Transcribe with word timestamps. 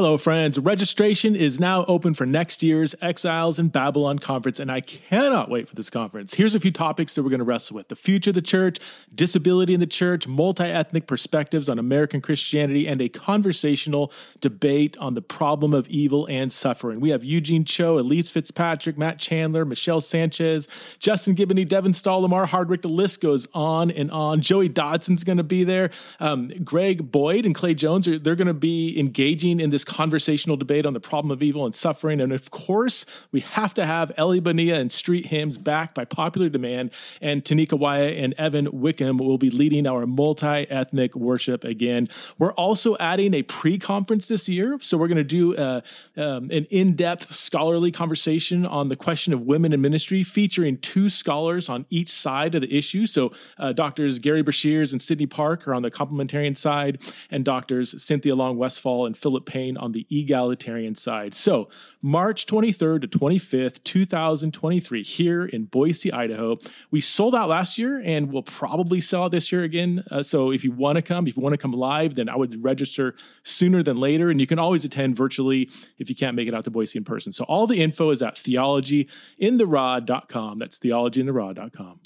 Hello, 0.00 0.16
friends. 0.16 0.58
Registration 0.58 1.36
is 1.36 1.60
now 1.60 1.84
open 1.84 2.14
for 2.14 2.24
next 2.24 2.62
year's 2.62 2.94
Exiles 3.02 3.58
in 3.58 3.68
Babylon 3.68 4.18
conference, 4.18 4.58
and 4.58 4.72
I 4.72 4.80
cannot 4.80 5.50
wait 5.50 5.68
for 5.68 5.74
this 5.74 5.90
conference. 5.90 6.32
Here's 6.32 6.54
a 6.54 6.58
few 6.58 6.70
topics 6.70 7.14
that 7.14 7.22
we're 7.22 7.28
going 7.28 7.40
to 7.40 7.44
wrestle 7.44 7.76
with 7.76 7.88
the 7.88 7.96
future 7.96 8.30
of 8.30 8.34
the 8.34 8.40
church, 8.40 8.78
disability 9.14 9.74
in 9.74 9.80
the 9.80 9.86
church, 9.86 10.26
multi 10.26 10.64
ethnic 10.64 11.06
perspectives 11.06 11.68
on 11.68 11.78
American 11.78 12.22
Christianity, 12.22 12.88
and 12.88 13.02
a 13.02 13.10
conversational 13.10 14.10
debate 14.40 14.96
on 14.96 15.12
the 15.12 15.20
problem 15.20 15.74
of 15.74 15.86
evil 15.88 16.26
and 16.30 16.50
suffering. 16.50 16.98
We 16.98 17.10
have 17.10 17.22
Eugene 17.22 17.66
Cho, 17.66 17.98
Elise 17.98 18.30
Fitzpatrick, 18.30 18.96
Matt 18.96 19.18
Chandler, 19.18 19.66
Michelle 19.66 20.00
Sanchez, 20.00 20.66
Justin 20.98 21.34
Giboney, 21.34 21.68
Devin 21.68 21.92
Stahl, 21.92 22.22
Lamar 22.22 22.46
Hardwick. 22.46 22.80
The 22.80 22.88
list 22.88 23.20
goes 23.20 23.46
on 23.52 23.90
and 23.90 24.10
on. 24.10 24.40
Joey 24.40 24.70
Dodson's 24.70 25.24
going 25.24 25.36
to 25.36 25.44
be 25.44 25.62
there. 25.62 25.90
Um, 26.20 26.48
Greg 26.64 27.12
Boyd 27.12 27.44
and 27.44 27.54
Clay 27.54 27.74
Jones 27.74 28.08
are 28.08 28.18
they're 28.18 28.34
going 28.34 28.46
to 28.46 28.54
be 28.54 28.98
engaging 28.98 29.60
in 29.60 29.68
this 29.68 29.84
conversational 29.90 30.56
debate 30.56 30.86
on 30.86 30.94
the 30.94 31.00
problem 31.00 31.32
of 31.32 31.42
evil 31.42 31.64
and 31.66 31.74
suffering. 31.74 32.20
And 32.20 32.32
of 32.32 32.50
course, 32.52 33.04
we 33.32 33.40
have 33.40 33.74
to 33.74 33.84
have 33.84 34.12
Ellie 34.16 34.38
Bonilla 34.38 34.78
and 34.78 34.90
Street 34.90 35.26
Hymns 35.26 35.58
back 35.58 35.94
by 35.94 36.04
popular 36.04 36.48
demand. 36.48 36.92
And 37.20 37.42
Tanika 37.42 37.76
Wyatt 37.76 38.16
and 38.16 38.32
Evan 38.34 38.68
Wickham 38.70 39.18
will 39.18 39.36
be 39.36 39.50
leading 39.50 39.88
our 39.88 40.06
multi 40.06 40.46
ethnic 40.46 41.16
worship 41.16 41.64
again. 41.64 42.08
We're 42.38 42.52
also 42.52 42.96
adding 42.98 43.34
a 43.34 43.42
pre 43.42 43.78
conference 43.78 44.28
this 44.28 44.48
year. 44.48 44.78
So 44.80 44.96
we're 44.96 45.08
going 45.08 45.18
to 45.18 45.24
do 45.24 45.56
uh, 45.56 45.80
um, 46.16 46.50
an 46.50 46.66
in 46.70 46.94
depth 46.94 47.34
scholarly 47.34 47.90
conversation 47.90 48.64
on 48.64 48.88
the 48.88 48.96
question 48.96 49.32
of 49.32 49.42
women 49.42 49.72
in 49.72 49.80
ministry, 49.80 50.22
featuring 50.22 50.78
two 50.78 51.10
scholars 51.10 51.68
on 51.68 51.84
each 51.90 52.10
side 52.10 52.54
of 52.54 52.62
the 52.62 52.72
issue. 52.72 53.06
So 53.06 53.32
uh, 53.58 53.72
doctors 53.72 54.20
Gary 54.20 54.44
Breshears 54.44 54.92
and 54.92 55.02
Sydney 55.02 55.26
Park 55.26 55.66
are 55.66 55.74
on 55.74 55.82
the 55.82 55.90
complementarian 55.90 56.56
side, 56.56 57.02
and 57.30 57.44
doctors 57.44 58.00
Cynthia 58.00 58.36
Long 58.36 58.56
Westfall 58.56 59.06
and 59.06 59.16
Philip 59.16 59.46
Payne 59.46 59.69
on 59.76 59.92
the 59.92 60.06
egalitarian 60.10 60.94
side. 60.94 61.34
So, 61.34 61.68
March 62.02 62.46
23rd 62.46 63.02
to 63.02 63.08
25th, 63.08 63.84
2023, 63.84 65.02
here 65.02 65.44
in 65.44 65.64
Boise, 65.64 66.10
Idaho. 66.12 66.58
We 66.90 67.00
sold 67.00 67.34
out 67.34 67.48
last 67.48 67.78
year 67.78 68.02
and 68.04 68.30
we'll 68.32 68.42
probably 68.42 69.00
sell 69.00 69.24
out 69.24 69.30
this 69.30 69.50
year 69.52 69.62
again. 69.62 70.04
Uh, 70.10 70.22
so, 70.22 70.50
if 70.50 70.64
you 70.64 70.72
want 70.72 70.96
to 70.96 71.02
come, 71.02 71.26
if 71.26 71.36
you 71.36 71.42
want 71.42 71.54
to 71.54 71.58
come 71.58 71.72
live, 71.72 72.14
then 72.14 72.28
I 72.28 72.36
would 72.36 72.62
register 72.62 73.14
sooner 73.42 73.82
than 73.82 73.96
later. 73.96 74.28
And 74.30 74.40
you 74.40 74.46
can 74.46 74.58
always 74.58 74.84
attend 74.84 75.16
virtually 75.16 75.70
if 75.98 76.08
you 76.08 76.16
can't 76.16 76.36
make 76.36 76.48
it 76.48 76.54
out 76.54 76.64
to 76.64 76.70
Boise 76.70 76.98
in 76.98 77.04
person. 77.04 77.32
So, 77.32 77.44
all 77.44 77.66
the 77.66 77.82
info 77.82 78.10
is 78.10 78.22
at 78.22 78.36
theologyintheraw.com. 78.36 80.58
That's 80.58 80.78
theologyintheraw.com. 80.78 82.00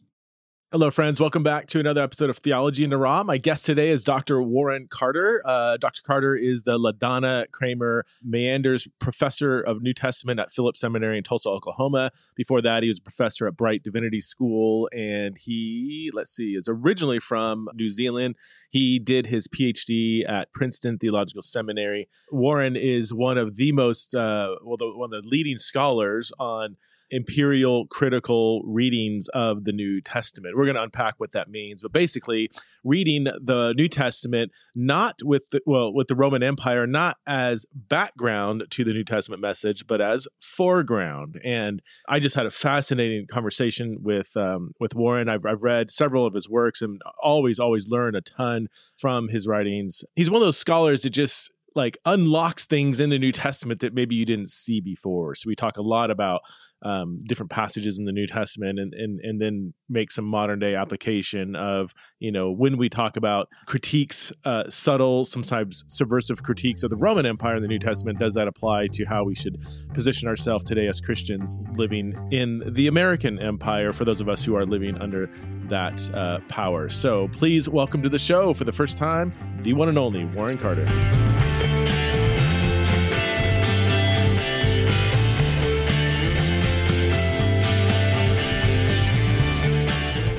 Hello, 0.75 0.91
friends. 0.91 1.21
Welcome 1.21 1.45
back 1.45 1.69
to 1.69 1.79
another 1.79 2.03
episode 2.03 2.31
of 2.31 2.39
Theology 2.39 2.83
in 2.83 2.91
the 2.91 2.99
Raw. 2.99 3.23
My 3.23 3.39
guest 3.39 3.65
today 3.65 3.91
is 3.91 4.03
Dr. 4.03 4.43
Warren 4.43 4.89
Carter. 4.91 5.41
Uh, 5.45 5.77
Dr. 5.77 6.03
Carter 6.03 6.35
is 6.35 6.65
the 6.65 6.77
LaDonna 6.77 7.49
Kramer 7.53 8.05
Meinders 8.29 8.89
Professor 8.99 9.61
of 9.61 9.83
New 9.83 9.95
Testament 9.95 10.41
at 10.41 10.51
Phillips 10.51 10.81
Seminary 10.81 11.17
in 11.17 11.23
Tulsa, 11.23 11.49
Oklahoma. 11.49 12.11
Before 12.35 12.61
that, 12.61 12.83
he 12.83 12.89
was 12.89 12.99
a 12.99 13.03
professor 13.03 13.47
at 13.47 13.57
Brite 13.57 13.85
Divinity 13.85 14.21
School, 14.21 14.89
and 14.93 15.39
he, 15.39 16.11
let's 16.13 16.35
see, 16.35 16.57
is 16.57 16.67
originally 16.69 17.21
from 17.21 17.69
New 17.75 17.89
Zealand. 17.89 18.35
He 18.69 18.99
did 18.99 19.27
his 19.27 19.47
PhD 19.47 20.29
at 20.29 20.53
Princeton 20.53 20.99
Theological 20.99 21.43
Seminary. 21.43 22.09
Warren 22.33 22.75
is 22.75 23.15
one 23.15 23.39
of 23.39 23.55
the 23.55 23.71
most, 23.71 24.17
uh, 24.17 24.57
well, 24.65 24.77
the, 24.77 24.93
one 24.93 25.15
of 25.15 25.23
the 25.23 25.29
leading 25.29 25.57
scholars 25.57 26.33
on 26.41 26.79
imperial 27.15 27.87
critical 27.87 28.63
readings 28.65 29.29
of 29.29 29.65
the 29.65 29.73
New 29.73 30.01
Testament. 30.01 30.57
We're 30.57 30.65
going 30.65 30.77
to 30.77 30.83
unpack 30.83 31.15
what 31.19 31.33
that 31.33 31.49
means, 31.49 31.81
but 31.81 31.93
basically, 31.93 32.51
reading 32.83 33.25
the 33.25 33.73
New 33.77 33.89
Testament 33.89 34.51
not 34.75 35.21
with 35.23 35.49
the, 35.51 35.61
well 35.65 35.95
with 35.95 36.09
the 36.09 36.17
Roman 36.17 36.43
Empire 36.43 36.87
not 36.87 37.19
as 37.27 37.67
background 37.73 38.65
to 38.71 38.85
the 38.85 38.93
New 38.93 39.05
Testament 39.05 39.41
message, 39.41 39.87
but 39.87 40.01
as 40.01 40.27
foreground. 40.41 41.41
And 41.45 41.81
I 42.09 42.19
just 42.19 42.35
had 42.35 42.47
a 42.47 42.51
fascinating 42.51 43.27
conversation 43.29 43.99
with 44.03 44.37
um, 44.37 44.73
with 44.81 44.95
Warren. 44.95 45.29
I've, 45.29 45.47
I've 45.47 45.63
read 45.63 45.91
several 45.91 46.27
of 46.27 46.35
his 46.35 46.49
works 46.49 46.83
and 46.83 47.01
always 47.23 47.59
always 47.61 47.89
learn 47.89 48.17
a 48.17 48.21
ton 48.21 48.69
from 48.97 49.29
his 49.29 49.47
writings. 49.47 50.05
He's 50.17 50.31
one 50.31 50.43
of 50.43 50.47
those 50.47 50.59
scholars 50.59 51.03
that 51.03 51.11
just 51.11 51.53
like 51.75 51.99
unlocks 52.05 52.67
things 52.67 53.01
in 53.01 53.11
the 53.11 53.19
New 53.19 53.33
Testament 53.33 53.81
that 53.81 53.95
maybe 53.95 54.15
you 54.15 54.25
didn't 54.25 54.51
see 54.51 54.81
before. 54.81 55.35
So 55.35 55.49
we 55.49 55.55
talk 55.55 55.77
a 55.77 55.83
lot 55.83 56.11
about 56.11 56.43
um, 56.85 57.23
different 57.27 57.51
passages 57.51 57.99
in 57.99 58.05
the 58.05 58.13
New 58.13 58.27
Testament, 58.27 58.79
and 58.79 58.93
and 58.93 59.19
and 59.21 59.41
then 59.41 59.73
make 59.89 60.13
some 60.13 60.25
modern 60.25 60.59
day 60.59 60.75
application 60.75 61.57
of 61.57 61.93
you 62.19 62.31
know 62.31 62.53
when 62.53 62.77
we 62.77 62.89
talk 62.89 63.17
about 63.17 63.49
critiques, 63.67 64.33
uh, 64.45 64.65
subtle, 64.69 65.25
sometimes 65.25 65.83
subversive 65.89 66.43
critiques 66.43 66.83
of 66.83 66.91
the 66.91 66.97
Roman 66.97 67.25
Empire 67.25 67.57
in 67.57 67.63
the 67.63 67.69
New 67.69 67.79
Testament. 67.79 68.19
Does 68.19 68.35
that 68.35 68.49
apply 68.49 68.89
to 68.93 69.05
how 69.07 69.25
we 69.25 69.35
should 69.35 69.65
position 69.95 70.29
ourselves 70.29 70.63
today 70.63 70.87
as 70.87 71.01
Christians 71.01 71.59
living 71.77 72.15
in 72.31 72.63
the 72.67 72.87
American 72.87 73.39
Empire? 73.41 73.93
For 73.93 74.05
those 74.05 74.21
of 74.21 74.29
us 74.29 74.45
who 74.45 74.55
are 74.55 74.67
living 74.67 75.01
under 75.01 75.31
that 75.69 76.13
uh, 76.13 76.41
power. 76.49 76.91
So 76.91 77.29
please 77.29 77.69
welcome 77.69 78.03
to 78.03 78.11
the 78.11 78.19
show 78.19 78.53
for 78.53 78.65
the 78.65 78.73
first 78.73 78.99
time 78.99 79.33
the 79.63 79.73
one 79.73 79.89
and 79.89 79.97
only 79.97 80.27
Warren 80.27 80.59
Carter. 80.59 80.87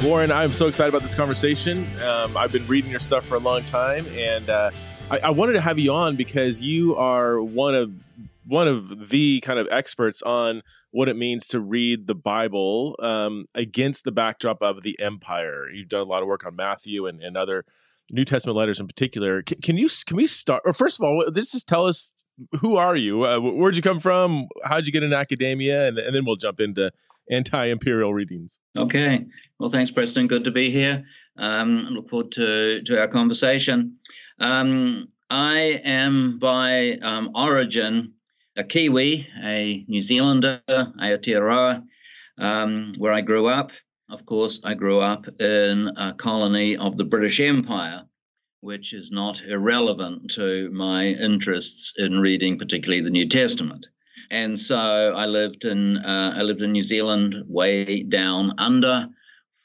Warren, 0.06 0.32
I'm 0.32 0.54
so 0.54 0.68
excited 0.68 0.90
about 0.90 1.02
this 1.02 1.16
conversation. 1.16 2.00
Um, 2.00 2.38
I've 2.38 2.52
been 2.52 2.68
reading 2.68 2.92
your 2.92 3.00
stuff 3.00 3.26
for 3.26 3.34
a 3.34 3.40
long 3.40 3.66
time, 3.66 4.06
and 4.10 4.52
uh, 4.52 4.70
I, 5.10 5.18
I, 5.18 5.30
wanted 5.32 5.54
to 5.54 5.62
have 5.62 5.80
you 5.80 5.94
on 5.94 6.16
because 6.16 6.62
you 6.62 6.96
are 6.96 7.42
one 7.42 7.74
of 7.74 7.92
one 8.46 8.68
of 8.68 9.10
the 9.10 9.40
kind 9.40 9.58
of 9.58 9.68
experts 9.72 10.22
on 10.22 10.62
what 10.92 11.10
it 11.10 11.18
means 11.18 11.48
to 11.48 11.60
read 11.60 12.06
the 12.06 12.14
Bible 12.14 12.96
um, 13.00 13.48
against 13.56 14.04
the 14.04 14.12
backdrop 14.12 14.62
of 14.62 14.84
the 14.84 14.96
empire. 15.00 15.72
You've 15.72 15.90
done 15.90 16.02
a 16.02 16.06
lot 16.06 16.22
of 16.22 16.28
work 16.28 16.46
on 16.46 16.56
Matthew 16.56 17.08
and, 17.08 17.20
and 17.20 17.36
other 17.36 17.66
New 18.12 18.26
Testament 18.26 18.56
letters 18.56 18.80
in 18.80 18.86
particular. 18.86 19.42
Can, 19.42 19.60
can, 19.60 19.76
you 19.76 19.90
can 20.06 20.18
we 20.18 20.28
start? 20.28 20.62
Or 20.66 20.74
first 20.74 21.00
of 21.00 21.04
all, 21.04 21.26
this 21.32 21.52
just 21.52 21.68
tell 21.68 21.88
us 21.88 22.26
who 22.60 22.76
are 22.76 22.96
you? 22.96 23.26
Uh, 23.26 23.40
where'd 23.40 23.76
you 23.76 23.82
come 23.82 24.00
from? 24.00 24.50
How'd 24.66 24.86
you 24.86 24.92
get 24.92 25.02
in 25.02 25.14
academia? 25.14 25.88
And, 25.88 25.98
and 25.98 26.16
then 26.16 26.26
we'll 26.26 26.36
jump 26.36 26.60
into 26.60 26.92
anti-imperial 27.30 28.14
readings. 28.14 28.60
Okay. 28.78 29.26
Well, 29.60 29.70
thanks, 29.70 29.92
Preston. 29.92 30.28
Good 30.28 30.44
to 30.44 30.52
be 30.52 30.72
here. 30.72 31.06
Um, 31.38 31.88
look 31.92 32.10
forward 32.10 32.32
to, 32.34 32.82
to 32.84 33.00
our 33.00 33.08
conversation. 33.08 33.98
Um, 34.40 35.10
I 35.30 35.82
am 35.84 36.40
by 36.40 36.98
um, 37.02 37.32
origin 37.36 38.14
a 38.58 38.64
Kiwi, 38.64 39.28
a 39.44 39.84
New 39.88 40.02
Zealander, 40.02 40.62
Aotearoa, 40.70 41.84
um, 42.38 42.94
where 42.98 43.12
I 43.12 43.22
grew 43.22 43.48
up. 43.48 43.72
Of 44.10 44.26
course, 44.26 44.62
I 44.64 44.76
grew 44.76 45.00
up 45.00 45.26
in 45.42 45.92
a 45.98 46.14
colony 46.14 46.78
of 46.78 46.96
the 46.96 47.04
British 47.04 47.40
Empire, 47.40 48.04
which 48.62 48.94
is 48.94 49.12
not 49.12 49.42
irrelevant 49.42 50.32
to 50.32 50.70
my 50.72 51.08
interests 51.08 51.94
in 51.98 52.20
reading, 52.20 52.58
particularly 52.58 53.02
the 53.02 53.10
New 53.10 53.28
Testament 53.28 53.88
and 54.32 54.60
so 54.60 55.14
I 55.16 55.26
lived 55.26 55.66
in 55.66 55.98
uh, 55.98 56.34
I 56.36 56.42
lived 56.42 56.62
in 56.62 56.72
New 56.72 56.84
Zealand, 56.84 57.36
way 57.48 58.04
down 58.04 58.54
under, 58.58 59.10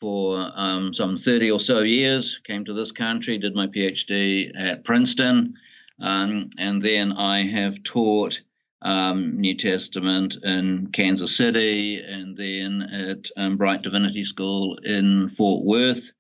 for 0.01 0.51
um, 0.55 0.95
some 0.95 1.17
30 1.17 1.51
or 1.51 1.61
so 1.61 1.81
years. 1.81 2.41
Came 2.45 2.65
to 2.65 2.73
this 2.73 2.93
country, 2.93 3.39
did 3.39 3.55
my 3.55 3.67
PhD 3.67 4.51
at 4.57 4.85
Princeton, 4.85 5.55
um, 6.01 6.51
and 6.59 6.83
then 6.83 7.13
I 7.13 7.47
have 7.47 7.83
taught 7.83 8.41
um, 8.83 9.39
New 9.41 9.57
Testament 9.57 10.37
in 10.43 10.89
Kansas 10.93 11.37
City, 11.37 12.01
and 12.01 12.37
then 12.37 12.83
at 12.83 13.31
um, 13.37 13.57
Brite 13.57 13.83
Divinity 13.83 14.25
School 14.25 14.77
in 14.85 15.29
Fort 15.29 15.65
Worth 15.65 16.13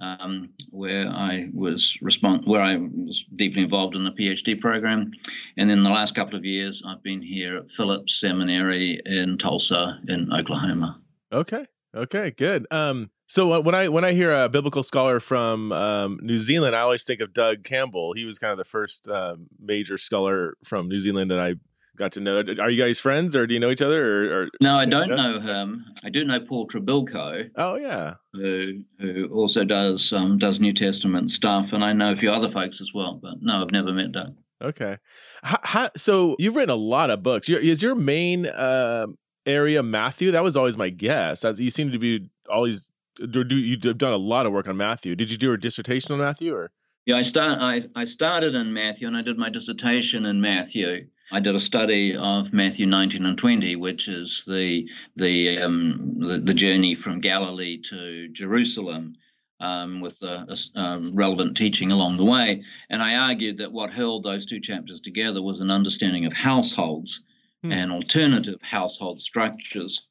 um, 0.00 0.50
where 0.70 1.08
I 1.08 1.48
was 1.52 1.96
respond 2.02 2.42
where 2.46 2.60
I 2.60 2.76
was 2.76 3.24
deeply 3.36 3.62
involved 3.62 3.96
in 3.96 4.04
the 4.04 4.10
PhD 4.10 4.60
program, 4.60 5.12
and 5.56 5.68
then 5.70 5.82
the 5.82 5.90
last 5.90 6.14
couple 6.14 6.36
of 6.36 6.44
years 6.44 6.82
I've 6.86 7.02
been 7.02 7.22
here 7.22 7.58
at 7.58 7.70
Phillips 7.70 8.20
Seminary 8.20 9.00
in 9.06 9.38
Tulsa 9.38 10.00
in 10.08 10.32
Oklahoma. 10.32 11.00
Okay, 11.32 11.66
okay, 11.94 12.30
good. 12.30 12.66
Um, 12.70 13.10
so 13.26 13.54
uh, 13.54 13.60
when 13.60 13.74
I 13.74 13.88
when 13.88 14.04
I 14.04 14.12
hear 14.12 14.32
a 14.32 14.48
biblical 14.48 14.82
scholar 14.82 15.18
from 15.18 15.72
um, 15.72 16.18
New 16.22 16.38
Zealand, 16.38 16.76
I 16.76 16.80
always 16.80 17.04
think 17.04 17.20
of 17.20 17.32
Doug 17.32 17.64
Campbell. 17.64 18.12
He 18.12 18.24
was 18.24 18.38
kind 18.38 18.52
of 18.52 18.58
the 18.58 18.64
first 18.64 19.08
uh, 19.08 19.36
major 19.58 19.98
scholar 19.98 20.56
from 20.64 20.88
New 20.88 21.00
Zealand 21.00 21.30
that 21.30 21.40
I 21.40 21.54
got 21.96 22.12
to 22.12 22.20
know. 22.20 22.42
Are 22.60 22.70
you 22.70 22.82
guys 22.82 23.00
friends, 23.00 23.34
or 23.34 23.46
do 23.46 23.54
you 23.54 23.60
know 23.60 23.70
each 23.70 23.82
other? 23.82 24.04
Or, 24.04 24.42
or 24.42 24.48
no, 24.60 24.76
I 24.76 24.84
don't 24.84 25.10
know 25.10 25.40
him. 25.40 25.84
I 26.04 26.10
do 26.10 26.24
know 26.24 26.40
Paul 26.40 26.68
Trebilco. 26.68 27.50
Oh 27.56 27.76
yeah, 27.76 28.14
who 28.32 28.82
who 29.00 29.28
also 29.32 29.64
does 29.64 30.12
um, 30.12 30.38
does 30.38 30.60
New 30.60 30.72
Testament 30.72 31.30
stuff, 31.30 31.72
and 31.72 31.84
I 31.84 31.92
know 31.92 32.12
a 32.12 32.16
few 32.16 32.30
other 32.30 32.50
folks 32.50 32.80
as 32.80 32.92
well. 32.94 33.18
But 33.20 33.42
no, 33.42 33.62
I've 33.62 33.70
never 33.70 33.92
met 33.92 34.12
Doug. 34.12 34.36
Okay, 34.62 34.96
how, 35.42 35.58
how, 35.62 35.90
so 35.96 36.36
you've 36.38 36.56
written 36.56 36.70
a 36.70 36.76
lot 36.76 37.10
of 37.10 37.22
books. 37.22 37.48
Is 37.48 37.82
your 37.82 37.94
main 37.94 38.46
uh, 38.46 39.06
area 39.44 39.82
Matthew? 39.82 40.30
That 40.30 40.42
was 40.42 40.56
always 40.56 40.78
my 40.78 40.88
guess. 40.88 41.44
As 41.44 41.60
you 41.60 41.70
seem 41.70 41.92
to 41.92 41.98
be 41.98 42.30
always 42.48 42.90
do, 43.16 43.44
do 43.44 43.56
you've 43.56 43.80
done 43.80 44.12
a 44.12 44.18
lot 44.18 44.46
of 44.46 44.52
work 44.52 44.68
on 44.68 44.76
Matthew. 44.76 45.14
Did 45.14 45.30
you 45.30 45.36
do 45.36 45.52
a 45.52 45.58
dissertation 45.58 46.12
on 46.12 46.20
Matthew 46.20 46.54
or? 46.54 46.70
Yeah, 47.06 47.18
I 47.18 47.22
start. 47.22 47.58
I, 47.60 47.82
I 47.94 48.04
started 48.04 48.56
in 48.56 48.72
Matthew, 48.72 49.06
and 49.06 49.16
I 49.16 49.22
did 49.22 49.38
my 49.38 49.48
dissertation 49.48 50.26
in 50.26 50.40
Matthew. 50.40 51.06
I 51.32 51.40
did 51.40 51.56
a 51.56 51.60
study 51.60 52.16
of 52.16 52.52
Matthew 52.52 52.86
19 52.86 53.26
and 53.26 53.36
20, 53.36 53.76
which 53.76 54.08
is 54.08 54.44
the 54.46 54.88
the 55.16 55.58
um, 55.58 56.16
the, 56.18 56.38
the, 56.38 56.54
journey 56.54 56.94
from 56.94 57.20
Galilee 57.20 57.78
to 57.90 58.28
Jerusalem, 58.28 59.16
um, 59.58 60.00
with 60.00 60.22
a, 60.22 60.46
a 60.48 60.80
um, 60.80 61.14
relevant 61.14 61.56
teaching 61.56 61.90
along 61.90 62.16
the 62.16 62.24
way. 62.24 62.62
And 62.90 63.02
I 63.02 63.16
argued 63.16 63.58
that 63.58 63.72
what 63.72 63.92
held 63.92 64.22
those 64.22 64.46
two 64.46 64.60
chapters 64.60 65.00
together 65.00 65.42
was 65.42 65.60
an 65.60 65.70
understanding 65.70 66.26
of 66.26 66.32
households 66.32 67.22
hmm. 67.62 67.72
and 67.72 67.90
alternative 67.90 68.60
household 68.62 69.20
structures. 69.20 70.06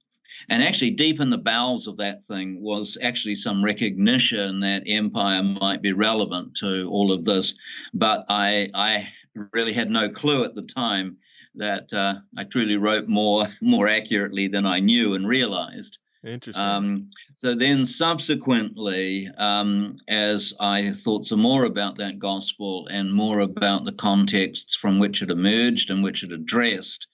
And 0.50 0.62
actually, 0.62 0.92
deep 0.92 1.22
in 1.22 1.30
the 1.30 1.38
bowels 1.38 1.88
of 1.88 1.98
that 1.98 2.26
thing 2.26 2.62
was 2.62 2.98
actually 3.02 3.36
some 3.36 3.64
recognition 3.64 4.60
that 4.60 4.84
empire 4.86 5.42
might 5.42 5.82
be 5.82 5.94
relevant 5.94 6.56
to 6.58 6.90
all 6.90 7.14
of 7.14 7.24
this. 7.24 7.58
But 7.94 8.26
I, 8.28 8.70
I 8.74 9.08
really 9.52 9.74
had 9.74 9.90
no 9.90 10.10
clue 10.10 10.44
at 10.44 10.56
the 10.56 10.62
time 10.62 11.18
that 11.56 11.94
uh, 11.94 12.16
I 12.38 12.44
truly 12.44 12.78
wrote 12.78 13.08
more 13.08 13.48
more 13.62 13.88
accurately 13.88 14.48
than 14.48 14.66
I 14.66 14.80
knew 14.80 15.14
and 15.14 15.28
realized. 15.28 16.00
Interesting. 16.24 16.64
Um, 16.64 17.10
so 17.36 17.54
then, 17.54 17.86
subsequently, 17.86 19.30
um, 19.38 19.98
as 20.08 20.56
I 20.60 20.92
thought 20.92 21.26
some 21.26 21.40
more 21.40 21.66
about 21.66 21.98
that 21.98 22.18
gospel 22.18 22.88
and 22.88 23.14
more 23.14 23.42
about 23.42 23.86
the 23.86 23.92
contexts 23.92 24.76
from 24.76 24.98
which 24.98 25.22
it 25.22 25.30
emerged 25.30 25.92
and 25.92 26.04
which 26.04 26.24
it 26.24 26.32
addressed, 26.32 27.08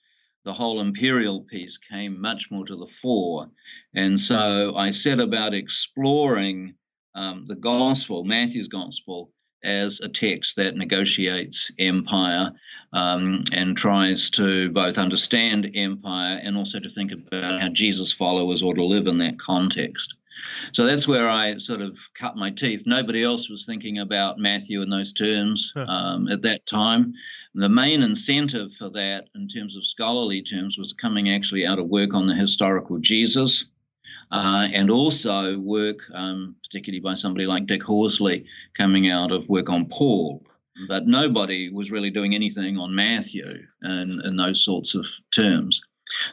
the 0.44 0.54
whole 0.54 0.80
imperial 0.80 1.42
piece 1.42 1.76
came 1.76 2.20
much 2.20 2.50
more 2.50 2.64
to 2.64 2.76
the 2.76 2.90
fore. 3.02 3.50
And 3.94 4.18
so 4.18 4.74
I 4.76 4.92
set 4.92 5.20
about 5.20 5.52
exploring 5.52 6.74
um, 7.14 7.44
the 7.46 7.54
gospel, 7.54 8.24
Matthew's 8.24 8.68
gospel, 8.68 9.30
as 9.64 10.00
a 10.00 10.08
text 10.08 10.56
that 10.56 10.76
negotiates 10.76 11.70
empire 11.78 12.52
um, 12.92 13.44
and 13.52 13.76
tries 13.76 14.30
to 14.30 14.70
both 14.70 14.98
understand 14.98 15.70
empire 15.74 16.40
and 16.42 16.56
also 16.56 16.78
to 16.78 16.88
think 16.88 17.12
about 17.12 17.60
how 17.60 17.68
Jesus' 17.68 18.12
followers 18.12 18.62
ought 18.62 18.74
to 18.74 18.84
live 18.84 19.06
in 19.06 19.18
that 19.18 19.38
context. 19.38 20.14
So 20.72 20.86
that's 20.86 21.06
where 21.06 21.28
I 21.28 21.58
sort 21.58 21.80
of 21.80 21.96
cut 22.14 22.36
my 22.36 22.50
teeth. 22.50 22.82
Nobody 22.84 23.22
else 23.22 23.48
was 23.48 23.64
thinking 23.64 23.98
about 23.98 24.38
Matthew 24.38 24.82
in 24.82 24.90
those 24.90 25.12
terms 25.12 25.72
um, 25.76 26.28
at 26.28 26.42
that 26.42 26.66
time. 26.66 27.14
The 27.54 27.68
main 27.68 28.02
incentive 28.02 28.72
for 28.74 28.90
that, 28.90 29.28
in 29.34 29.46
terms 29.46 29.76
of 29.76 29.84
scholarly 29.84 30.42
terms, 30.42 30.78
was 30.78 30.94
coming 30.94 31.30
actually 31.30 31.66
out 31.66 31.78
of 31.78 31.86
work 31.86 32.14
on 32.14 32.26
the 32.26 32.34
historical 32.34 32.98
Jesus 32.98 33.66
uh, 34.32 34.66
and 34.72 34.90
also 34.90 35.58
work, 35.58 35.98
um, 36.14 36.56
particularly 36.64 37.00
by 37.00 37.14
somebody 37.14 37.46
like 37.46 37.66
Dick 37.66 37.82
Horsley, 37.82 38.46
coming 38.74 39.10
out 39.10 39.30
of 39.30 39.48
work 39.48 39.68
on 39.68 39.86
Paul. 39.86 40.42
But 40.88 41.06
nobody 41.06 41.68
was 41.68 41.90
really 41.90 42.10
doing 42.10 42.34
anything 42.34 42.78
on 42.78 42.94
Matthew 42.94 43.44
and 43.82 44.22
in 44.24 44.36
those 44.36 44.64
sorts 44.64 44.94
of 44.94 45.06
terms. 45.34 45.82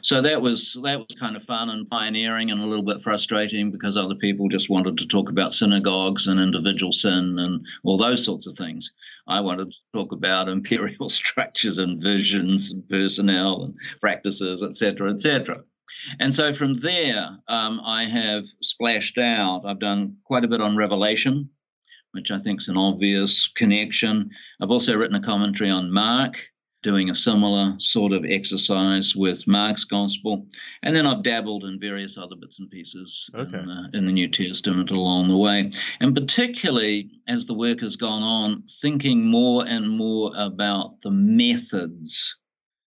So 0.02 0.22
that 0.22 0.40
was 0.40 0.78
that 0.82 0.98
was 0.98 1.16
kind 1.18 1.36
of 1.36 1.44
fun 1.44 1.70
and 1.70 1.88
pioneering 1.88 2.50
and 2.50 2.60
a 2.60 2.66
little 2.66 2.84
bit 2.84 3.02
frustrating 3.02 3.70
because 3.70 3.96
other 3.96 4.14
people 4.14 4.48
just 4.48 4.68
wanted 4.70 4.98
to 4.98 5.06
talk 5.06 5.28
about 5.28 5.54
synagogues 5.54 6.26
and 6.26 6.40
individual 6.40 6.92
sin 6.92 7.38
and 7.38 7.64
all 7.84 7.96
those 7.96 8.24
sorts 8.24 8.46
of 8.46 8.56
things. 8.56 8.92
I 9.26 9.40
wanted 9.40 9.72
to 9.72 9.78
talk 9.92 10.12
about 10.12 10.48
imperial 10.48 11.08
structures 11.10 11.78
and 11.78 12.02
visions 12.02 12.70
and 12.70 12.86
personnel 12.88 13.62
and 13.62 13.74
practices, 14.00 14.62
etc., 14.62 15.12
etc. 15.12 15.62
And 16.18 16.34
so 16.34 16.54
from 16.54 16.74
there, 16.74 17.38
um, 17.48 17.80
I 17.84 18.04
have 18.04 18.44
splashed 18.62 19.18
out. 19.18 19.62
I've 19.66 19.80
done 19.80 20.16
quite 20.24 20.44
a 20.44 20.48
bit 20.48 20.60
on 20.60 20.76
Revelation, 20.76 21.50
which 22.12 22.30
I 22.30 22.38
think 22.38 22.60
is 22.60 22.68
an 22.68 22.76
obvious 22.76 23.48
connection. 23.48 24.30
I've 24.60 24.70
also 24.70 24.96
written 24.96 25.16
a 25.16 25.22
commentary 25.22 25.70
on 25.70 25.92
Mark, 25.92 26.46
doing 26.82 27.10
a 27.10 27.14
similar 27.14 27.74
sort 27.78 28.12
of 28.12 28.24
exercise 28.24 29.14
with 29.14 29.46
Mark's 29.46 29.84
Gospel. 29.84 30.46
And 30.82 30.96
then 30.96 31.06
I've 31.06 31.22
dabbled 31.22 31.64
in 31.64 31.78
various 31.78 32.16
other 32.16 32.36
bits 32.36 32.58
and 32.58 32.70
pieces 32.70 33.28
okay. 33.34 33.58
in, 33.58 33.66
the, 33.66 33.98
in 33.98 34.06
the 34.06 34.12
New 34.12 34.28
Testament 34.28 34.90
along 34.90 35.28
the 35.28 35.36
way. 35.36 35.70
And 36.00 36.14
particularly 36.14 37.10
as 37.28 37.44
the 37.46 37.54
work 37.54 37.80
has 37.80 37.96
gone 37.96 38.22
on, 38.22 38.62
thinking 38.80 39.26
more 39.26 39.66
and 39.66 39.90
more 39.90 40.32
about 40.34 41.00
the 41.02 41.10
methods 41.10 42.39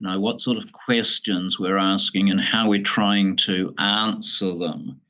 know, 0.02 0.20
what 0.20 0.40
sort 0.40 0.58
of 0.58 0.72
questions 0.72 1.58
we're 1.58 1.78
asking 1.78 2.30
and 2.30 2.40
how 2.40 2.68
we're 2.68 2.82
trying 2.82 3.36
to 3.36 3.74
answer 3.78 4.52
them, 4.54 5.00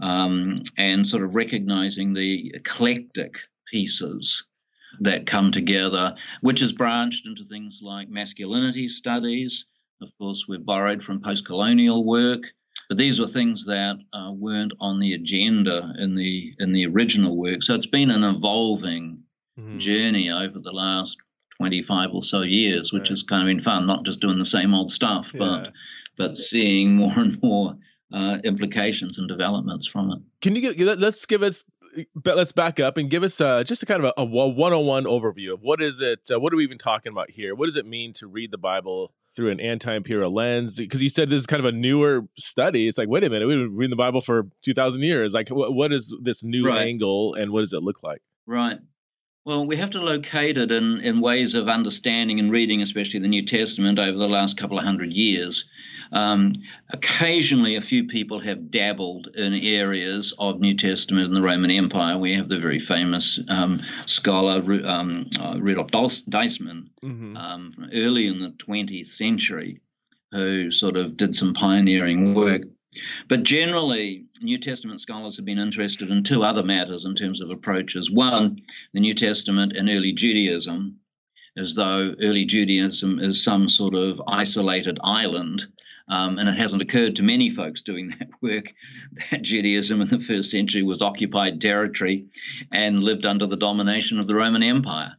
um, 0.00 0.62
and 0.76 1.06
sort 1.06 1.22
of 1.22 1.34
recognizing 1.34 2.14
the 2.14 2.52
eclectic 2.54 3.38
pieces 3.70 4.46
that 5.00 5.26
come 5.26 5.52
together, 5.52 6.16
which 6.40 6.62
is 6.62 6.72
branched 6.72 7.26
into 7.26 7.44
things 7.44 7.80
like 7.82 8.08
masculinity 8.08 8.88
studies. 8.88 9.66
Of 10.02 10.08
course, 10.18 10.46
we're 10.48 10.58
borrowed 10.58 11.02
from 11.02 11.20
post 11.20 11.44
colonial 11.44 12.04
work. 12.04 12.42
But 12.88 12.98
these 12.98 13.20
were 13.20 13.28
things 13.28 13.66
that 13.66 13.98
uh, 14.12 14.32
weren't 14.32 14.72
on 14.80 14.98
the 14.98 15.14
agenda 15.14 15.92
in 15.98 16.14
the 16.14 16.54
in 16.58 16.72
the 16.72 16.86
original 16.86 17.36
work. 17.36 17.62
So 17.62 17.74
it's 17.74 17.86
been 17.86 18.10
an 18.10 18.24
evolving 18.24 19.22
mm-hmm. 19.58 19.78
journey 19.78 20.30
over 20.30 20.58
the 20.58 20.72
last 20.72 21.18
25 21.60 22.14
or 22.14 22.22
so 22.22 22.40
years, 22.40 22.90
which 22.90 23.02
right. 23.02 23.08
has 23.10 23.22
kind 23.22 23.42
of 23.42 23.46
been 23.46 23.60
fun, 23.60 23.86
not 23.86 24.02
just 24.02 24.20
doing 24.20 24.38
the 24.38 24.46
same 24.46 24.72
old 24.72 24.90
stuff, 24.90 25.30
but 25.36 25.64
yeah. 25.64 25.70
but 26.16 26.38
seeing 26.38 26.96
more 26.96 27.12
and 27.18 27.38
more 27.42 27.76
uh, 28.14 28.38
implications 28.44 29.18
and 29.18 29.28
developments 29.28 29.86
from 29.86 30.10
it. 30.10 30.18
Can 30.40 30.56
you 30.56 30.74
get, 30.74 30.98
let's 30.98 31.26
give 31.26 31.42
us 31.42 31.64
let's 32.24 32.52
back 32.52 32.80
up 32.80 32.96
and 32.96 33.10
give 33.10 33.22
us 33.22 33.42
uh, 33.42 33.62
just 33.62 33.82
a 33.82 33.86
kind 33.86 34.02
of 34.02 34.14
a, 34.16 34.22
a 34.22 34.24
101 34.24 35.04
overview 35.04 35.52
of 35.52 35.60
what 35.60 35.82
is 35.82 36.00
it 36.00 36.30
uh, 36.32 36.40
what 36.40 36.50
are 36.52 36.56
we 36.56 36.62
even 36.62 36.78
talking 36.78 37.12
about 37.12 37.32
here 37.32 37.54
what 37.54 37.66
does 37.66 37.74
it 37.74 37.84
mean 37.84 38.12
to 38.12 38.28
read 38.28 38.52
the 38.52 38.56
bible 38.56 39.12
through 39.34 39.50
an 39.50 39.58
anti-imperial 39.58 40.32
lens 40.32 40.76
because 40.76 41.02
you 41.02 41.08
said 41.08 41.28
this 41.28 41.40
is 41.40 41.48
kind 41.48 41.58
of 41.58 41.66
a 41.66 41.72
newer 41.72 42.28
study 42.38 42.86
it's 42.86 42.96
like 42.96 43.08
wait 43.08 43.24
a 43.24 43.28
minute 43.28 43.48
we've 43.48 43.58
been 43.58 43.74
reading 43.74 43.90
the 43.90 43.96
bible 43.96 44.20
for 44.20 44.46
2000 44.62 45.02
years 45.02 45.34
like 45.34 45.48
what, 45.48 45.74
what 45.74 45.92
is 45.92 46.14
this 46.22 46.44
new 46.44 46.68
right. 46.68 46.80
angle 46.80 47.34
and 47.34 47.50
what 47.50 47.58
does 47.58 47.72
it 47.72 47.82
look 47.82 48.04
like 48.04 48.22
right 48.46 48.78
well, 49.50 49.66
we 49.66 49.74
have 49.78 49.90
to 49.90 50.00
locate 50.00 50.56
it 50.58 50.70
in, 50.70 51.00
in 51.00 51.20
ways 51.20 51.56
of 51.56 51.68
understanding 51.68 52.38
and 52.38 52.52
reading, 52.52 52.82
especially 52.82 53.18
the 53.18 53.26
New 53.26 53.44
Testament, 53.44 53.98
over 53.98 54.16
the 54.16 54.28
last 54.28 54.56
couple 54.56 54.78
of 54.78 54.84
hundred 54.84 55.12
years. 55.12 55.68
Um, 56.12 56.62
occasionally, 56.90 57.74
a 57.74 57.80
few 57.80 58.06
people 58.06 58.38
have 58.38 58.70
dabbled 58.70 59.26
in 59.34 59.52
areas 59.54 60.32
of 60.38 60.60
New 60.60 60.76
Testament 60.76 61.26
in 61.26 61.34
the 61.34 61.42
Roman 61.42 61.72
Empire. 61.72 62.16
We 62.16 62.34
have 62.34 62.48
the 62.48 62.60
very 62.60 62.78
famous 62.78 63.40
um, 63.48 63.82
scholar 64.06 64.62
um, 64.86 65.28
uh, 65.36 65.58
Rudolf 65.58 65.90
Deissmann 65.90 66.90
mm-hmm. 67.02 67.36
Um, 67.36 67.90
early 67.92 68.28
in 68.28 68.38
the 68.38 68.50
20th 68.50 69.08
century, 69.08 69.80
who 70.30 70.70
sort 70.70 70.96
of 70.96 71.16
did 71.16 71.34
some 71.34 71.54
pioneering 71.54 72.34
work 72.34 72.62
but 73.28 73.44
generally, 73.44 74.24
New 74.42 74.58
Testament 74.58 75.00
scholars 75.00 75.36
have 75.36 75.44
been 75.44 75.58
interested 75.58 76.10
in 76.10 76.22
two 76.22 76.42
other 76.42 76.62
matters 76.62 77.04
in 77.04 77.14
terms 77.14 77.40
of 77.40 77.50
approaches. 77.50 78.10
One, 78.10 78.62
the 78.92 79.00
New 79.00 79.14
Testament 79.14 79.76
and 79.76 79.88
early 79.88 80.12
Judaism, 80.12 80.96
as 81.56 81.74
though 81.74 82.14
early 82.20 82.44
Judaism 82.44 83.20
is 83.20 83.44
some 83.44 83.68
sort 83.68 83.94
of 83.94 84.20
isolated 84.26 84.98
island. 85.02 85.66
Um, 86.08 86.40
and 86.40 86.48
it 86.48 86.58
hasn't 86.58 86.82
occurred 86.82 87.14
to 87.16 87.22
many 87.22 87.50
folks 87.50 87.82
doing 87.82 88.08
that 88.18 88.30
work 88.42 88.74
that 89.30 89.42
Judaism 89.42 90.00
in 90.00 90.08
the 90.08 90.18
first 90.18 90.50
century 90.50 90.82
was 90.82 91.02
occupied 91.02 91.60
territory 91.60 92.26
and 92.72 93.04
lived 93.04 93.24
under 93.24 93.46
the 93.46 93.56
domination 93.56 94.18
of 94.18 94.26
the 94.26 94.34
Roman 94.34 94.64
Empire. 94.64 95.16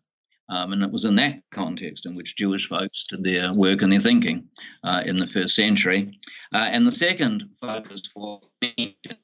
Um, 0.51 0.73
and 0.73 0.83
it 0.83 0.91
was 0.91 1.05
in 1.05 1.15
that 1.15 1.41
context 1.51 2.05
in 2.05 2.13
which 2.13 2.35
Jewish 2.35 2.67
folks 2.67 3.05
did 3.07 3.23
their 3.23 3.53
work 3.53 3.81
and 3.81 3.91
their 3.91 4.01
thinking 4.01 4.49
uh, 4.83 5.01
in 5.05 5.15
the 5.15 5.25
first 5.25 5.55
century. 5.55 6.19
Uh, 6.53 6.67
and 6.69 6.85
the 6.85 6.91
second 6.91 7.49
focus 7.61 8.01
for 8.13 8.41
me 8.61 8.97
has 9.07 9.17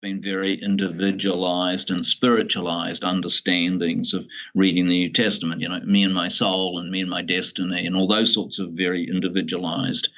been 0.00 0.22
very 0.22 0.54
individualized 0.54 1.90
and 1.90 2.04
spiritualized 2.04 3.04
understandings 3.04 4.14
of 4.14 4.26
reading 4.54 4.86
the 4.86 4.98
New 5.00 5.12
Testament, 5.12 5.60
you 5.60 5.68
know, 5.68 5.80
me 5.80 6.02
and 6.02 6.14
my 6.14 6.28
soul 6.28 6.78
and 6.78 6.90
me 6.90 7.02
and 7.02 7.10
my 7.10 7.20
destiny 7.20 7.86
and 7.86 7.94
all 7.94 8.08
those 8.08 8.32
sorts 8.32 8.58
of 8.58 8.70
very 8.70 9.06
individualized, 9.06 10.08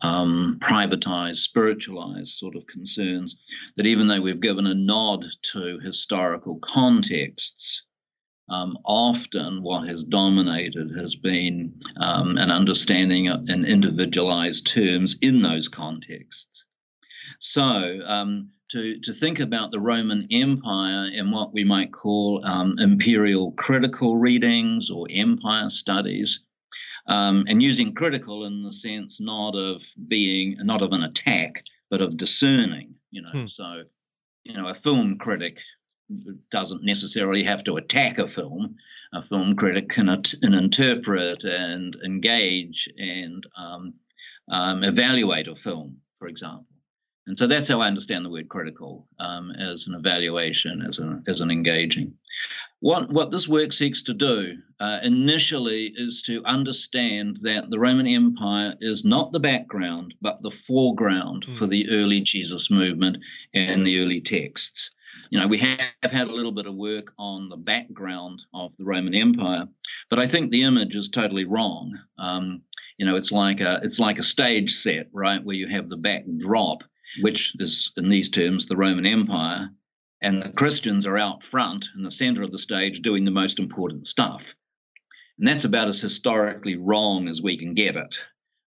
um, 0.00 0.58
privatized, 0.60 1.36
spiritualized 1.36 2.36
sort 2.36 2.56
of 2.56 2.66
concerns 2.66 3.38
that 3.76 3.86
even 3.86 4.08
though 4.08 4.20
we've 4.20 4.40
given 4.40 4.66
a 4.66 4.74
nod 4.74 5.24
to 5.52 5.78
historical 5.78 6.58
contexts, 6.58 7.85
um, 8.48 8.78
often 8.84 9.62
what 9.62 9.88
has 9.88 10.04
dominated 10.04 10.96
has 10.96 11.14
been 11.14 11.80
um, 11.96 12.36
an 12.38 12.50
understanding 12.50 13.26
in 13.26 13.64
individualized 13.64 14.66
terms 14.66 15.16
in 15.20 15.42
those 15.42 15.68
contexts. 15.68 16.64
So, 17.40 18.00
um, 18.06 18.50
to, 18.70 18.98
to 19.00 19.12
think 19.12 19.40
about 19.40 19.70
the 19.70 19.80
Roman 19.80 20.26
Empire 20.30 21.08
in 21.12 21.30
what 21.30 21.52
we 21.52 21.64
might 21.64 21.92
call 21.92 22.44
um, 22.44 22.78
imperial 22.78 23.52
critical 23.52 24.16
readings 24.16 24.90
or 24.90 25.06
empire 25.10 25.70
studies, 25.70 26.44
um, 27.06 27.44
and 27.48 27.62
using 27.62 27.94
critical 27.94 28.44
in 28.44 28.62
the 28.62 28.72
sense 28.72 29.20
not 29.20 29.54
of 29.54 29.82
being, 30.08 30.56
not 30.60 30.82
of 30.82 30.92
an 30.92 31.02
attack, 31.02 31.62
but 31.90 32.00
of 32.00 32.16
discerning, 32.16 32.94
you 33.10 33.22
know. 33.22 33.30
Hmm. 33.30 33.46
So, 33.46 33.84
you 34.44 34.54
know, 34.54 34.68
a 34.68 34.74
film 34.74 35.18
critic 35.18 35.58
doesn't 36.50 36.84
necessarily 36.84 37.44
have 37.44 37.64
to 37.64 37.76
attack 37.76 38.18
a 38.18 38.28
film. 38.28 38.76
A 39.12 39.22
film 39.22 39.56
critic 39.56 39.88
can, 39.88 40.06
can 40.22 40.54
interpret 40.54 41.44
and 41.44 41.96
engage 42.04 42.88
and 42.98 43.46
um, 43.56 43.94
um, 44.48 44.84
evaluate 44.84 45.48
a 45.48 45.56
film, 45.56 45.98
for 46.18 46.28
example. 46.28 46.66
And 47.26 47.36
so 47.36 47.48
that's 47.48 47.66
how 47.66 47.80
I 47.80 47.88
understand 47.88 48.24
the 48.24 48.30
word 48.30 48.48
critical 48.48 49.08
um, 49.18 49.50
as 49.50 49.88
an 49.88 49.94
evaluation, 49.94 50.82
as 50.88 50.98
an, 50.98 51.24
as 51.26 51.40
an 51.40 51.50
engaging. 51.50 52.14
What, 52.80 53.10
what 53.10 53.30
this 53.30 53.48
work 53.48 53.72
seeks 53.72 54.04
to 54.04 54.14
do 54.14 54.58
uh, 54.78 55.00
initially 55.02 55.92
is 55.96 56.22
to 56.22 56.44
understand 56.44 57.38
that 57.42 57.68
the 57.68 57.80
Roman 57.80 58.06
Empire 58.06 58.74
is 58.80 59.04
not 59.04 59.32
the 59.32 59.40
background, 59.40 60.14
but 60.20 60.42
the 60.42 60.50
foreground 60.50 61.46
mm. 61.46 61.56
for 61.56 61.66
the 61.66 61.90
early 61.90 62.20
Jesus 62.20 62.70
movement 62.70 63.18
and 63.54 63.84
the 63.84 64.00
early 64.00 64.20
texts. 64.20 64.90
You 65.30 65.40
know, 65.40 65.46
we 65.46 65.58
have 65.58 66.10
had 66.12 66.28
a 66.28 66.34
little 66.34 66.52
bit 66.52 66.66
of 66.66 66.74
work 66.74 67.12
on 67.18 67.48
the 67.48 67.56
background 67.56 68.42
of 68.54 68.76
the 68.76 68.84
Roman 68.84 69.14
Empire, 69.14 69.66
but 70.10 70.18
I 70.18 70.26
think 70.26 70.50
the 70.50 70.62
image 70.62 70.94
is 70.94 71.08
totally 71.08 71.44
wrong. 71.44 71.98
Um, 72.18 72.62
you 72.98 73.06
know, 73.06 73.16
it's 73.16 73.32
like 73.32 73.60
a 73.60 73.80
it's 73.82 73.98
like 73.98 74.18
a 74.18 74.22
stage 74.22 74.74
set, 74.74 75.08
right, 75.12 75.44
where 75.44 75.56
you 75.56 75.68
have 75.68 75.88
the 75.88 75.96
backdrop 75.96 76.82
which 77.20 77.54
is 77.58 77.92
in 77.96 78.08
these 78.08 78.30
terms 78.30 78.66
the 78.66 78.76
Roman 78.76 79.06
Empire, 79.06 79.70
and 80.20 80.42
the 80.42 80.50
Christians 80.50 81.06
are 81.06 81.18
out 81.18 81.42
front 81.42 81.88
in 81.96 82.02
the 82.02 82.10
center 82.10 82.42
of 82.42 82.50
the 82.50 82.58
stage 82.58 83.00
doing 83.00 83.24
the 83.24 83.30
most 83.30 83.58
important 83.58 84.06
stuff. 84.06 84.54
And 85.38 85.46
that's 85.46 85.64
about 85.64 85.88
as 85.88 86.00
historically 86.00 86.76
wrong 86.76 87.28
as 87.28 87.42
we 87.42 87.58
can 87.58 87.74
get 87.74 87.96
it. 87.96 88.18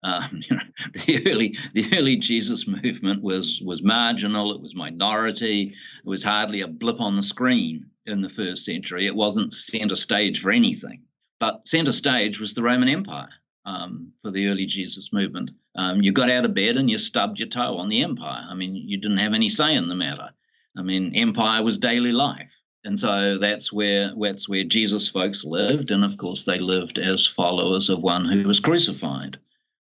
Um, 0.05 0.41
you 0.49 0.55
know, 0.55 0.63
the 0.93 1.29
early 1.29 1.57
the 1.73 1.97
early 1.97 2.15
Jesus 2.15 2.67
movement 2.67 3.23
was 3.23 3.61
was 3.61 3.81
marginal. 3.81 4.53
It 4.53 4.61
was 4.61 4.75
minority. 4.75 5.73
It 6.03 6.07
was 6.07 6.23
hardly 6.23 6.61
a 6.61 6.67
blip 6.67 7.01
on 7.01 7.15
the 7.15 7.23
screen 7.23 7.87
in 8.05 8.21
the 8.21 8.29
first 8.29 8.63
century. 8.65 9.07
It 9.07 9.15
wasn't 9.15 9.53
center 9.53 9.95
stage 9.95 10.41
for 10.41 10.51
anything. 10.51 11.01
But 11.39 11.67
center 11.67 11.91
stage 11.91 12.39
was 12.39 12.53
the 12.53 12.61
Roman 12.61 12.87
Empire 12.87 13.29
um, 13.65 14.13
for 14.21 14.31
the 14.31 14.47
early 14.47 14.67
Jesus 14.67 15.11
movement. 15.11 15.51
Um, 15.75 16.01
you 16.01 16.11
got 16.11 16.29
out 16.29 16.45
of 16.45 16.53
bed 16.53 16.77
and 16.77 16.89
you 16.89 16.99
stubbed 16.99 17.39
your 17.39 17.49
toe 17.49 17.77
on 17.77 17.89
the 17.89 18.03
empire. 18.03 18.45
I 18.47 18.53
mean, 18.53 18.75
you 18.75 18.97
didn't 18.97 19.17
have 19.17 19.33
any 19.33 19.49
say 19.49 19.75
in 19.75 19.89
the 19.89 19.95
matter. 19.95 20.29
I 20.77 20.83
mean, 20.83 21.15
empire 21.15 21.63
was 21.63 21.79
daily 21.79 22.11
life. 22.11 22.51
And 22.83 22.99
so 22.99 23.39
that's 23.39 23.73
where 23.73 24.13
that's 24.21 24.47
where 24.47 24.63
Jesus 24.63 25.07
folks 25.07 25.43
lived, 25.43 25.89
and 25.89 26.05
of 26.05 26.19
course 26.19 26.45
they 26.45 26.59
lived 26.59 26.99
as 26.99 27.25
followers 27.25 27.89
of 27.89 28.03
one 28.03 28.25
who 28.25 28.47
was 28.47 28.59
crucified 28.59 29.39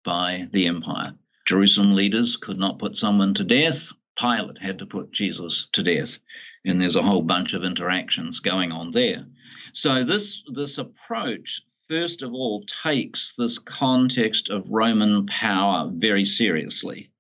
by 0.05 0.49
the 0.53 0.67
empire. 0.67 1.15
Jerusalem 1.47 1.95
leaders 1.95 2.37
could 2.37 2.59
not 2.59 2.79
put 2.79 2.97
someone 2.97 3.35
to 3.35 3.45
death. 3.45 3.93
Pilate 4.17 4.59
had 4.59 4.79
to 4.79 4.87
put 4.87 5.11
Jesus 5.11 5.69
to 5.73 5.83
death, 5.83 6.19
and 6.65 6.81
there's 6.81 6.97
a 6.97 7.03
whole 7.03 7.23
bunch 7.23 7.53
of 7.55 7.65
interactions 7.65 8.39
going 8.39 8.71
on 8.71 8.93
there. 8.93 9.27
So 9.73 10.05
this 10.05 10.45
this 10.47 10.79
approach 10.79 11.63
first 11.89 12.23
of 12.23 12.33
all, 12.33 12.65
takes 12.83 13.35
this 13.37 13.59
context 13.59 14.51
of 14.51 14.71
Roman 14.71 15.27
power 15.27 15.91
very 15.93 16.25
seriously 16.25 17.11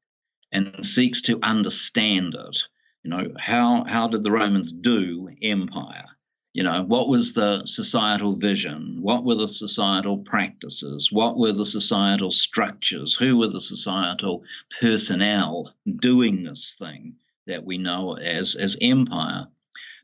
and 0.52 0.84
seeks 0.84 1.22
to 1.22 1.38
understand 1.42 2.34
it. 2.34 2.58
You 3.02 3.10
know, 3.10 3.34
how, 3.38 3.84
how 3.84 4.08
did 4.08 4.22
the 4.22 4.30
Romans 4.30 4.72
do 4.72 5.28
empire? 5.42 6.06
You 6.54 6.62
know, 6.62 6.84
what 6.84 7.08
was 7.08 7.34
the 7.34 7.66
societal 7.66 8.36
vision? 8.36 8.98
What 9.02 9.24
were 9.24 9.34
the 9.34 9.48
societal 9.48 10.18
practices? 10.18 11.10
What 11.10 11.36
were 11.36 11.52
the 11.52 11.66
societal 11.66 12.30
structures? 12.30 13.12
Who 13.12 13.38
were 13.38 13.48
the 13.48 13.60
societal 13.60 14.44
personnel 14.80 15.74
doing 15.84 16.44
this 16.44 16.76
thing 16.78 17.16
that 17.48 17.64
we 17.64 17.78
know 17.78 18.16
as, 18.16 18.54
as 18.54 18.78
empire? 18.80 19.48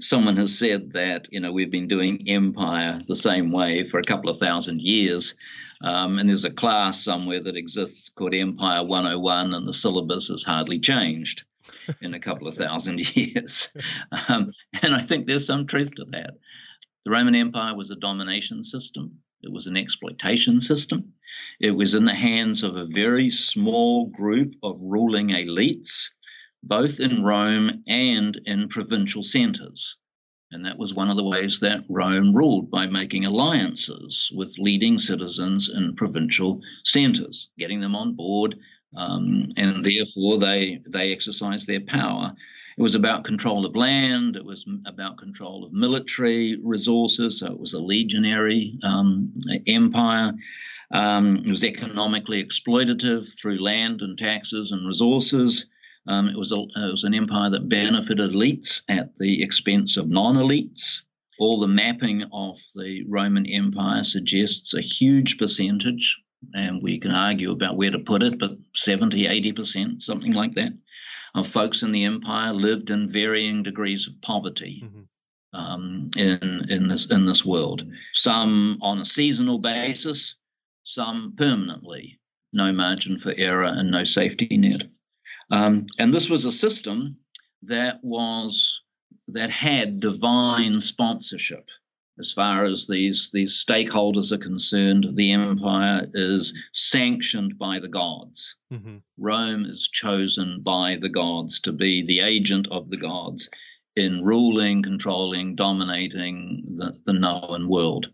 someone 0.00 0.36
has 0.36 0.58
said 0.58 0.94
that 0.94 1.28
you 1.30 1.40
know 1.40 1.52
we've 1.52 1.70
been 1.70 1.86
doing 1.86 2.26
empire 2.26 3.00
the 3.06 3.14
same 3.14 3.52
way 3.52 3.86
for 3.86 4.00
a 4.00 4.04
couple 4.04 4.30
of 4.30 4.38
thousand 4.38 4.80
years 4.80 5.34
um, 5.82 6.18
and 6.18 6.28
there's 6.28 6.46
a 6.46 6.50
class 6.50 7.04
somewhere 7.04 7.40
that 7.40 7.56
exists 7.56 8.08
called 8.08 8.34
empire 8.34 8.82
101 8.82 9.52
and 9.52 9.68
the 9.68 9.74
syllabus 9.74 10.28
has 10.28 10.42
hardly 10.42 10.80
changed 10.80 11.44
in 12.00 12.14
a 12.14 12.20
couple 12.20 12.48
of 12.48 12.54
thousand 12.54 12.98
years. 13.16 13.70
Um, 14.28 14.52
and 14.82 14.94
i 14.94 15.02
think 15.02 15.26
there's 15.26 15.46
some 15.46 15.66
truth 15.66 15.94
to 15.96 16.04
that. 16.12 16.34
The 17.04 17.10
roman 17.10 17.34
empire 17.34 17.74
was 17.74 17.90
a 17.90 17.96
domination 17.96 18.62
system. 18.64 19.18
It 19.42 19.52
was 19.52 19.66
an 19.66 19.76
exploitation 19.76 20.60
system. 20.60 21.14
It 21.58 21.70
was 21.70 21.94
in 21.94 22.04
the 22.04 22.14
hands 22.14 22.62
of 22.62 22.76
a 22.76 22.84
very 22.86 23.30
small 23.30 24.06
group 24.06 24.54
of 24.62 24.78
ruling 24.80 25.28
elites 25.28 26.10
both 26.62 27.00
in 27.00 27.22
Rome 27.22 27.82
and 27.86 28.38
in 28.44 28.68
provincial 28.68 29.22
centers. 29.22 29.96
And 30.52 30.64
that 30.64 30.78
was 30.78 30.92
one 30.92 31.10
of 31.10 31.16
the 31.16 31.24
ways 31.24 31.60
that 31.60 31.84
Rome 31.88 32.34
ruled 32.34 32.70
by 32.70 32.86
making 32.86 33.24
alliances 33.24 34.30
with 34.34 34.58
leading 34.58 34.98
citizens 34.98 35.68
in 35.68 35.94
provincial 35.94 36.60
centers, 36.84 37.48
getting 37.56 37.80
them 37.80 37.94
on 37.94 38.14
board, 38.14 38.58
um, 38.96 39.52
and 39.56 39.84
therefore 39.84 40.38
they 40.38 40.80
they 40.86 41.12
exercised 41.12 41.66
their 41.66 41.80
power. 41.80 42.34
It 42.78 42.82
was 42.82 42.94
about 42.94 43.24
control 43.24 43.66
of 43.66 43.76
land. 43.76 44.36
It 44.36 44.44
was 44.44 44.64
about 44.86 45.18
control 45.18 45.64
of 45.64 45.72
military 45.72 46.56
resources. 46.62 47.40
So 47.40 47.46
it 47.46 47.60
was 47.60 47.74
a 47.74 47.80
legionary 47.80 48.78
um, 48.82 49.32
empire. 49.66 50.32
Um, 50.90 51.36
it 51.36 51.48
was 51.48 51.62
economically 51.62 52.42
exploitative 52.42 53.32
through 53.38 53.62
land 53.62 54.00
and 54.00 54.16
taxes 54.16 54.72
and 54.72 54.86
resources. 54.86 55.68
Um, 56.08 56.28
it, 56.28 56.36
was 56.38 56.52
a, 56.52 56.56
it 56.58 56.90
was 56.90 57.04
an 57.04 57.14
empire 57.14 57.50
that 57.50 57.68
benefited 57.68 58.32
elites 58.32 58.82
at 58.88 59.16
the 59.18 59.42
expense 59.42 59.96
of 59.96 60.08
non 60.08 60.36
elites. 60.36 61.02
All 61.38 61.60
the 61.60 61.68
mapping 61.68 62.24
of 62.32 62.58
the 62.74 63.04
Roman 63.08 63.46
Empire 63.46 64.04
suggests 64.04 64.74
a 64.74 64.80
huge 64.80 65.38
percentage, 65.38 66.20
and 66.54 66.82
we 66.82 66.98
can 66.98 67.10
argue 67.10 67.52
about 67.52 67.76
where 67.76 67.90
to 67.90 67.98
put 67.98 68.22
it, 68.22 68.38
but 68.38 68.56
70, 68.74 69.24
80%, 69.52 70.02
something 70.02 70.32
like 70.32 70.54
that, 70.54 70.72
of 71.34 71.46
folks 71.46 71.82
in 71.82 71.92
the 71.92 72.04
empire 72.04 72.52
lived 72.52 72.90
in 72.90 73.10
varying 73.10 73.62
degrees 73.62 74.06
of 74.06 74.20
poverty. 74.20 74.82
Mm-hmm. 74.84 75.00
Um, 75.52 76.10
in 76.16 76.66
in 76.70 76.86
this 76.86 77.06
in 77.06 77.26
this 77.26 77.44
world, 77.44 77.84
some 78.12 78.78
on 78.82 79.00
a 79.00 79.04
seasonal 79.04 79.58
basis, 79.58 80.36
some 80.84 81.34
permanently, 81.36 82.20
no 82.52 82.72
margin 82.72 83.18
for 83.18 83.34
error 83.36 83.64
and 83.64 83.90
no 83.90 84.04
safety 84.04 84.56
net. 84.56 84.84
Um, 85.50 85.86
and 85.98 86.14
this 86.14 86.30
was 86.30 86.44
a 86.44 86.52
system 86.52 87.16
that 87.62 87.98
was 88.04 88.80
that 89.26 89.50
had 89.50 89.98
divine 89.98 90.80
sponsorship 90.80 91.66
as 92.18 92.32
far 92.32 92.64
as 92.64 92.86
these 92.86 93.30
these 93.32 93.64
stakeholders 93.64 94.32
are 94.32 94.38
concerned. 94.38 95.06
The 95.14 95.32
empire 95.32 96.08
is 96.12 96.58
sanctioned 96.72 97.58
by 97.58 97.78
the 97.80 97.88
gods. 97.88 98.56
Mm-hmm. 98.72 98.98
Rome 99.18 99.64
is 99.64 99.88
chosen 99.88 100.62
by 100.62 100.98
the 101.00 101.08
gods 101.08 101.60
to 101.60 101.72
be 101.72 102.04
the 102.04 102.20
agent 102.20 102.68
of 102.70 102.90
the 102.90 102.98
gods 102.98 103.48
in 103.96 104.22
ruling, 104.22 104.82
controlling, 104.82 105.56
dominating 105.56 106.76
the, 106.76 106.98
the 107.04 107.12
known 107.12 107.68
world. 107.68 108.06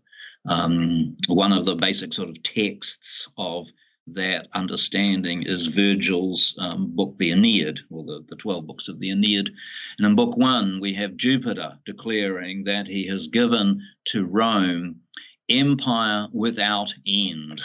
Um, 0.47 1.17
one 1.27 1.51
of 1.51 1.65
the 1.65 1.75
basic 1.75 2.13
sort 2.13 2.29
of 2.29 2.41
texts 2.41 3.29
of 3.37 3.67
that 4.07 4.47
understanding 4.53 5.43
is 5.43 5.67
Virgil's 5.67 6.55
um, 6.57 6.95
book, 6.95 7.17
the 7.17 7.31
Aeneid, 7.31 7.79
or 7.89 8.03
the, 8.05 8.25
the 8.29 8.35
12 8.35 8.65
books 8.65 8.87
of 8.87 8.99
the 8.99 9.11
Aeneid. 9.11 9.49
And 9.97 10.07
in 10.07 10.15
book 10.15 10.37
one, 10.37 10.79
we 10.79 10.93
have 10.93 11.17
Jupiter 11.17 11.77
declaring 11.85 12.63
that 12.65 12.87
he 12.87 13.07
has 13.07 13.27
given 13.27 13.83
to 14.05 14.25
Rome 14.25 15.01
empire 15.49 16.27
without 16.31 16.93
end. 17.05 17.63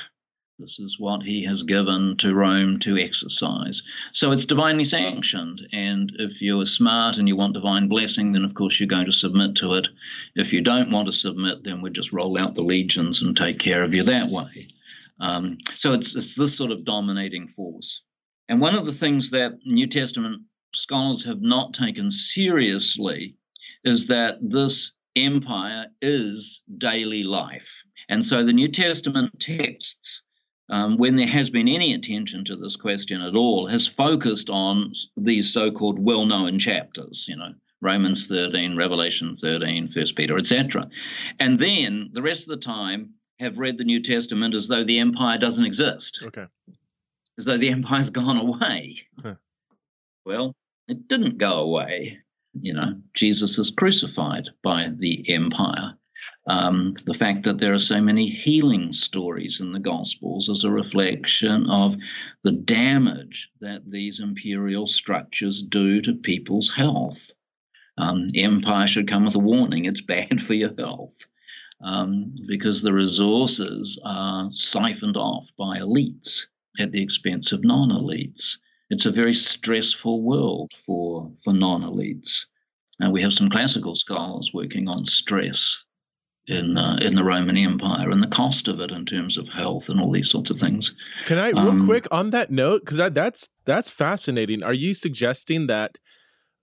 This 0.58 0.78
is 0.78 0.99
what 0.99 1.22
he 1.22 1.44
has 1.44 1.62
given 1.62 2.16
to 2.18 2.34
Rome 2.34 2.78
to 2.80 2.99
exercise. 2.99 3.82
So 4.12 4.32
it's 4.32 4.44
divinely 4.44 4.84
sanctioned. 4.84 5.66
And 5.72 6.12
if 6.18 6.42
you're 6.42 6.66
smart 6.66 7.18
and 7.18 7.26
you 7.26 7.37
want 7.37 7.54
divine 7.54 7.88
blessing, 7.88 8.32
then 8.32 8.44
of 8.44 8.54
course 8.54 8.78
you're 8.78 8.87
going 8.87 9.06
to 9.06 9.12
submit 9.12 9.56
to 9.56 9.75
it. 9.75 9.88
If 10.37 10.52
you 10.52 10.61
don't 10.61 10.90
want 10.90 11.06
to 11.06 11.12
submit, 11.12 11.64
then 11.64 11.82
we 11.82 11.90
just 11.90 12.12
roll 12.12 12.38
out 12.38 12.54
the 12.54 12.62
legions 12.62 13.22
and 13.22 13.37
take 13.37 13.58
care 13.58 13.82
of 13.82 13.94
you 13.94 14.04
that 14.04 14.28
way. 14.28 14.68
Um, 15.21 15.59
so 15.76 15.92
it's, 15.92 16.14
it's 16.16 16.35
this 16.35 16.57
sort 16.57 16.73
of 16.73 16.85
dominating 16.85 17.49
force. 17.49 18.02
And 18.49 18.61
one 18.61 18.75
of 18.75 18.87
the 18.87 18.92
things 18.92 19.31
that 19.31 19.52
New 19.64 19.87
Testament 19.87 20.42
scholars 20.75 21.25
have 21.25 21.40
not 21.40 21.75
taken 21.75 22.11
seriously 22.11 23.37
is 23.85 24.09
that 24.09 24.38
this 24.40 24.92
empire 25.16 25.87
is 26.00 26.62
daily 26.78 27.25
life. 27.25 27.69
And 28.09 28.25
so 28.25 28.45
the 28.45 28.52
New 28.52 28.69
Testament 28.69 29.38
texts, 29.40 30.23
um, 30.69 30.97
when 30.97 31.16
there 31.16 31.26
has 31.26 31.50
been 31.50 31.69
any 31.69 31.95
attention 31.95 32.45
to 32.47 32.57
this 32.57 32.76
question 32.76 33.21
at 33.21 33.35
all, 33.35 33.66
has 33.66 33.87
focused 33.87 34.50
on 34.50 34.92
these 35.16 35.52
so 35.52 35.71
called 35.71 35.99
well 35.99 36.26
known 36.26 36.59
chapters, 36.59 37.26
you 37.28 37.37
know, 37.37 37.52
Romans 37.81 38.28
13, 38.28 38.76
Revelation 38.76 39.35
13, 39.35 39.90
1 39.95 40.07
Peter, 40.16 40.38
etc. 40.38 40.88
And 41.40 41.59
then 41.59 42.11
the 42.12 42.23
rest 42.23 42.42
of 42.42 42.49
the 42.49 42.64
time, 42.64 43.14
have 43.42 43.58
read 43.58 43.76
the 43.76 43.84
New 43.84 44.02
Testament 44.02 44.54
as 44.54 44.68
though 44.68 44.84
the 44.84 45.00
empire 45.00 45.37
doesn't 45.37 45.64
exist. 45.64 46.22
Okay. 46.25 46.46
As 47.38 47.44
though 47.44 47.58
the 47.58 47.70
empire's 47.70 48.11
gone 48.20 48.38
away. 48.38 49.02
Huh. 49.22 49.34
Well, 50.25 50.54
it 50.88 51.08
didn't 51.08 51.38
go 51.38 51.61
away. 51.61 52.18
You 52.54 52.75
know, 52.75 53.00
Jesus 53.14 53.58
is 53.58 53.70
crucified 53.70 54.50
by 54.62 54.90
the 54.94 55.28
empire. 55.32 55.94
Um, 56.46 56.94
the 57.06 57.14
fact 57.14 57.44
that 57.44 57.58
there 57.58 57.72
are 57.72 57.78
so 57.78 58.00
many 58.00 58.28
healing 58.28 58.92
stories 58.92 59.61
in 59.61 59.72
the 59.72 59.80
Gospels 59.80 60.49
is 60.49 60.64
a 60.64 60.70
reflection 60.70 61.68
of 61.70 61.96
the 62.42 62.52
damage 62.52 63.50
that 63.61 63.88
these 63.88 64.20
imperial 64.20 64.87
structures 64.87 65.62
do 65.62 66.00
to 66.02 66.14
people's 66.14 66.75
health. 66.75 67.32
Um, 67.96 68.26
empire 68.34 68.87
should 68.87 69.08
come 69.08 69.25
with 69.25 69.34
a 69.34 69.40
warning 69.40 69.84
it's 69.84 70.00
bad 70.00 70.42
for 70.46 70.54
your 70.54 70.75
health 70.76 71.26
um, 71.83 72.35
because 72.47 72.83
the 72.83 72.93
resources 72.93 73.99
are 74.05 74.51
siphoned 74.55 75.17
off 75.17 75.49
by 75.59 75.79
elites 75.79 76.47
at 76.79 76.93
the 76.93 77.03
expense 77.03 77.53
of 77.53 77.65
non 77.65 77.91
elites. 77.91 78.57
It's 78.91 79.07
a 79.07 79.11
very 79.11 79.35
stressful 79.35 80.23
world 80.23 80.73
for, 80.87 81.33
for 81.45 81.53
non 81.53 81.83
elites. 81.83 82.47
And 83.01 83.12
we 83.12 83.23
have 83.23 83.33
some 83.33 83.51
classical 83.51 83.95
scholars 83.95 84.51
working 84.55 84.89
on 84.89 85.07
stress 85.07 85.85
in 86.47 86.77
uh, 86.77 86.99
in 87.01 87.15
the 87.15 87.25
Roman 87.25 87.57
Empire 87.57 88.11
and 88.11 88.23
the 88.23 88.29
cost 88.29 88.69
of 88.69 88.81
it 88.81 88.91
in 88.91 89.07
terms 89.07 89.39
of 89.39 89.49
health 89.49 89.89
and 89.89 90.01
all 90.01 90.11
these 90.11 90.31
sorts 90.31 90.51
of 90.51 90.59
things. 90.59 90.95
Can 91.25 91.39
I 91.39 91.51
real 91.51 91.71
um, 91.71 91.87
quick 91.87 92.07
on 92.11 92.31
that 92.31 92.51
note 92.51 92.81
because 92.81 92.97
that, 92.97 93.15
that's 93.15 93.49
that's 93.65 93.91
fascinating. 93.91 94.62
Are 94.62 94.73
you 94.73 94.95
suggesting 94.95 95.69
that 95.69 95.99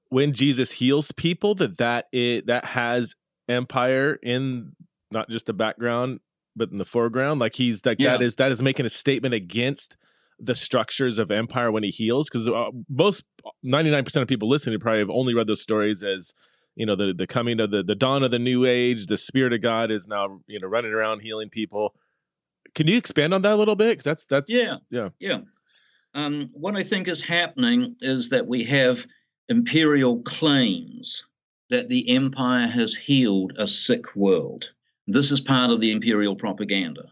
when 0.09 0.33
Jesus 0.33 0.73
heals 0.73 1.11
people 1.13 1.55
that 1.55 1.77
that 1.77 2.07
it 2.11 2.47
that 2.47 2.65
has 2.65 3.15
empire 3.47 4.19
in 4.21 4.73
not 5.11 5.29
just 5.29 5.45
the 5.45 5.53
background 5.53 6.19
but 6.55 6.71
in 6.71 6.77
the 6.77 6.85
foreground 6.85 7.39
like 7.39 7.55
he's 7.55 7.85
like 7.85 7.99
yeah. 7.99 8.11
that 8.11 8.21
is 8.21 8.35
that 8.35 8.51
is 8.51 8.61
making 8.61 8.85
a 8.85 8.89
statement 8.89 9.33
against 9.33 9.97
the 10.39 10.55
structures 10.55 11.19
of 11.19 11.31
empire 11.31 11.71
when 11.71 11.83
he 11.83 11.89
heals 11.89 12.29
because 12.29 12.47
uh, 12.47 12.69
most 12.89 13.25
99% 13.65 14.21
of 14.21 14.27
people 14.27 14.47
listening 14.47 14.79
probably 14.79 14.99
have 14.99 15.09
only 15.09 15.33
read 15.33 15.47
those 15.47 15.61
stories 15.61 16.01
as 16.01 16.33
you 16.75 16.85
know 16.85 16.95
the 16.95 17.13
the 17.13 17.27
coming 17.27 17.59
of 17.59 17.71
the 17.71 17.83
the 17.83 17.95
dawn 17.95 18.23
of 18.23 18.31
the 18.31 18.39
new 18.39 18.65
age 18.65 19.07
the 19.07 19.17
spirit 19.17 19.53
of 19.53 19.61
god 19.61 19.91
is 19.91 20.07
now 20.07 20.39
you 20.47 20.59
know 20.59 20.67
running 20.67 20.93
around 20.93 21.19
healing 21.19 21.49
people. 21.49 21.93
Can 22.75 22.87
you 22.87 22.97
expand 22.97 23.33
on 23.33 23.41
that 23.41 23.53
a 23.53 23.55
little 23.55 23.75
bit? 23.75 23.89
Because 23.89 24.05
that's 24.05 24.25
that's 24.25 24.51
yeah. 24.51 24.77
Yeah. 24.89 25.09
Yeah. 25.19 25.39
Um, 26.13 26.49
what 26.53 26.75
i 26.75 26.81
think 26.81 27.07
is 27.07 27.21
happening 27.21 27.95
is 28.01 28.29
that 28.29 28.47
we 28.47 28.63
have 28.63 29.05
imperial 29.47 30.21
claims 30.23 31.25
that 31.69 31.87
the 31.87 32.09
empire 32.15 32.67
has 32.67 32.95
healed 32.95 33.53
a 33.59 33.67
sick 33.67 34.15
world 34.15 34.71
this 35.11 35.31
is 35.31 35.39
part 35.39 35.71
of 35.71 35.79
the 35.79 35.91
imperial 35.91 36.35
propaganda 36.35 37.03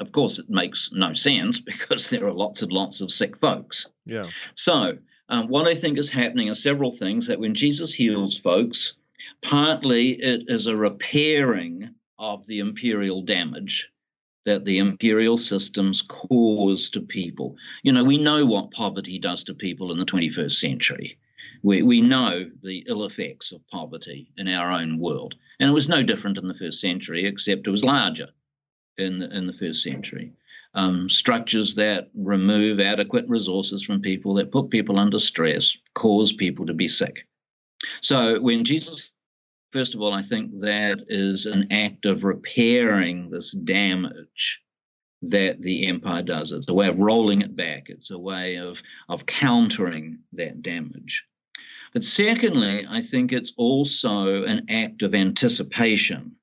of 0.00 0.12
course 0.12 0.38
it 0.38 0.48
makes 0.48 0.90
no 0.92 1.12
sense 1.12 1.60
because 1.72 2.08
there 2.08 2.26
are 2.26 2.32
lots 2.32 2.62
and 2.62 2.72
lots 2.72 3.00
of 3.00 3.12
sick 3.12 3.38
folks 3.38 3.88
yeah 4.06 4.26
so 4.54 4.98
um, 5.30 5.48
what 5.48 5.68
I 5.68 5.74
think 5.74 5.98
is 5.98 6.08
happening 6.08 6.48
are 6.48 6.54
several 6.54 6.90
things 6.90 7.26
that 7.26 7.38
when 7.38 7.54
Jesus 7.54 7.92
heals 7.92 8.34
folks, 8.34 8.96
Partly 9.42 10.10
it 10.10 10.44
is 10.48 10.66
a 10.66 10.76
repairing 10.76 11.94
of 12.18 12.46
the 12.46 12.58
imperial 12.58 13.22
damage 13.22 13.90
that 14.44 14.64
the 14.64 14.78
imperial 14.78 15.36
systems 15.36 16.02
cause 16.02 16.90
to 16.90 17.00
people. 17.00 17.56
You 17.82 17.92
know, 17.92 18.04
we 18.04 18.18
know 18.18 18.46
what 18.46 18.70
poverty 18.70 19.18
does 19.18 19.44
to 19.44 19.54
people 19.54 19.92
in 19.92 19.98
the 19.98 20.06
21st 20.06 20.52
century. 20.52 21.18
We, 21.62 21.82
we 21.82 22.00
know 22.00 22.50
the 22.62 22.84
ill 22.88 23.04
effects 23.04 23.52
of 23.52 23.66
poverty 23.68 24.30
in 24.36 24.48
our 24.48 24.70
own 24.70 24.98
world. 24.98 25.34
And 25.60 25.68
it 25.68 25.72
was 25.74 25.88
no 25.88 26.02
different 26.02 26.38
in 26.38 26.48
the 26.48 26.54
first 26.54 26.80
century, 26.80 27.26
except 27.26 27.66
it 27.66 27.70
was 27.70 27.84
larger 27.84 28.28
in 28.96 29.18
the, 29.18 29.36
in 29.36 29.46
the 29.46 29.52
first 29.52 29.82
century. 29.82 30.32
Um, 30.74 31.08
structures 31.08 31.74
that 31.76 32.10
remove 32.14 32.78
adequate 32.78 33.28
resources 33.28 33.82
from 33.82 34.02
people, 34.02 34.34
that 34.34 34.52
put 34.52 34.70
people 34.70 34.98
under 34.98 35.18
stress, 35.18 35.76
cause 35.94 36.32
people 36.32 36.66
to 36.66 36.74
be 36.74 36.88
sick. 36.88 37.26
So 38.00 38.40
when 38.40 38.64
Jesus 38.64 39.10
First 39.72 39.94
of 39.94 40.00
all, 40.00 40.14
I 40.14 40.22
think 40.22 40.60
that 40.60 41.04
is 41.08 41.44
an 41.44 41.70
act 41.70 42.06
of 42.06 42.24
repairing 42.24 43.28
this 43.28 43.52
damage 43.52 44.62
that 45.20 45.60
the 45.60 45.86
empire 45.86 46.22
does. 46.22 46.52
It's 46.52 46.68
a 46.68 46.74
way 46.74 46.88
of 46.88 46.98
rolling 46.98 47.42
it 47.42 47.54
back. 47.54 47.90
It's 47.90 48.10
a 48.10 48.18
way 48.18 48.56
of, 48.56 48.80
of 49.10 49.26
countering 49.26 50.20
that 50.32 50.62
damage. 50.62 51.26
But 51.92 52.04
secondly, 52.04 52.86
I 52.88 53.02
think 53.02 53.32
it's 53.32 53.52
also 53.56 54.44
an 54.44 54.66
act 54.68 55.02
of 55.02 55.14
anticipation. 55.14 56.36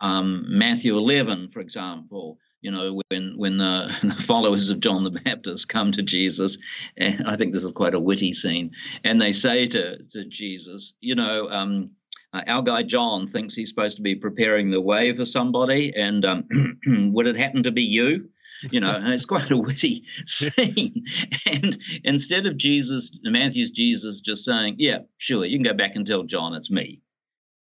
Um, 0.00 0.46
Matthew 0.48 0.96
11, 0.98 1.50
for 1.52 1.60
example, 1.60 2.38
you 2.60 2.70
know, 2.70 3.00
when 3.08 3.36
when 3.36 3.58
the, 3.58 3.94
the, 4.02 4.22
followers 4.22 4.70
of 4.70 4.80
John 4.80 5.04
the 5.04 5.10
Baptist 5.10 5.68
come 5.68 5.92
to 5.92 6.02
Jesus, 6.02 6.58
and 6.96 7.24
I 7.26 7.36
think 7.36 7.52
this 7.52 7.64
is 7.64 7.72
quite 7.72 7.94
a 7.94 8.00
witty 8.00 8.32
scene, 8.34 8.70
and 9.04 9.20
they 9.20 9.32
say 9.32 9.66
to 9.66 10.02
to 10.02 10.24
Jesus, 10.24 10.94
you 11.00 11.14
know, 11.14 11.48
um, 11.50 11.90
uh, 12.32 12.42
our 12.46 12.62
guy 12.62 12.82
John 12.82 13.26
thinks 13.26 13.54
he's 13.54 13.68
supposed 13.68 13.96
to 13.96 14.02
be 14.02 14.14
preparing 14.14 14.70
the 14.70 14.80
way 14.80 15.14
for 15.14 15.24
somebody, 15.24 15.92
and 15.94 16.24
um, 16.24 16.44
would 17.12 17.26
it 17.26 17.36
happen 17.36 17.64
to 17.64 17.72
be 17.72 17.82
you? 17.82 18.30
You 18.70 18.80
know, 18.80 18.94
and 18.94 19.12
it's 19.12 19.24
quite 19.24 19.50
a 19.50 19.56
witty 19.56 20.04
scene. 20.26 21.04
and 21.46 21.76
instead 22.04 22.46
of 22.46 22.56
Jesus, 22.56 23.10
Matthew's 23.22 23.70
Jesus 23.70 24.20
just 24.20 24.44
saying, 24.44 24.76
"Yeah, 24.78 25.00
sure, 25.18 25.44
you 25.44 25.56
can 25.56 25.64
go 25.64 25.74
back 25.74 25.96
and 25.96 26.06
tell 26.06 26.22
John 26.22 26.54
it's 26.54 26.70
me," 26.70 27.00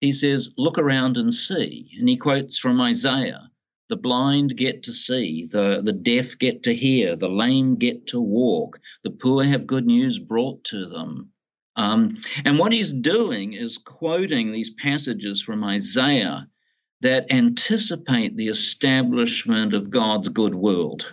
he 0.01 0.13
says, 0.13 0.53
"Look 0.57 0.79
around 0.79 1.17
and 1.17 1.33
see." 1.33 1.91
And 1.99 2.09
he 2.09 2.17
quotes 2.17 2.59
from 2.59 2.81
Isaiah. 2.81 3.51
The 3.89 3.97
blind 3.97 4.57
get 4.57 4.85
to 4.85 4.93
see, 4.93 5.49
the, 5.51 5.81
the 5.83 5.93
deaf 5.93 6.39
get 6.39 6.63
to 6.63 6.75
hear, 6.75 7.17
the 7.17 7.29
lame 7.29 7.75
get 7.75 8.07
to 8.09 8.21
walk, 8.21 8.79
the 9.03 9.11
poor 9.11 9.43
have 9.43 9.67
good 9.67 9.85
news 9.85 10.17
brought 10.17 10.63
to 10.67 10.87
them. 10.87 11.33
Um, 11.75 12.23
and 12.45 12.57
what 12.57 12.71
he's 12.71 12.93
doing 12.93 13.53
is 13.53 13.79
quoting 13.79 14.53
these 14.53 14.71
passages 14.71 15.43
from 15.43 15.65
Isaiah 15.65 16.47
that 17.01 17.31
anticipate 17.31 18.37
the 18.37 18.49
establishment 18.49 19.75
of 19.75 19.91
God's 19.91 20.29
good 20.29 20.55
world. 20.55 21.13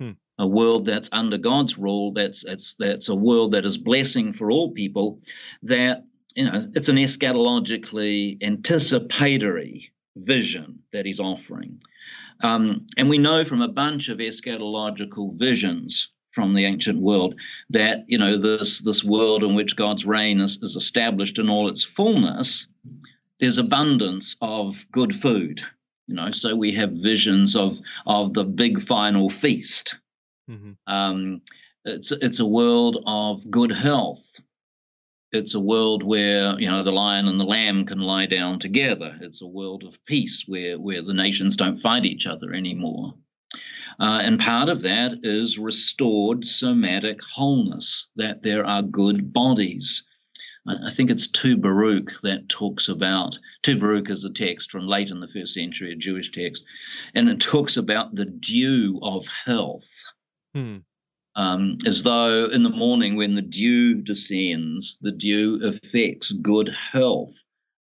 Hmm. 0.00 0.12
A 0.38 0.46
world 0.46 0.86
that's 0.86 1.08
under 1.12 1.38
God's 1.38 1.78
rule, 1.78 2.12
that's, 2.12 2.44
that's, 2.44 2.74
that's 2.78 3.08
a 3.08 3.14
world 3.14 3.52
that 3.52 3.64
is 3.64 3.78
blessing 3.78 4.32
for 4.32 4.50
all 4.50 4.72
people, 4.72 5.20
that 5.62 6.04
you 6.34 6.44
know, 6.44 6.70
it's 6.74 6.90
an 6.90 6.96
eschatologically 6.96 8.42
anticipatory 8.42 9.92
vision 10.14 10.80
that 10.92 11.06
he's 11.06 11.20
offering. 11.20 11.80
Um, 12.42 12.86
and 12.96 13.08
we 13.08 13.18
know 13.18 13.44
from 13.44 13.62
a 13.62 13.68
bunch 13.68 14.10
of 14.10 14.18
eschatological 14.18 15.38
visions 15.38 16.10
from 16.32 16.52
the 16.52 16.66
ancient 16.66 17.00
world 17.00 17.34
that 17.70 18.04
you 18.08 18.18
know 18.18 18.36
this 18.36 18.80
this 18.80 19.02
world 19.02 19.42
in 19.42 19.54
which 19.54 19.74
God's 19.74 20.04
reign 20.04 20.40
is, 20.40 20.62
is 20.62 20.76
established 20.76 21.38
in 21.38 21.48
all 21.48 21.68
its 21.70 21.82
fullness 21.82 22.66
there's 23.40 23.58
abundance 23.58 24.36
of 24.40 24.84
good 24.92 25.14
food 25.14 25.62
you 26.06 26.14
know 26.14 26.30
so 26.32 26.54
we 26.54 26.72
have 26.72 26.92
visions 26.92 27.56
of 27.56 27.78
of 28.06 28.34
the 28.34 28.44
big 28.44 28.80
final 28.80 29.30
feast 29.30 29.96
mm-hmm. 30.50 30.72
um, 30.86 31.40
it's 31.84 32.12
it's 32.12 32.40
a 32.40 32.46
world 32.46 33.02
of 33.06 33.50
good 33.50 33.72
health 33.72 34.40
it's 35.32 35.54
a 35.54 35.60
world 35.60 36.02
where 36.02 36.58
you 36.58 36.70
know 36.70 36.82
the 36.82 36.92
lion 36.92 37.26
and 37.28 37.40
the 37.40 37.44
lamb 37.44 37.84
can 37.84 37.98
lie 37.98 38.26
down 38.26 38.58
together 38.58 39.16
it's 39.20 39.42
a 39.42 39.46
world 39.46 39.84
of 39.84 40.04
peace 40.06 40.44
where 40.46 40.78
where 40.78 41.02
the 41.02 41.14
nations 41.14 41.56
don't 41.56 41.78
fight 41.78 42.04
each 42.04 42.26
other 42.26 42.52
anymore 42.52 43.14
uh, 43.98 44.20
and 44.22 44.38
part 44.38 44.68
of 44.68 44.82
that 44.82 45.20
is 45.22 45.58
restored 45.58 46.44
somatic 46.44 47.18
wholeness, 47.22 48.08
that 48.16 48.42
there 48.42 48.66
are 48.66 48.82
good 48.82 49.32
bodies. 49.32 50.04
I 50.68 50.90
think 50.90 51.10
it's 51.10 51.28
2 51.28 51.58
Baruch 51.58 52.20
that 52.22 52.48
talks 52.48 52.88
about. 52.88 53.38
2 53.62 53.78
Baruch 53.78 54.10
is 54.10 54.24
a 54.24 54.32
text 54.32 54.70
from 54.70 54.86
late 54.86 55.10
in 55.10 55.20
the 55.20 55.28
first 55.28 55.54
century, 55.54 55.92
a 55.92 55.96
Jewish 55.96 56.32
text, 56.32 56.64
and 57.14 57.28
it 57.28 57.40
talks 57.40 57.76
about 57.76 58.14
the 58.14 58.24
dew 58.24 58.98
of 59.02 59.26
health. 59.26 59.88
Hmm. 60.54 60.78
Um, 61.34 61.76
as 61.86 62.02
though 62.02 62.46
in 62.46 62.62
the 62.62 62.70
morning 62.70 63.14
when 63.14 63.34
the 63.34 63.42
dew 63.42 63.96
descends, 63.96 64.98
the 65.02 65.12
dew 65.12 65.60
affects 65.62 66.32
good 66.32 66.74
health 66.92 67.34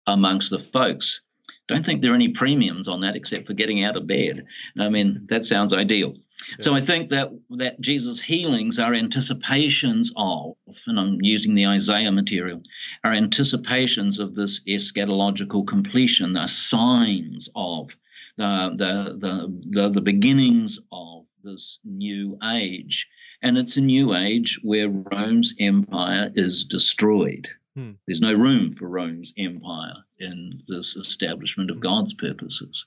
amongst 0.07 0.51
the 0.51 0.59
folks 0.59 1.23
don't 1.69 1.85
think 1.85 2.03
there 2.03 2.13
are 2.13 2.17
any 2.17 2.29
premiums 2.29 2.89
on 2.89 3.01
that 3.01 3.17
except 3.17 3.47
for 3.47 3.55
getting 3.55 3.85
out 3.85 3.97
of 3.97 4.07
bed. 4.07 4.45
I 4.79 4.89
mean, 4.89 5.27
that 5.29 5.45
sounds 5.45 5.73
ideal. 5.73 6.15
Yeah. 6.51 6.57
So 6.61 6.75
I 6.75 6.81
think 6.81 7.11
that 7.11 7.31
that 7.51 7.81
Jesus' 7.81 8.21
healings 8.21 8.79
are 8.79 8.95
anticipations 8.95 10.13
of, 10.17 10.57
and 10.87 10.99
I'm 10.99 11.19
using 11.23 11.55
the 11.55 11.67
Isaiah 11.67 12.13
material, 12.13 12.63
are 13.03 13.13
anticipations 13.13 14.19
of 14.19 14.35
this 14.35 14.61
eschatological 14.65 15.67
completion, 15.67 16.33
They're 16.33 16.47
signs 16.47 17.49
of 17.55 17.97
the, 18.37 18.75
the, 18.77 19.19
the, 19.19 19.63
the, 19.71 19.91
the 19.91 20.01
beginnings 20.01 20.81
of 20.91 21.27
this 21.43 21.79
new 21.85 22.39
age. 22.43 23.09
And 23.43 23.59
it's 23.59 23.77
a 23.77 23.83
new 23.83 24.15
age 24.15 24.59
where 24.63 24.89
Rome's 24.89 25.55
empire 25.61 26.33
is 26.35 26.65
destroyed. 26.65 27.49
Hmm. 27.77 27.93
There's 28.07 28.21
no 28.21 28.33
room 28.33 28.75
for 28.75 28.89
Rome's 28.89 29.35
empire 29.37 30.05
in 30.19 30.63
this 30.67 30.97
establishment 30.97 31.71
of 31.71 31.77
hmm. 31.77 31.83
God's 31.83 32.15
purposes. 32.15 32.87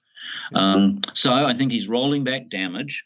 Um, 0.53 0.99
so 1.13 1.31
I 1.31 1.53
think 1.53 1.71
he's 1.71 1.87
rolling 1.87 2.23
back 2.23 2.49
damage. 2.49 3.05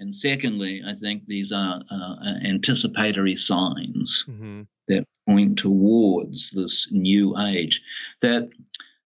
And 0.00 0.16
secondly, 0.16 0.82
I 0.84 0.94
think 0.94 1.26
these 1.26 1.52
are 1.52 1.82
uh, 1.90 2.14
anticipatory 2.42 3.36
signs 3.36 4.24
mm-hmm. 4.26 4.62
that 4.88 5.04
point 5.28 5.58
towards 5.58 6.50
this 6.52 6.88
new 6.90 7.38
age. 7.38 7.82
That, 8.22 8.48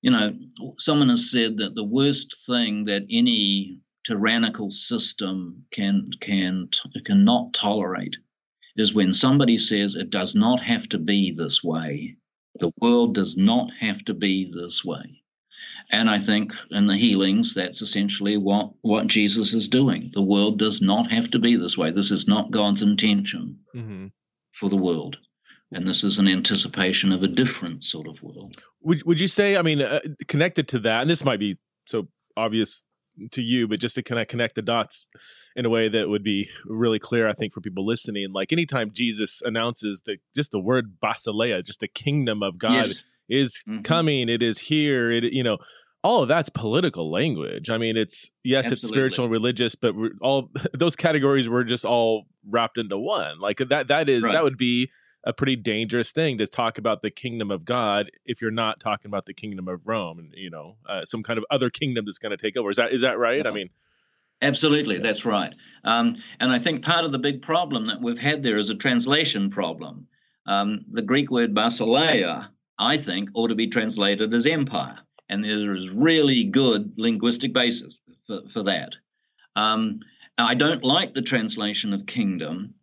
you 0.02 0.12
know, 0.12 0.32
someone 0.78 1.08
has 1.08 1.32
said 1.32 1.58
that 1.58 1.74
the 1.74 1.82
worst 1.84 2.46
thing 2.46 2.84
that 2.84 3.06
any 3.10 3.80
tyrannical 4.04 4.70
system 4.70 5.64
can 5.72 6.10
can 6.20 6.68
cannot 7.04 7.52
tolerate 7.54 8.16
is 8.76 8.94
when 8.94 9.14
somebody 9.14 9.58
says 9.58 9.96
it 9.96 10.10
does 10.10 10.36
not 10.36 10.60
have 10.60 10.88
to 10.90 10.98
be 10.98 11.32
this 11.32 11.64
way. 11.64 12.16
The 12.60 12.72
world 12.80 13.16
does 13.16 13.36
not 13.36 13.72
have 13.80 14.04
to 14.04 14.14
be 14.14 14.48
this 14.52 14.84
way. 14.84 15.23
And 15.90 16.08
I 16.10 16.18
think 16.18 16.52
in 16.70 16.86
the 16.86 16.96
healings, 16.96 17.54
that's 17.54 17.82
essentially 17.82 18.36
what, 18.36 18.72
what 18.82 19.06
Jesus 19.06 19.52
is 19.54 19.68
doing. 19.68 20.10
The 20.12 20.22
world 20.22 20.58
does 20.58 20.80
not 20.80 21.10
have 21.10 21.30
to 21.32 21.38
be 21.38 21.56
this 21.56 21.76
way. 21.76 21.90
This 21.90 22.10
is 22.10 22.26
not 22.26 22.50
God's 22.50 22.82
intention 22.82 23.60
mm-hmm. 23.74 24.06
for 24.52 24.68
the 24.68 24.76
world. 24.76 25.18
And 25.72 25.86
this 25.86 26.04
is 26.04 26.18
an 26.18 26.28
anticipation 26.28 27.12
of 27.12 27.22
a 27.22 27.28
different 27.28 27.84
sort 27.84 28.06
of 28.06 28.22
world. 28.22 28.56
Would, 28.82 29.04
would 29.04 29.20
you 29.20 29.28
say, 29.28 29.56
I 29.56 29.62
mean, 29.62 29.82
uh, 29.82 30.00
connected 30.28 30.68
to 30.68 30.78
that, 30.80 31.02
and 31.02 31.10
this 31.10 31.24
might 31.24 31.40
be 31.40 31.58
so 31.86 32.08
obvious 32.36 32.82
to 33.32 33.42
you, 33.42 33.68
but 33.68 33.80
just 33.80 33.94
to 33.94 34.02
kind 34.02 34.20
of 34.20 34.28
connect 34.28 34.54
the 34.54 34.62
dots 34.62 35.08
in 35.56 35.64
a 35.64 35.70
way 35.70 35.88
that 35.88 36.08
would 36.08 36.24
be 36.24 36.48
really 36.64 36.98
clear, 36.98 37.28
I 37.28 37.32
think, 37.32 37.52
for 37.52 37.60
people 37.60 37.86
listening. 37.86 38.32
Like 38.32 38.52
anytime 38.52 38.90
Jesus 38.92 39.42
announces 39.44 40.02
that 40.06 40.18
just 40.34 40.50
the 40.50 40.60
word 40.60 40.96
basileia, 41.02 41.64
just 41.64 41.80
the 41.80 41.88
kingdom 41.88 42.42
of 42.42 42.58
God 42.58 42.88
yes. 42.88 42.98
Is 43.28 43.62
mm-hmm. 43.68 43.82
coming, 43.82 44.28
it 44.28 44.42
is 44.42 44.58
here, 44.58 45.10
it 45.10 45.24
you 45.32 45.42
know, 45.42 45.58
all 46.04 46.22
of 46.22 46.28
that's 46.28 46.50
political 46.50 47.10
language. 47.10 47.70
I 47.70 47.78
mean, 47.78 47.96
it's 47.96 48.30
yes, 48.44 48.66
Absolutely. 48.66 48.74
it's 48.74 48.88
spiritual 48.88 49.24
and 49.24 49.32
religious, 49.32 49.74
but 49.74 49.94
all 50.20 50.50
those 50.74 50.94
categories 50.94 51.48
were 51.48 51.64
just 51.64 51.84
all 51.84 52.26
wrapped 52.48 52.78
into 52.78 52.98
one. 52.98 53.40
Like 53.40 53.58
that 53.58 53.88
that 53.88 54.08
is 54.08 54.22
right. 54.24 54.32
that 54.32 54.44
would 54.44 54.58
be 54.58 54.90
a 55.26 55.32
pretty 55.32 55.56
dangerous 55.56 56.12
thing 56.12 56.36
to 56.38 56.46
talk 56.46 56.76
about 56.76 57.00
the 57.00 57.10
kingdom 57.10 57.50
of 57.50 57.64
God 57.64 58.10
if 58.26 58.42
you're 58.42 58.50
not 58.50 58.78
talking 58.78 59.08
about 59.08 59.24
the 59.24 59.32
kingdom 59.32 59.66
of 59.68 59.80
Rome 59.84 60.18
and 60.18 60.32
you 60.36 60.50
know 60.50 60.76
uh, 60.86 61.04
some 61.04 61.22
kind 61.22 61.38
of 61.38 61.44
other 61.50 61.70
kingdom 61.70 62.04
that's 62.04 62.18
going 62.18 62.36
to 62.36 62.36
take 62.36 62.56
over. 62.56 62.70
Is 62.70 62.76
that 62.76 62.92
is 62.92 63.00
that 63.00 63.18
right? 63.18 63.46
I 63.46 63.50
mean, 63.50 63.70
absolutely, 64.42 64.98
that's 64.98 65.24
right. 65.24 65.54
Um, 65.84 66.16
and 66.38 66.52
I 66.52 66.58
think 66.58 66.84
part 66.84 67.06
of 67.06 67.12
the 67.12 67.18
big 67.18 67.40
problem 67.40 67.86
that 67.86 68.02
we've 68.02 68.18
had 68.18 68.42
there 68.42 68.58
is 68.58 68.70
a 68.70 68.74
translation 68.74 69.50
problem. 69.50 70.06
Um, 70.46 70.84
the 70.90 71.00
Greek 71.00 71.30
word 71.30 71.54
basileia, 71.54 72.50
I 72.78 72.96
think, 72.96 73.30
ought 73.34 73.48
to 73.48 73.54
be 73.54 73.68
translated 73.68 74.34
as 74.34 74.46
empire 74.46 74.98
and 75.28 75.44
there 75.44 75.74
is 75.74 75.90
really 75.90 76.44
good 76.44 76.92
linguistic 76.96 77.52
basis 77.52 77.98
for, 78.26 78.40
for 78.52 78.62
that. 78.64 78.94
Um, 79.56 80.00
I 80.36 80.54
don't 80.54 80.82
like 80.82 81.14
the 81.14 81.22
translation 81.22 81.92
of 81.92 82.06
kingdom 82.06 82.74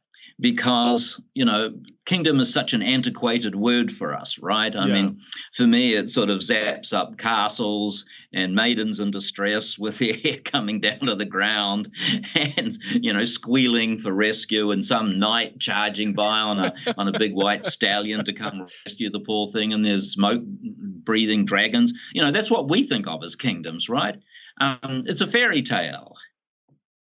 because 0.42 1.22
you 1.36 1.46
know 1.46 1.72
kingdom 2.04 2.40
is 2.40 2.52
such 2.52 2.74
an 2.74 2.82
antiquated 2.82 3.56
word 3.56 3.92
for 3.92 4.14
us 4.14 4.40
right? 4.40 4.76
I 4.76 4.88
yeah. 4.88 4.94
mean 4.94 5.22
for 5.54 5.68
me 5.68 5.94
it 5.94 6.10
sort 6.10 6.30
of 6.30 6.40
zaps 6.40 6.92
up 6.92 7.18
castles 7.18 8.06
and 8.34 8.56
maidens 8.56 9.00
in 9.00 9.12
distress 9.12 9.78
with 9.80 10.00
their 10.00 10.16
hair 10.16 10.38
coming 10.44 10.82
down 10.82 11.02
to 11.02 11.16
the 11.16 11.26
ground 11.26 11.94
and 12.36 12.72
you 12.92 13.14
know 13.14 13.24
squealing 13.24 14.00
for 14.00 14.12
rescue 14.12 14.72
and 14.72 14.84
some 14.84 15.20
knight 15.20 15.60
charging 15.60 16.14
by 16.14 16.40
on 16.40 16.60
a 16.60 16.74
on 16.98 17.08
a 17.08 17.18
big 17.18 17.34
white 17.34 17.66
stallion 17.66 18.26
to 18.26 18.34
come 18.34 18.68
rescue 18.86 19.12
the 19.12 19.20
poor 19.20 19.48
thing 19.52 19.72
and 19.72 19.86
there's 19.86 20.12
smoke 20.12 20.42
breathing 20.44 21.46
dragons. 21.46 21.94
You 22.14 22.24
know 22.24 22.32
that's 22.32 22.52
what 22.52 22.68
we 22.68 22.84
think 22.84 23.08
of 23.08 23.24
as 23.24 23.36
kingdoms 23.36 23.88
right? 23.88 24.18
Um, 24.60 25.04
it's 25.06 25.22
a 25.22 25.28
fairy 25.28 25.62
tale 25.62 26.16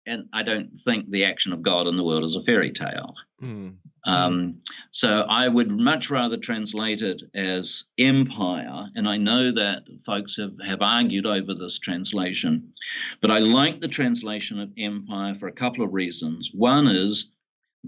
and 0.08 0.28
I 0.32 0.42
don't 0.42 0.78
think 0.78 1.10
the 1.10 1.24
action 1.24 1.52
of 1.52 1.62
God 1.62 1.86
in 1.86 1.96
the 1.96 2.04
world 2.04 2.24
is 2.24 2.36
a 2.36 2.42
fairy 2.42 2.72
tale. 2.72 3.14
Mm. 3.42 3.76
Um, 4.04 4.60
so 4.90 5.26
I 5.28 5.46
would 5.46 5.70
much 5.70 6.08
rather 6.08 6.36
translate 6.36 7.02
it 7.02 7.22
as 7.34 7.84
empire, 7.98 8.88
and 8.94 9.08
I 9.08 9.18
know 9.18 9.52
that 9.52 9.84
folks 10.06 10.36
have, 10.36 10.54
have 10.64 10.80
argued 10.80 11.26
over 11.26 11.54
this 11.54 11.78
translation, 11.78 12.72
but 13.20 13.30
I 13.30 13.38
like 13.38 13.80
the 13.80 13.88
translation 13.88 14.60
of 14.60 14.72
empire 14.78 15.34
for 15.34 15.48
a 15.48 15.52
couple 15.52 15.84
of 15.84 15.92
reasons. 15.92 16.50
One 16.54 16.86
is 16.86 17.32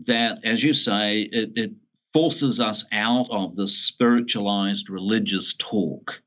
that, 0.06 0.44
as 0.44 0.62
you 0.62 0.72
say, 0.72 1.22
it, 1.22 1.52
it 1.56 1.72
forces 2.12 2.60
us 2.60 2.84
out 2.92 3.28
of 3.30 3.56
the 3.56 3.68
spiritualized 3.68 4.90
religious 4.90 5.54
talk 5.54 6.22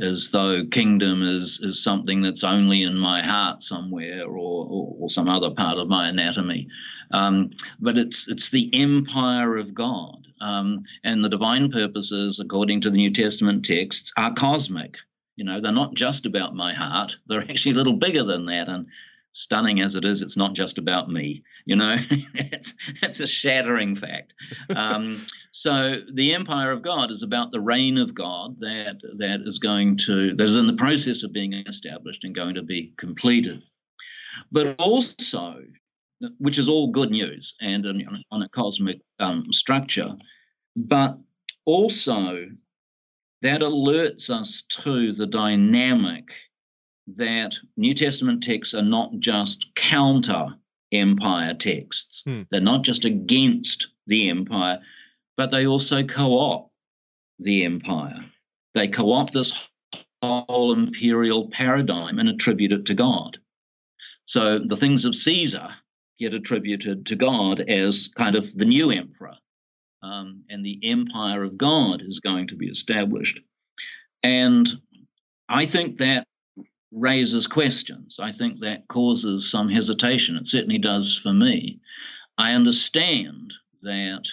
as 0.00 0.30
though 0.30 0.64
kingdom 0.64 1.22
is 1.22 1.60
is 1.60 1.82
something 1.82 2.22
that's 2.22 2.44
only 2.44 2.82
in 2.82 2.96
my 2.96 3.20
heart 3.22 3.62
somewhere 3.62 4.24
or, 4.24 4.66
or, 4.66 4.96
or 5.00 5.10
some 5.10 5.28
other 5.28 5.50
part 5.50 5.78
of 5.78 5.88
my 5.88 6.08
anatomy. 6.08 6.68
Um, 7.10 7.50
but 7.80 7.98
it's 7.98 8.28
it's 8.28 8.50
the 8.50 8.70
empire 8.74 9.56
of 9.56 9.74
God. 9.74 10.26
Um, 10.40 10.84
and 11.02 11.24
the 11.24 11.28
divine 11.28 11.72
purposes, 11.72 12.38
according 12.38 12.82
to 12.82 12.90
the 12.90 12.96
New 12.96 13.12
Testament 13.12 13.64
texts, 13.64 14.12
are 14.16 14.34
cosmic. 14.34 14.98
You 15.34 15.44
know, 15.44 15.60
they're 15.60 15.72
not 15.72 15.94
just 15.94 16.26
about 16.26 16.54
my 16.54 16.72
heart, 16.72 17.16
they're 17.26 17.42
actually 17.42 17.72
a 17.72 17.76
little 17.76 17.96
bigger 17.96 18.24
than 18.24 18.46
that. 18.46 18.68
And 18.68 18.86
stunning 19.32 19.80
as 19.80 19.94
it 19.94 20.04
is, 20.04 20.22
it's 20.22 20.36
not 20.36 20.54
just 20.54 20.78
about 20.78 21.08
me. 21.08 21.42
You 21.64 21.76
know, 21.76 21.96
it's, 22.34 22.74
it's 23.02 23.20
a 23.20 23.26
shattering 23.26 23.96
fact. 23.96 24.32
Um, 24.74 25.24
so 25.52 25.96
the 26.12 26.34
empire 26.34 26.72
of 26.72 26.82
God 26.82 27.10
is 27.10 27.22
about 27.22 27.52
the 27.52 27.60
reign 27.60 27.98
of 27.98 28.14
God 28.14 28.60
that 28.60 29.00
that 29.18 29.40
is 29.44 29.58
going 29.58 29.96
to 29.98 30.34
that 30.34 30.42
is 30.42 30.56
in 30.56 30.66
the 30.66 30.74
process 30.74 31.22
of 31.22 31.32
being 31.32 31.52
established 31.52 32.24
and 32.24 32.34
going 32.34 32.56
to 32.56 32.62
be 32.62 32.92
completed. 32.96 33.62
But 34.52 34.76
also, 34.78 35.62
which 36.38 36.58
is 36.58 36.68
all 36.68 36.90
good 36.90 37.10
news 37.10 37.54
and 37.60 37.86
on, 37.86 38.24
on 38.30 38.42
a 38.42 38.48
cosmic 38.48 39.00
um, 39.18 39.52
structure, 39.52 40.16
but 40.76 41.18
also 41.64 42.46
that 43.42 43.60
alerts 43.60 44.30
us 44.30 44.62
to 44.82 45.12
the 45.12 45.26
dynamic 45.26 46.30
that 47.16 47.56
New 47.76 47.94
Testament 47.94 48.42
texts 48.42 48.74
are 48.74 48.82
not 48.82 49.18
just 49.18 49.74
counter 49.74 50.54
empire 50.92 51.54
texts. 51.54 52.22
Hmm. 52.24 52.42
They're 52.50 52.60
not 52.60 52.82
just 52.82 53.04
against 53.04 53.88
the 54.06 54.30
empire, 54.30 54.80
but 55.36 55.50
they 55.50 55.66
also 55.66 56.04
co 56.04 56.38
opt 56.38 56.72
the 57.38 57.64
empire. 57.64 58.24
They 58.74 58.88
co 58.88 59.12
opt 59.12 59.32
this 59.32 59.68
whole 60.22 60.72
imperial 60.72 61.48
paradigm 61.48 62.18
and 62.18 62.28
attribute 62.28 62.72
it 62.72 62.86
to 62.86 62.94
God. 62.94 63.38
So 64.26 64.58
the 64.58 64.76
things 64.76 65.04
of 65.04 65.14
Caesar 65.14 65.68
get 66.18 66.34
attributed 66.34 67.06
to 67.06 67.16
God 67.16 67.60
as 67.60 68.08
kind 68.08 68.36
of 68.36 68.56
the 68.56 68.64
new 68.64 68.90
emperor. 68.90 69.36
Um, 70.02 70.44
and 70.48 70.64
the 70.64 70.78
empire 70.84 71.42
of 71.42 71.58
God 71.58 72.02
is 72.02 72.20
going 72.20 72.48
to 72.48 72.56
be 72.56 72.66
established. 72.66 73.40
And 74.22 74.68
I 75.48 75.66
think 75.66 75.98
that 75.98 76.26
raises 76.90 77.46
questions. 77.46 78.18
I 78.20 78.32
think 78.32 78.60
that 78.60 78.88
causes 78.88 79.50
some 79.50 79.68
hesitation. 79.68 80.36
It 80.36 80.46
certainly 80.46 80.78
does 80.78 81.16
for 81.16 81.32
me. 81.32 81.80
I 82.36 82.52
understand 82.52 83.52
that, 83.82 84.24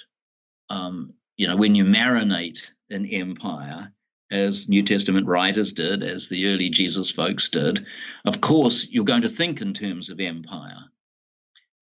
um, 0.69 1.13
you 1.37 1.47
know, 1.47 1.55
when 1.57 1.75
you 1.75 1.85
marinate 1.85 2.71
an 2.89 3.05
empire, 3.05 3.91
as 4.31 4.67
New 4.67 4.83
Testament 4.83 5.27
writers 5.27 5.73
did, 5.73 6.03
as 6.03 6.29
the 6.29 6.47
early 6.47 6.69
Jesus 6.69 7.11
folks 7.11 7.49
did, 7.49 7.85
of 8.25 8.41
course, 8.41 8.89
you're 8.89 9.05
going 9.05 9.21
to 9.21 9.29
think 9.29 9.61
in 9.61 9.73
terms 9.73 10.09
of 10.09 10.19
empire. 10.19 10.85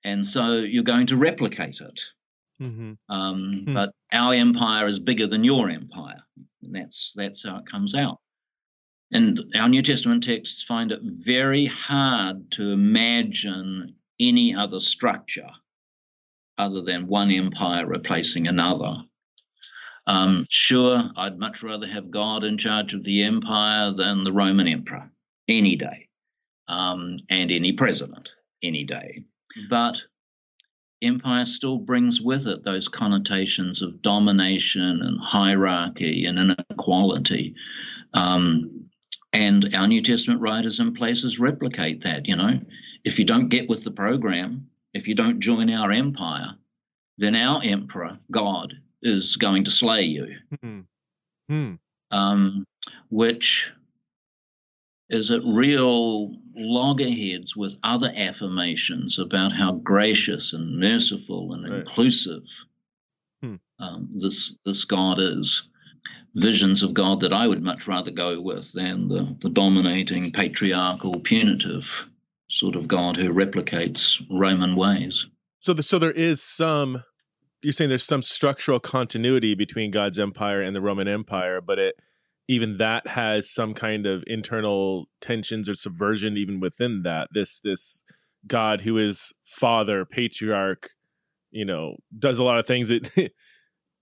And 0.03 0.25
so 0.27 0.57
you're 0.57 0.83
going 0.83 1.07
to 1.07 1.17
replicate 1.17 1.79
it. 1.79 2.01
Mm-hmm. 2.61 2.93
Um, 3.09 3.51
mm-hmm. 3.55 3.73
But 3.73 3.93
our 4.11 4.33
empire 4.33 4.87
is 4.87 4.99
bigger 4.99 5.27
than 5.27 5.43
your 5.43 5.69
empire. 5.69 6.21
And 6.61 6.75
that's 6.75 7.13
that's 7.15 7.43
how 7.43 7.57
it 7.57 7.65
comes 7.65 7.95
out. 7.95 8.19
And 9.13 9.53
our 9.55 9.69
New 9.69 9.83
Testament 9.83 10.23
texts 10.23 10.63
find 10.63 10.91
it 10.91 10.99
very 11.03 11.67
hard 11.67 12.49
to 12.51 12.71
imagine 12.71 13.95
any 14.19 14.55
other 14.55 14.79
structure 14.79 15.49
other 16.57 16.81
than 16.81 17.07
one 17.07 17.31
empire 17.31 17.85
replacing 17.85 18.47
another. 18.47 19.03
Um, 20.07 20.45
sure, 20.49 21.11
I'd 21.15 21.39
much 21.39 21.63
rather 21.63 21.87
have 21.87 22.11
God 22.11 22.43
in 22.43 22.57
charge 22.57 22.93
of 22.93 23.03
the 23.03 23.23
empire 23.23 23.91
than 23.91 24.23
the 24.23 24.33
Roman 24.33 24.67
emperor 24.67 25.11
any 25.47 25.75
day, 25.75 26.09
um, 26.67 27.19
and 27.29 27.51
any 27.51 27.73
president 27.73 28.29
any 28.61 28.83
day. 28.83 29.23
But 29.69 30.01
empire 31.01 31.45
still 31.45 31.77
brings 31.77 32.19
with 32.19 32.47
it 32.47 32.63
those 32.63 32.87
connotations 32.87 33.81
of 33.81 34.01
domination 34.01 35.01
and 35.01 35.19
hierarchy 35.19 36.25
and 36.25 36.39
inequality. 36.39 37.55
Um, 38.13 38.82
and 39.33 39.73
our 39.75 39.87
New 39.87 40.01
Testament 40.01 40.41
writers 40.41 40.79
and 40.79 40.95
places 40.95 41.39
replicate 41.39 42.03
that. 42.03 42.27
You 42.27 42.35
know, 42.35 42.61
if 43.03 43.19
you 43.19 43.25
don't 43.25 43.49
get 43.49 43.67
with 43.67 43.83
the 43.83 43.91
program, 43.91 44.69
if 44.93 45.07
you 45.07 45.15
don't 45.15 45.39
join 45.39 45.69
our 45.71 45.91
empire, 45.91 46.55
then 47.17 47.35
our 47.35 47.61
emperor, 47.63 48.19
God, 48.31 48.73
is 49.01 49.35
going 49.35 49.65
to 49.65 49.71
slay 49.71 50.03
you. 50.03 50.35
Mm-hmm. 50.55 51.73
Um, 52.11 52.65
which 53.09 53.71
is 55.09 55.31
at 55.31 55.41
real 55.43 56.35
loggerheads 56.55 57.55
with 57.55 57.77
other 57.83 58.11
affirmations 58.15 59.19
about 59.19 59.51
how 59.51 59.73
gracious 59.73 60.53
and 60.53 60.79
merciful 60.79 61.53
and 61.53 61.69
right. 61.69 61.79
inclusive 61.79 62.43
hmm. 63.41 63.55
um, 63.79 64.09
this 64.13 64.55
this 64.65 64.85
God 64.85 65.19
is. 65.19 65.67
Visions 66.35 66.81
of 66.81 66.93
God 66.93 67.19
that 67.19 67.33
I 67.33 67.47
would 67.47 67.61
much 67.61 67.87
rather 67.87 68.11
go 68.11 68.39
with 68.41 68.71
than 68.73 69.07
the, 69.07 69.35
the 69.39 69.49
dominating 69.49 70.31
patriarchal 70.31 71.19
punitive 71.19 72.07
sort 72.49 72.75
of 72.75 72.87
God 72.87 73.17
who 73.17 73.31
replicates 73.31 74.21
Roman 74.29 74.75
ways. 74.75 75.27
So, 75.59 75.73
the, 75.73 75.83
so 75.83 75.99
there 75.99 76.11
is 76.11 76.41
some. 76.41 77.03
You're 77.61 77.71
saying 77.71 77.89
there's 77.89 78.03
some 78.03 78.21
structural 78.21 78.79
continuity 78.79 79.55
between 79.55 79.91
God's 79.91 80.19
empire 80.19 80.61
and 80.61 80.75
the 80.75 80.81
Roman 80.81 81.07
Empire, 81.07 81.61
but 81.61 81.79
it 81.79 81.95
even 82.47 82.77
that 82.77 83.07
has 83.07 83.49
some 83.49 83.73
kind 83.73 84.05
of 84.05 84.23
internal 84.27 85.05
tensions 85.21 85.69
or 85.69 85.73
subversion 85.73 86.37
even 86.37 86.59
within 86.59 87.03
that 87.03 87.27
this 87.33 87.59
this 87.61 88.01
god 88.47 88.81
who 88.81 88.97
is 88.97 89.31
father 89.45 90.05
patriarch 90.05 90.89
you 91.51 91.65
know 91.65 91.95
does 92.17 92.39
a 92.39 92.43
lot 92.43 92.59
of 92.59 92.67
things 92.67 92.89
that 92.89 93.09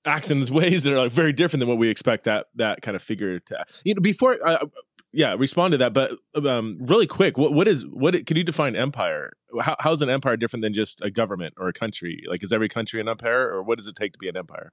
acts 0.06 0.32
in 0.32 0.46
ways 0.54 0.84
that 0.84 0.94
are 0.94 0.98
like 0.98 1.12
very 1.12 1.34
different 1.34 1.62
than 1.62 1.70
what 1.70 1.78
we 1.78 1.90
expect 1.90 2.24
that 2.26 2.48
that 2.56 2.82
kind 2.82 2.96
of 2.96 3.04
figure 3.04 3.40
to 3.40 3.64
you 3.84 3.94
know 3.94 4.02
before 4.02 4.38
uh, 4.44 4.66
yeah 5.14 5.36
respond 5.38 5.72
to 5.72 5.78
that 5.78 5.94
but 5.94 6.12
um 6.46 6.78
really 6.82 7.08
quick 7.08 7.38
what 7.38 7.54
what 7.54 7.68
is 7.68 7.86
what 7.88 8.26
can 8.26 8.38
you 8.38 8.44
define 8.44 8.76
empire 8.76 9.34
how, 9.62 9.76
how's 9.80 10.02
an 10.02 10.10
empire 10.10 10.38
different 10.38 10.64
than 10.64 10.74
just 10.74 11.02
a 11.02 11.10
government 11.12 11.54
or 11.58 11.68
a 11.68 11.74
country 11.74 12.24
like 12.28 12.44
is 12.44 12.54
every 12.54 12.70
country 12.70 13.00
an 13.00 13.10
empire 13.10 13.50
or 13.50 13.62
what 13.62 13.78
does 13.78 13.88
it 13.88 13.96
take 13.96 14.14
to 14.14 14.20
be 14.20 14.30
an 14.30 14.38
empire 14.38 14.72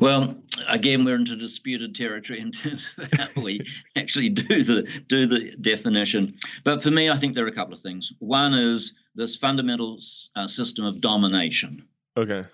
well, 0.00 0.36
again, 0.68 1.04
we're 1.04 1.16
into 1.16 1.36
disputed 1.36 1.94
territory 1.94 2.40
in 2.40 2.52
terms 2.52 2.90
of 2.98 3.08
how 3.16 3.42
we 3.42 3.60
actually 3.96 4.28
do 4.28 4.62
the 4.62 4.82
do 5.06 5.26
the 5.26 5.56
definition. 5.56 6.34
But 6.64 6.82
for 6.82 6.90
me, 6.90 7.10
I 7.10 7.16
think 7.16 7.34
there 7.34 7.44
are 7.44 7.48
a 7.48 7.54
couple 7.54 7.74
of 7.74 7.80
things. 7.80 8.12
One 8.18 8.54
is 8.54 8.94
this 9.14 9.36
fundamental 9.36 9.98
uh, 10.36 10.46
system 10.46 10.84
of 10.84 11.00
domination. 11.00 11.86
Okay. 12.16 12.44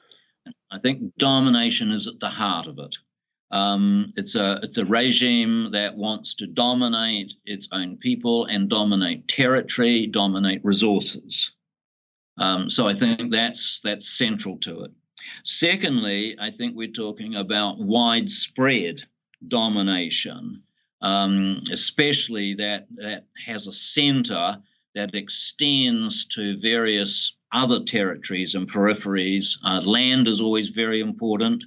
I 0.75 0.79
think 0.79 1.17
domination 1.17 1.93
is 1.93 2.09
at 2.09 2.19
the 2.19 2.29
heart 2.29 2.67
of 2.67 2.79
it. 2.81 2.97
Um, 3.53 4.13
it's 4.17 4.35
a 4.35 4.59
it's 4.65 4.79
a 4.79 4.85
regime 4.85 5.71
that 5.71 5.97
wants 5.97 6.35
to 6.37 6.49
dominate 6.49 7.35
its 7.45 7.69
own 7.71 7.99
people 7.99 8.47
and 8.47 8.69
dominate 8.69 9.29
territory, 9.29 10.09
dominate 10.09 10.65
resources. 10.65 11.55
Um, 12.39 12.69
so 12.71 12.89
I 12.89 12.95
think 12.95 13.31
that's 13.31 13.81
that's 13.85 14.09
central 14.09 14.59
to 14.59 14.85
it. 14.85 14.91
Secondly, 15.45 16.37
I 16.41 16.51
think 16.51 16.75
we're 16.75 16.89
talking 16.89 17.37
about 17.37 17.79
widespread 17.79 19.05
domination, 19.47 20.63
um, 21.01 21.59
especially 21.71 22.55
that, 22.55 22.89
that 22.97 23.27
has 23.47 23.69
a 23.69 23.73
center 23.73 24.61
that 24.94 25.14
extends 25.14 26.24
to 26.26 26.59
various 26.61 27.37
other 27.52 27.83
territories 27.83 28.54
and 28.54 28.70
peripheries. 28.70 29.59
Uh, 29.64 29.80
land 29.80 30.28
is 30.28 30.40
always 30.40 30.70
very 30.70 31.00
important. 31.00 31.64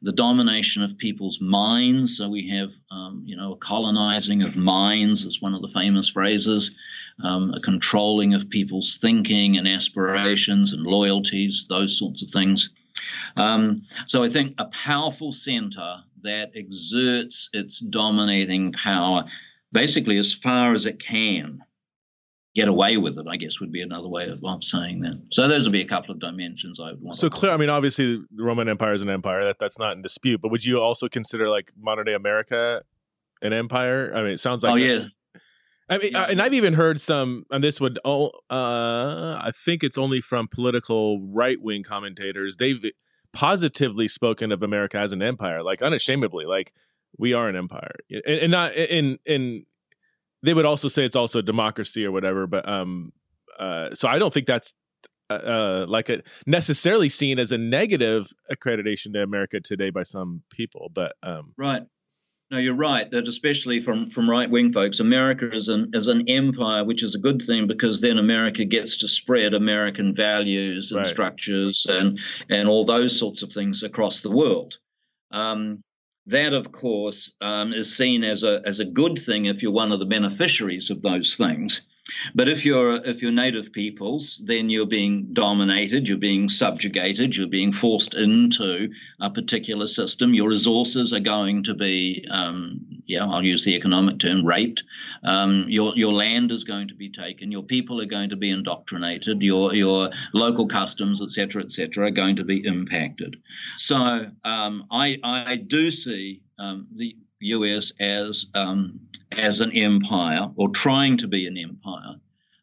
The 0.00 0.12
domination 0.12 0.84
of 0.84 0.96
people's 0.96 1.40
minds. 1.40 2.16
So 2.16 2.28
we 2.28 2.48
have, 2.50 2.70
um, 2.90 3.24
you 3.26 3.36
know, 3.36 3.52
a 3.52 3.56
colonizing 3.56 4.42
of 4.42 4.56
minds 4.56 5.24
is 5.24 5.42
one 5.42 5.54
of 5.54 5.62
the 5.62 5.68
famous 5.68 6.08
phrases. 6.08 6.76
Um, 7.22 7.52
a 7.52 7.60
controlling 7.60 8.34
of 8.34 8.48
people's 8.48 8.96
thinking 8.98 9.58
and 9.58 9.66
aspirations 9.66 10.72
and 10.72 10.84
loyalties, 10.84 11.66
those 11.68 11.98
sorts 11.98 12.22
of 12.22 12.30
things. 12.30 12.70
Um, 13.36 13.82
so 14.06 14.22
I 14.22 14.28
think 14.28 14.54
a 14.58 14.66
powerful 14.66 15.32
center 15.32 15.96
that 16.22 16.52
exerts 16.54 17.48
its 17.52 17.80
dominating 17.80 18.72
power 18.72 19.24
basically 19.72 20.18
as 20.18 20.32
far 20.32 20.72
as 20.72 20.86
it 20.86 21.00
can 21.00 21.62
get 22.58 22.68
away 22.68 22.96
with 22.96 23.16
it, 23.18 23.26
I 23.30 23.36
guess 23.36 23.60
would 23.60 23.70
be 23.70 23.82
another 23.82 24.08
way 24.08 24.28
of, 24.28 24.42
of 24.44 24.64
saying 24.64 25.00
that. 25.02 25.22
So 25.30 25.46
those 25.46 25.64
would 25.64 25.72
be 25.72 25.80
a 25.80 25.86
couple 25.86 26.12
of 26.12 26.18
dimensions 26.18 26.80
I 26.80 26.90
would 26.90 27.00
want. 27.00 27.16
So 27.16 27.30
clear. 27.30 27.52
I 27.52 27.56
mean, 27.56 27.70
obviously, 27.70 28.16
the 28.34 28.42
Roman 28.42 28.68
Empire 28.68 28.94
is 28.94 29.02
an 29.02 29.10
empire. 29.10 29.44
That 29.44 29.60
that's 29.60 29.78
not 29.78 29.94
in 29.94 30.02
dispute. 30.02 30.40
But 30.42 30.50
would 30.50 30.64
you 30.64 30.80
also 30.80 31.08
consider 31.08 31.48
like 31.48 31.70
modern 31.80 32.06
day 32.06 32.14
America 32.14 32.82
an 33.42 33.52
empire? 33.52 34.12
I 34.12 34.22
mean, 34.22 34.32
it 34.32 34.40
sounds 34.40 34.64
like. 34.64 34.72
Oh 34.72 34.76
yeah. 34.76 35.04
I 35.88 35.98
mean, 35.98 36.10
yeah. 36.12 36.24
and 36.24 36.42
I've 36.42 36.52
even 36.52 36.74
heard 36.74 37.00
some, 37.00 37.46
and 37.50 37.64
this 37.64 37.80
would, 37.80 37.98
oh, 38.04 38.32
uh, 38.50 39.40
I 39.42 39.52
think 39.54 39.82
it's 39.82 39.96
only 39.96 40.20
from 40.20 40.46
political 40.46 41.18
right 41.32 41.58
wing 41.62 41.82
commentators. 41.82 42.56
They've 42.56 42.84
positively 43.32 44.06
spoken 44.06 44.52
of 44.52 44.62
America 44.62 44.98
as 44.98 45.14
an 45.14 45.22
empire, 45.22 45.62
like 45.62 45.80
unashamedly, 45.80 46.44
like 46.44 46.74
we 47.16 47.32
are 47.32 47.48
an 47.48 47.56
empire, 47.56 47.94
and, 48.10 48.22
and 48.26 48.50
not 48.50 48.74
in 48.74 49.18
in. 49.24 49.64
They 50.42 50.54
would 50.54 50.66
also 50.66 50.88
say 50.88 51.04
it's 51.04 51.16
also 51.16 51.42
democracy 51.42 52.04
or 52.04 52.12
whatever, 52.12 52.46
but 52.46 52.68
um, 52.68 53.12
uh, 53.58 53.94
so 53.94 54.08
I 54.08 54.18
don't 54.18 54.32
think 54.32 54.46
that's 54.46 54.74
uh, 55.30 55.34
uh, 55.34 55.86
like 55.88 56.08
a 56.08 56.22
necessarily 56.46 57.08
seen 57.08 57.38
as 57.38 57.52
a 57.52 57.58
negative 57.58 58.28
accreditation 58.50 59.12
to 59.12 59.22
America 59.22 59.60
today 59.60 59.90
by 59.90 60.02
some 60.02 60.42
people, 60.50 60.90
but 60.94 61.14
um, 61.22 61.52
right. 61.58 61.82
No, 62.50 62.56
you're 62.56 62.74
right. 62.74 63.10
That 63.10 63.28
especially 63.28 63.82
from 63.82 64.08
from 64.08 64.30
right 64.30 64.48
wing 64.48 64.72
folks, 64.72 65.00
America 65.00 65.50
is 65.52 65.68
an 65.68 65.90
is 65.92 66.06
an 66.06 66.28
empire, 66.28 66.82
which 66.82 67.02
is 67.02 67.14
a 67.14 67.18
good 67.18 67.42
thing 67.42 67.66
because 67.66 68.00
then 68.00 68.16
America 68.16 68.64
gets 68.64 68.96
to 68.98 69.08
spread 69.08 69.52
American 69.52 70.14
values 70.14 70.90
and 70.90 70.98
right. 70.98 71.06
structures 71.06 71.86
and 71.90 72.18
and 72.48 72.66
all 72.66 72.86
those 72.86 73.18
sorts 73.18 73.42
of 73.42 73.52
things 73.52 73.82
across 73.82 74.22
the 74.22 74.30
world. 74.30 74.78
Um, 75.30 75.82
that, 76.28 76.52
of 76.52 76.72
course, 76.72 77.32
um, 77.40 77.72
is 77.72 77.94
seen 77.94 78.24
as 78.24 78.44
a 78.44 78.62
as 78.64 78.80
a 78.80 78.84
good 78.84 79.18
thing 79.18 79.46
if 79.46 79.62
you're 79.62 79.72
one 79.72 79.92
of 79.92 79.98
the 79.98 80.06
beneficiaries 80.06 80.90
of 80.90 81.02
those 81.02 81.34
things. 81.36 81.86
But 82.34 82.48
if 82.48 82.64
you're 82.64 82.96
if 83.04 83.22
you're 83.22 83.32
native 83.32 83.72
peoples, 83.72 84.40
then 84.44 84.70
you're 84.70 84.86
being 84.86 85.32
dominated, 85.32 86.08
you're 86.08 86.18
being 86.18 86.48
subjugated, 86.48 87.36
you're 87.36 87.46
being 87.46 87.72
forced 87.72 88.14
into 88.14 88.90
a 89.20 89.30
particular 89.30 89.86
system. 89.86 90.34
Your 90.34 90.48
resources 90.48 91.12
are 91.12 91.20
going 91.20 91.64
to 91.64 91.74
be, 91.74 92.26
um, 92.30 93.02
yeah, 93.06 93.26
I'll 93.26 93.44
use 93.44 93.64
the 93.64 93.74
economic 93.74 94.18
term, 94.18 94.44
raped. 94.44 94.84
Um, 95.22 95.66
your 95.68 95.92
your 95.96 96.12
land 96.12 96.50
is 96.52 96.64
going 96.64 96.88
to 96.88 96.94
be 96.94 97.10
taken. 97.10 97.52
Your 97.52 97.62
people 97.62 98.00
are 98.00 98.06
going 98.06 98.30
to 98.30 98.36
be 98.36 98.50
indoctrinated. 98.50 99.42
Your 99.42 99.74
your 99.74 100.10
local 100.32 100.66
customs, 100.66 101.20
etc., 101.20 101.64
etc., 101.64 102.06
are 102.06 102.10
going 102.10 102.36
to 102.36 102.44
be 102.44 102.64
impacted. 102.64 103.36
So 103.76 104.30
um, 104.44 104.86
I 104.90 105.18
I 105.22 105.56
do 105.56 105.90
see 105.90 106.42
um, 106.58 106.86
the 106.94 107.16
US 107.40 107.92
as 108.00 108.46
um, 108.54 109.00
as 109.32 109.60
an 109.60 109.72
empire 109.72 110.50
or 110.56 110.70
trying 110.70 111.18
to 111.18 111.28
be 111.28 111.46
an 111.46 111.56
empire, 111.56 112.16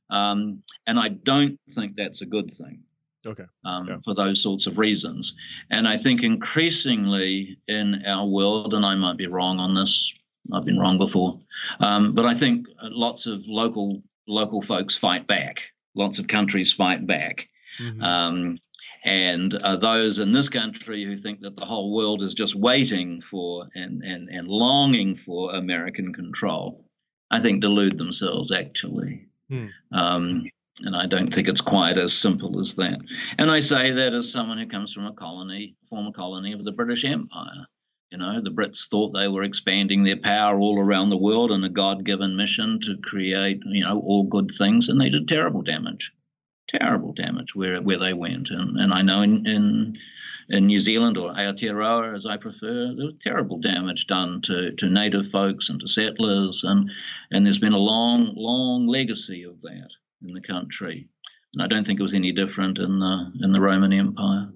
um, 0.09 0.63
and 0.87 0.99
I 0.99 1.09
don't 1.09 1.59
think 1.71 1.95
that's 1.95 2.21
a 2.21 2.25
good 2.25 2.53
thing. 2.53 2.83
Okay. 3.25 3.45
Um, 3.63 3.87
yeah. 3.87 3.97
For 4.03 4.13
those 4.13 4.41
sorts 4.41 4.67
of 4.67 4.77
reasons, 4.77 5.35
and 5.69 5.87
I 5.87 5.97
think 5.97 6.23
increasingly 6.23 7.57
in 7.67 8.05
our 8.05 8.25
world, 8.25 8.73
and 8.73 8.85
I 8.85 8.95
might 8.95 9.17
be 9.17 9.27
wrong 9.27 9.59
on 9.59 9.75
this. 9.75 10.13
I've 10.53 10.65
been 10.65 10.77
wrong 10.77 10.99
before, 10.99 11.39
um, 11.79 12.13
but 12.13 12.25
I 12.25 12.35
think 12.35 12.67
lots 12.83 13.25
of 13.25 13.47
local 13.47 14.03
local 14.27 14.61
folks 14.61 14.95
fight 14.95 15.25
back. 15.25 15.63
Lots 15.95 16.19
of 16.19 16.27
countries 16.27 16.71
fight 16.71 17.07
back. 17.07 17.49
Mm-hmm. 17.79 18.03
And 19.05 19.53
uh, 19.53 19.77
those 19.77 20.17
in 20.17 20.31
this 20.31 20.49
country 20.49 21.03
who 21.03 21.15
think 21.15 21.41
that 21.41 21.55
the 21.55 21.63
whole 21.63 21.93
world 21.93 22.23
is 22.23 22.33
just 22.33 22.55
waiting 22.55 23.21
for 23.21 23.67
and, 23.75 24.01
and, 24.01 24.29
and 24.29 24.47
longing 24.47 25.15
for 25.15 25.53
American 25.53 26.11
control, 26.11 26.83
I 27.29 27.39
think 27.39 27.61
delude 27.61 27.99
themselves 27.99 28.51
actually. 28.51 29.27
Hmm. 29.47 29.67
Um, 29.91 30.49
and 30.79 30.95
I 30.95 31.05
don't 31.05 31.31
think 31.31 31.47
it's 31.47 31.61
quite 31.61 31.99
as 31.99 32.17
simple 32.17 32.59
as 32.59 32.73
that. 32.75 32.99
And 33.37 33.51
I 33.51 33.59
say 33.59 33.91
that 33.91 34.15
as 34.15 34.31
someone 34.31 34.57
who 34.57 34.65
comes 34.65 34.91
from 34.91 35.05
a 35.05 35.13
colony, 35.13 35.75
former 35.87 36.11
colony 36.11 36.53
of 36.53 36.65
the 36.65 36.71
British 36.71 37.05
Empire. 37.05 37.67
You 38.11 38.17
know, 38.17 38.41
the 38.41 38.49
Brits 38.49 38.89
thought 38.89 39.13
they 39.13 39.27
were 39.27 39.43
expanding 39.43 40.03
their 40.03 40.17
power 40.17 40.59
all 40.59 40.79
around 40.79 41.11
the 41.11 41.17
world 41.17 41.51
in 41.51 41.63
a 41.63 41.69
God 41.69 42.05
given 42.05 42.35
mission 42.35 42.79
to 42.81 42.97
create, 43.03 43.61
you 43.65 43.83
know, 43.83 43.99
all 43.99 44.23
good 44.23 44.51
things, 44.51 44.89
and 44.89 44.99
they 44.99 45.09
did 45.09 45.27
terrible 45.27 45.61
damage 45.61 46.11
terrible 46.79 47.13
damage 47.13 47.55
where 47.55 47.81
where 47.81 47.97
they 47.97 48.13
went. 48.13 48.49
And 48.49 48.79
and 48.79 48.93
I 48.93 49.01
know 49.01 49.21
in 49.21 49.45
in, 49.47 49.97
in 50.49 50.67
New 50.67 50.79
Zealand 50.79 51.17
or 51.17 51.33
Aotearoa, 51.33 52.15
as 52.15 52.25
I 52.25 52.37
prefer, 52.37 52.93
there 52.95 53.05
was 53.05 53.15
terrible 53.21 53.59
damage 53.59 54.07
done 54.07 54.41
to, 54.41 54.71
to 54.71 54.89
native 54.89 55.29
folks 55.29 55.69
and 55.69 55.79
to 55.81 55.87
settlers, 55.87 56.63
and 56.63 56.89
and 57.31 57.45
there's 57.45 57.59
been 57.59 57.73
a 57.73 57.77
long 57.77 58.33
long 58.35 58.87
legacy 58.87 59.43
of 59.43 59.61
that 59.61 59.89
in 60.23 60.33
the 60.33 60.41
country. 60.41 61.07
And 61.53 61.63
I 61.63 61.67
don't 61.67 61.85
think 61.85 61.99
it 61.99 62.03
was 62.03 62.13
any 62.13 62.31
different 62.31 62.77
in 62.77 62.99
the 62.99 63.31
in 63.41 63.51
the 63.51 63.61
Roman 63.61 63.93
Empire. 63.93 64.49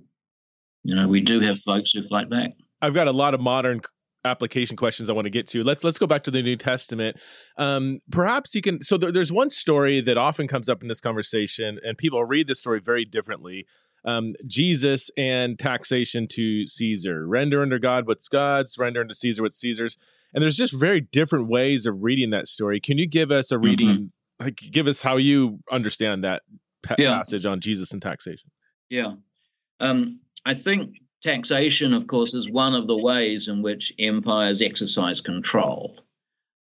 You 0.83 0.95
know, 0.95 1.07
we 1.07 1.21
do 1.21 1.39
have 1.41 1.59
folks 1.61 1.91
who 1.91 2.03
fight 2.03 2.29
back. 2.29 2.51
I've 2.81 2.93
got 2.93 3.07
a 3.07 3.11
lot 3.11 3.33
of 3.33 3.41
modern 3.41 3.81
application 4.25 4.75
questions 4.75 5.09
I 5.09 5.13
want 5.13 5.25
to 5.25 5.29
get 5.29 5.47
to. 5.47 5.63
Let's 5.63 5.83
let's 5.83 5.97
go 5.97 6.07
back 6.07 6.23
to 6.23 6.31
the 6.31 6.41
New 6.41 6.55
Testament. 6.55 7.17
Um, 7.57 7.99
perhaps 8.11 8.53
you 8.53 8.61
can. 8.61 8.83
So 8.83 8.97
there, 8.97 9.11
there's 9.11 9.31
one 9.31 9.49
story 9.49 10.01
that 10.01 10.17
often 10.17 10.47
comes 10.47 10.69
up 10.69 10.81
in 10.81 10.87
this 10.87 11.01
conversation, 11.01 11.79
and 11.83 11.97
people 11.97 12.23
read 12.25 12.47
this 12.47 12.59
story 12.59 12.81
very 12.83 13.05
differently. 13.05 13.65
um, 14.05 14.35
Jesus 14.45 15.11
and 15.17 15.57
taxation 15.57 16.27
to 16.31 16.65
Caesar. 16.67 17.27
Render 17.27 17.61
unto 17.61 17.79
God 17.79 18.07
what's 18.07 18.27
God's, 18.27 18.77
render 18.77 19.01
unto 19.01 19.13
Caesar 19.13 19.43
what's 19.43 19.57
Caesar's. 19.57 19.97
And 20.33 20.41
there's 20.41 20.57
just 20.57 20.73
very 20.73 21.01
different 21.01 21.47
ways 21.47 21.85
of 21.85 21.95
reading 22.01 22.29
that 22.31 22.47
story. 22.47 22.79
Can 22.79 22.97
you 22.97 23.07
give 23.07 23.31
us 23.31 23.51
a 23.51 23.55
mm-hmm. 23.55 23.65
reading? 23.65 23.87
Mm-hmm. 23.87 24.43
Like, 24.43 24.57
give 24.71 24.87
us 24.87 25.01
how 25.01 25.17
you 25.17 25.59
understand 25.71 26.23
that 26.23 26.43
pa- 26.81 26.95
yeah. 26.97 27.17
passage 27.17 27.45
on 27.45 27.59
Jesus 27.59 27.91
and 27.91 28.01
taxation. 28.01 28.51
Yeah. 28.89 29.13
Um, 29.79 30.21
I 30.45 30.53
think 30.53 30.95
taxation, 31.21 31.93
of 31.93 32.07
course, 32.07 32.33
is 32.33 32.49
one 32.49 32.73
of 32.75 32.87
the 32.87 32.97
ways 32.97 33.47
in 33.47 33.61
which 33.61 33.93
empires 33.99 34.61
exercise 34.61 35.21
control. 35.21 35.99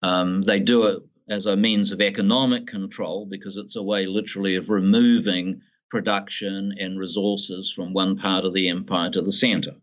Um, 0.02 0.42
they 0.42 0.60
do 0.60 0.88
it 0.88 1.04
as 1.30 1.46
a 1.46 1.58
means 1.58 1.92
of 1.92 2.02
economic 2.02 2.68
control 2.68 3.26
because 3.26 3.58
it's 3.58 3.76
a 3.76 3.84
way, 3.84 4.06
literally, 4.06 4.56
of 4.56 4.70
removing 4.70 5.62
production 5.90 6.76
and 6.80 7.00
resources 7.00 7.72
from 7.72 7.94
one 7.94 8.18
part 8.18 8.46
of 8.46 8.54
the 8.54 8.70
empire 8.70 9.10
to 9.12 9.22
the 9.22 9.32
center. 9.32 9.76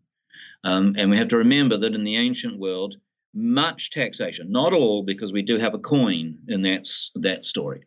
Um, 0.63 0.95
and 0.97 1.11
we 1.11 1.19
have 1.19 1.29
to 1.29 1.39
remember 1.39 1.77
that 1.79 1.95
in 1.95 2.05
the 2.05 2.17
ancient 2.17 2.59
world, 2.59 2.97
much 3.35 3.91
taxation, 3.91 4.53
not 4.53 4.73
all, 4.73 5.03
because 5.03 5.33
we 5.33 5.43
do 5.43 5.59
have 5.59 5.75
a 5.75 5.79
coin 5.79 6.39
in 6.49 6.63
that, 6.63 6.89
that 7.17 7.45
story, 7.45 7.85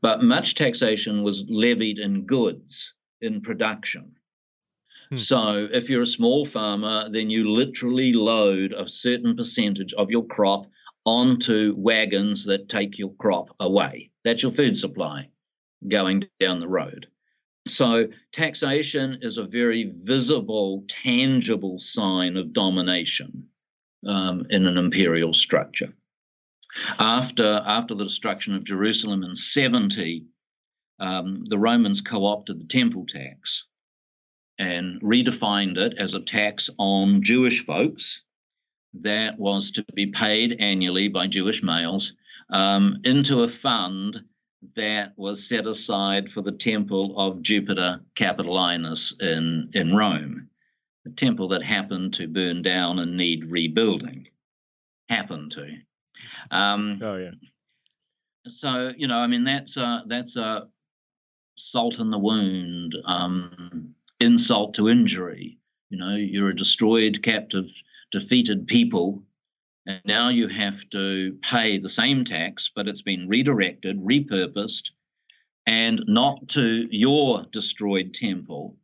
but 0.00 0.22
much 0.22 0.54
taxation 0.54 1.22
was 1.22 1.44
levied 1.48 1.98
in 1.98 2.26
goods, 2.26 2.94
in 3.20 3.40
production. 3.40 4.16
Hmm. 5.10 5.16
So 5.16 5.68
if 5.72 5.90
you're 5.90 6.02
a 6.02 6.06
small 6.06 6.46
farmer, 6.46 7.08
then 7.10 7.30
you 7.30 7.50
literally 7.50 8.12
load 8.12 8.72
a 8.72 8.88
certain 8.88 9.36
percentage 9.36 9.92
of 9.94 10.10
your 10.10 10.26
crop 10.26 10.66
onto 11.04 11.74
wagons 11.76 12.44
that 12.44 12.68
take 12.68 12.98
your 12.98 13.14
crop 13.14 13.54
away. 13.58 14.10
That's 14.24 14.42
your 14.42 14.52
food 14.52 14.76
supply 14.76 15.28
going 15.86 16.24
down 16.38 16.60
the 16.60 16.68
road. 16.68 17.06
So, 17.68 18.08
taxation 18.32 19.18
is 19.22 19.36
a 19.36 19.44
very 19.44 19.92
visible, 19.94 20.84
tangible 20.88 21.78
sign 21.78 22.36
of 22.36 22.54
domination 22.54 23.48
um, 24.06 24.46
in 24.48 24.66
an 24.66 24.78
imperial 24.78 25.34
structure. 25.34 25.92
After, 26.98 27.62
after 27.64 27.94
the 27.94 28.04
destruction 28.04 28.54
of 28.54 28.64
Jerusalem 28.64 29.24
in 29.24 29.36
70, 29.36 30.26
um, 31.00 31.44
the 31.44 31.58
Romans 31.58 32.00
co 32.00 32.24
opted 32.24 32.60
the 32.60 32.66
temple 32.66 33.04
tax 33.06 33.66
and 34.60 35.00
redefined 35.00 35.78
it 35.78 35.94
as 35.98 36.14
a 36.14 36.20
tax 36.20 36.68
on 36.78 37.22
Jewish 37.22 37.64
folks 37.64 38.22
that 38.92 39.38
was 39.38 39.70
to 39.72 39.84
be 39.94 40.08
paid 40.08 40.56
annually 40.60 41.08
by 41.08 41.26
Jewish 41.26 41.62
males 41.62 42.14
um, 42.50 42.98
into 43.04 43.42
a 43.42 43.48
fund 43.48 44.22
that 44.76 45.14
was 45.16 45.48
set 45.48 45.66
aside 45.66 46.28
for 46.28 46.42
the 46.42 46.52
temple 46.52 47.18
of 47.18 47.40
Jupiter 47.40 48.02
Capitolinus 48.14 49.18
in, 49.22 49.70
in 49.72 49.96
Rome, 49.96 50.50
a 51.06 51.10
temple 51.10 51.48
that 51.48 51.62
happened 51.62 52.14
to 52.14 52.28
burn 52.28 52.60
down 52.60 52.98
and 52.98 53.16
need 53.16 53.50
rebuilding. 53.50 54.28
Happened 55.08 55.52
to. 55.52 55.78
Um, 56.50 57.00
oh 57.02 57.16
yeah. 57.16 57.30
So 58.46 58.92
you 58.96 59.08
know, 59.08 59.18
I 59.18 59.26
mean, 59.26 59.44
that's 59.44 59.76
a 59.76 60.04
that's 60.06 60.36
a 60.36 60.68
salt 61.56 61.98
in 61.98 62.10
the 62.10 62.18
wound, 62.18 62.94
um, 63.04 63.94
insult 64.20 64.74
to 64.74 64.88
injury. 64.88 65.58
You 65.88 65.98
know, 65.98 66.14
you're 66.14 66.50
a 66.50 66.56
destroyed, 66.56 67.22
captive 67.22 67.70
defeated 68.10 68.66
people. 68.66 69.22
And 69.86 70.00
now 70.04 70.28
you 70.28 70.48
have 70.48 70.88
to 70.90 71.38
pay 71.42 71.78
the 71.78 71.88
same 71.88 72.24
tax, 72.24 72.70
but 72.74 72.86
it's 72.86 73.02
been 73.02 73.28
redirected, 73.28 73.98
repurposed, 73.98 74.90
and 75.66 76.02
not 76.06 76.48
to 76.48 76.86
your 76.90 77.46
destroyed 77.50 78.14
temple, 78.14 78.76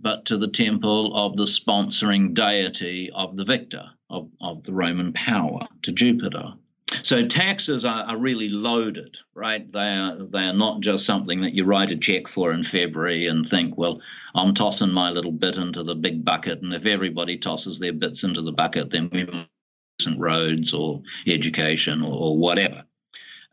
but 0.00 0.24
to 0.26 0.38
the 0.38 0.48
temple 0.48 1.14
of 1.14 1.36
the 1.36 1.44
sponsoring 1.44 2.34
deity 2.34 3.10
of 3.10 3.36
the 3.36 3.44
victor, 3.44 3.84
of, 4.08 4.30
of 4.40 4.62
the 4.62 4.72
Roman 4.72 5.12
power, 5.12 5.68
to 5.82 5.92
Jupiter. 5.92 6.54
So 7.02 7.26
taxes 7.26 7.84
are, 7.84 8.04
are, 8.04 8.16
really 8.16 8.48
loaded, 8.48 9.18
right? 9.34 9.70
They 9.70 9.94
are 9.94 10.16
they 10.16 10.44
are 10.44 10.54
not 10.54 10.80
just 10.80 11.04
something 11.04 11.42
that 11.42 11.54
you 11.54 11.64
write 11.64 11.90
a 11.90 11.96
check 11.96 12.28
for 12.28 12.52
in 12.52 12.62
February 12.62 13.26
and 13.26 13.46
think, 13.46 13.76
well, 13.76 14.00
I'm 14.34 14.54
tossing 14.54 14.90
my 14.90 15.10
little 15.10 15.32
bit 15.32 15.56
into 15.56 15.82
the 15.82 15.94
big 15.94 16.24
bucket, 16.24 16.62
and 16.62 16.72
if 16.72 16.86
everybody 16.86 17.36
tosses 17.36 17.78
their 17.78 17.92
bits 17.92 18.24
into 18.24 18.42
the 18.42 18.52
bucket, 18.52 18.90
then 18.90 19.10
we 19.12 19.20
have 19.20 20.18
roads 20.18 20.72
or 20.72 21.02
education 21.26 22.02
or, 22.02 22.12
or 22.12 22.38
whatever. 22.38 22.84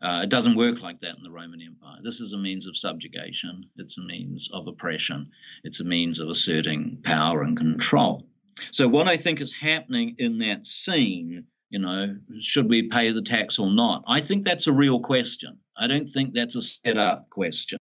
Uh, 0.00 0.20
it 0.22 0.28
doesn't 0.28 0.56
work 0.56 0.80
like 0.80 1.00
that 1.00 1.16
in 1.16 1.22
the 1.22 1.30
Roman 1.30 1.60
Empire. 1.60 1.98
This 2.02 2.20
is 2.20 2.32
a 2.32 2.38
means 2.38 2.66
of 2.66 2.76
subjugation. 2.76 3.64
It's 3.76 3.98
a 3.98 4.02
means 4.02 4.48
of 4.52 4.66
oppression. 4.66 5.30
It's 5.64 5.80
a 5.80 5.84
means 5.84 6.20
of 6.20 6.28
asserting 6.28 6.98
power 7.02 7.42
and 7.42 7.56
control. 7.56 8.26
So 8.72 8.88
what 8.88 9.08
I 9.08 9.16
think 9.16 9.40
is 9.40 9.52
happening 9.52 10.16
in 10.18 10.38
that 10.38 10.66
scene 10.66 11.46
you 11.76 11.82
know, 11.82 12.16
should 12.40 12.70
we 12.70 12.88
pay 12.88 13.12
the 13.12 13.20
tax 13.20 13.58
or 13.58 13.70
not? 13.70 14.02
I 14.06 14.22
think 14.22 14.44
that's 14.44 14.66
a 14.66 14.72
real 14.72 14.98
question. 14.98 15.58
I 15.76 15.86
don't 15.86 16.08
think 16.08 16.32
that's 16.32 16.56
a 16.56 16.62
set 16.62 16.96
up 16.96 17.28
question. 17.28 17.78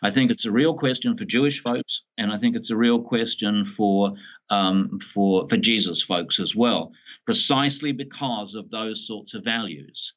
I 0.00 0.12
think 0.12 0.30
it's 0.30 0.44
a 0.44 0.52
real 0.52 0.74
question 0.74 1.16
for 1.16 1.24
Jewish 1.24 1.60
folks, 1.60 2.02
and 2.18 2.30
I 2.32 2.38
think 2.38 2.54
it's 2.54 2.70
a 2.70 2.76
real 2.76 3.02
question 3.02 3.64
for 3.64 4.14
um, 4.48 5.00
for 5.00 5.48
for 5.48 5.56
Jesus 5.56 6.00
folks 6.00 6.38
as 6.38 6.54
well, 6.54 6.92
precisely 7.24 7.90
because 7.90 8.54
of 8.54 8.70
those 8.70 9.08
sorts 9.08 9.34
of 9.34 9.42
values. 9.42 10.14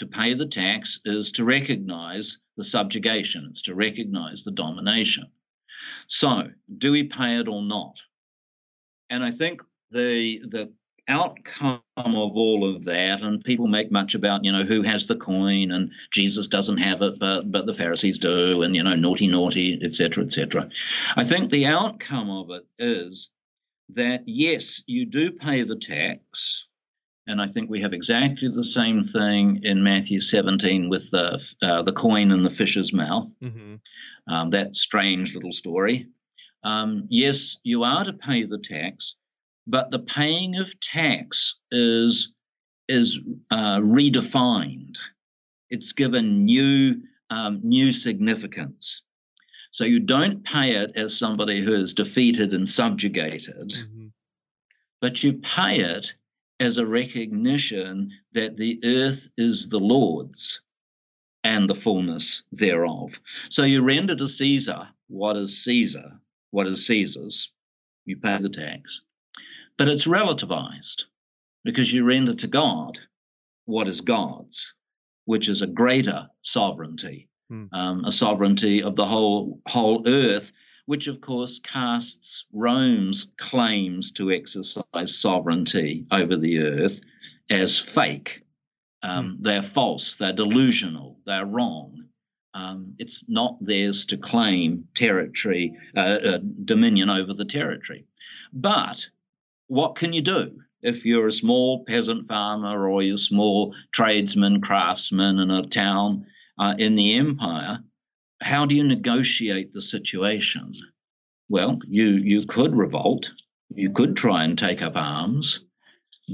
To 0.00 0.06
pay 0.06 0.34
the 0.34 0.46
tax 0.46 1.00
is 1.06 1.32
to 1.32 1.46
recognize 1.46 2.42
the 2.58 2.64
subjugation, 2.64 3.46
it's 3.48 3.62
to 3.62 3.74
recognize 3.74 4.44
the 4.44 4.50
domination. 4.50 5.30
So, 6.08 6.50
do 6.76 6.92
we 6.92 7.04
pay 7.04 7.38
it 7.38 7.48
or 7.48 7.62
not? 7.62 7.94
And 9.08 9.24
I 9.24 9.30
think 9.30 9.62
the 9.90 10.42
the 10.46 10.74
outcome 11.08 11.80
of 11.96 12.36
all 12.36 12.74
of 12.74 12.84
that 12.84 13.20
and 13.20 13.44
people 13.44 13.66
make 13.66 13.92
much 13.92 14.14
about 14.14 14.42
you 14.42 14.50
know 14.50 14.64
who 14.64 14.82
has 14.82 15.06
the 15.06 15.16
coin 15.16 15.70
and 15.70 15.90
jesus 16.10 16.48
doesn't 16.48 16.78
have 16.78 17.02
it 17.02 17.18
but 17.18 17.50
but 17.52 17.66
the 17.66 17.74
pharisees 17.74 18.18
do 18.18 18.62
and 18.62 18.74
you 18.74 18.82
know 18.82 18.94
naughty 18.94 19.26
naughty 19.26 19.78
etc 19.82 20.24
etc 20.24 20.68
i 21.16 21.22
think 21.22 21.50
the 21.50 21.66
outcome 21.66 22.30
of 22.30 22.50
it 22.50 22.66
is 22.78 23.30
that 23.90 24.22
yes 24.26 24.82
you 24.86 25.04
do 25.04 25.30
pay 25.30 25.62
the 25.62 25.76
tax 25.76 26.66
and 27.26 27.40
i 27.40 27.46
think 27.46 27.68
we 27.68 27.82
have 27.82 27.92
exactly 27.92 28.48
the 28.48 28.64
same 28.64 29.02
thing 29.02 29.60
in 29.62 29.84
matthew 29.84 30.20
17 30.20 30.88
with 30.88 31.10
the 31.10 31.38
uh, 31.62 31.82
the 31.82 31.92
coin 31.92 32.30
in 32.30 32.42
the 32.42 32.50
fish's 32.50 32.94
mouth. 32.94 33.30
Mm-hmm. 33.42 33.74
um, 34.32 34.50
that 34.50 34.74
strange 34.74 35.34
little 35.34 35.52
story. 35.52 36.06
Um, 36.62 37.08
yes 37.10 37.58
you 37.62 37.82
are 37.82 38.04
to 38.04 38.14
pay 38.14 38.44
the 38.44 38.58
tax 38.58 39.16
but 39.66 39.90
the 39.90 39.98
paying 39.98 40.56
of 40.56 40.78
tax 40.80 41.56
is 41.70 42.34
is 42.88 43.20
uh, 43.50 43.78
redefined. 43.78 44.96
It's 45.70 45.92
given 45.92 46.44
new 46.44 47.02
um, 47.30 47.60
new 47.62 47.92
significance. 47.92 49.02
So 49.70 49.84
you 49.84 50.00
don't 50.00 50.44
pay 50.44 50.76
it 50.76 50.92
as 50.94 51.18
somebody 51.18 51.60
who 51.60 51.74
is 51.74 51.94
defeated 51.94 52.54
and 52.54 52.68
subjugated, 52.68 53.70
mm-hmm. 53.70 54.06
but 55.00 55.22
you 55.22 55.34
pay 55.34 55.80
it 55.80 56.14
as 56.60 56.78
a 56.78 56.86
recognition 56.86 58.12
that 58.32 58.56
the 58.56 58.80
earth 58.84 59.28
is 59.36 59.68
the 59.68 59.80
Lord's 59.80 60.62
and 61.42 61.68
the 61.68 61.74
fullness 61.74 62.44
thereof. 62.52 63.18
So 63.50 63.64
you 63.64 63.82
render 63.82 64.14
to 64.14 64.28
Caesar 64.28 64.88
what 65.08 65.36
is 65.36 65.64
Caesar, 65.64 66.20
what 66.50 66.66
is 66.66 66.86
Caesar's. 66.86 67.52
You 68.04 68.16
pay 68.16 68.38
the 68.38 68.48
tax. 68.48 69.02
But 69.76 69.88
it's 69.88 70.06
relativized 70.06 71.04
because 71.64 71.92
you 71.92 72.04
render 72.04 72.34
to 72.34 72.46
God 72.46 72.98
what 73.64 73.88
is 73.88 74.02
God's, 74.02 74.74
which 75.24 75.48
is 75.48 75.62
a 75.62 75.66
greater 75.66 76.28
sovereignty, 76.42 77.28
hmm. 77.48 77.66
um, 77.72 78.04
a 78.04 78.12
sovereignty 78.12 78.82
of 78.82 78.94
the 78.94 79.06
whole 79.06 79.60
whole 79.66 80.06
earth, 80.06 80.52
which 80.86 81.08
of 81.08 81.20
course 81.20 81.58
casts 81.58 82.46
Rome's 82.52 83.32
claims 83.36 84.12
to 84.12 84.30
exercise 84.30 85.18
sovereignty 85.18 86.06
over 86.10 86.36
the 86.36 86.60
earth 86.60 87.00
as 87.50 87.78
fake. 87.78 88.42
Um, 89.02 89.36
hmm. 89.36 89.42
They're 89.42 89.62
false. 89.62 90.16
They're 90.16 90.32
delusional. 90.32 91.18
They're 91.26 91.46
wrong. 91.46 92.04
Um, 92.54 92.94
it's 92.98 93.24
not 93.28 93.58
theirs 93.60 94.06
to 94.06 94.16
claim 94.16 94.86
territory, 94.94 95.76
uh, 95.96 96.00
uh, 96.00 96.38
dominion 96.64 97.10
over 97.10 97.34
the 97.34 97.44
territory. 97.44 98.06
But 98.52 99.08
what 99.68 99.96
can 99.96 100.12
you 100.12 100.22
do? 100.22 100.60
If 100.82 101.06
you're 101.06 101.26
a 101.26 101.32
small 101.32 101.84
peasant 101.84 102.28
farmer 102.28 102.88
or 102.88 103.02
you're 103.02 103.14
a 103.14 103.18
small 103.18 103.74
tradesman, 103.92 104.60
craftsman 104.60 105.38
in 105.38 105.50
a 105.50 105.66
town 105.66 106.26
uh, 106.58 106.74
in 106.78 106.94
the 106.94 107.14
empire, 107.14 107.78
how 108.42 108.66
do 108.66 108.74
you 108.74 108.84
negotiate 108.84 109.72
the 109.72 109.80
situation? 109.80 110.74
Well, 111.48 111.78
you, 111.86 112.06
you 112.06 112.46
could 112.46 112.76
revolt, 112.76 113.30
you 113.70 113.90
could 113.90 114.16
try 114.16 114.44
and 114.44 114.58
take 114.58 114.82
up 114.82 114.96
arms, 114.96 115.64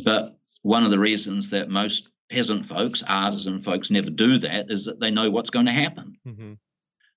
but 0.04 0.36
one 0.62 0.82
of 0.82 0.90
the 0.90 0.98
reasons 0.98 1.50
that 1.50 1.70
most 1.70 2.08
peasant 2.30 2.66
folks, 2.66 3.04
artisan 3.06 3.62
folks, 3.62 3.90
never 3.90 4.10
do 4.10 4.38
that 4.38 4.66
is 4.70 4.86
that 4.86 5.00
they 5.00 5.10
know 5.10 5.30
what's 5.30 5.50
going 5.50 5.66
to 5.66 5.72
happen. 5.72 6.16
Mm-hmm. 6.26 6.52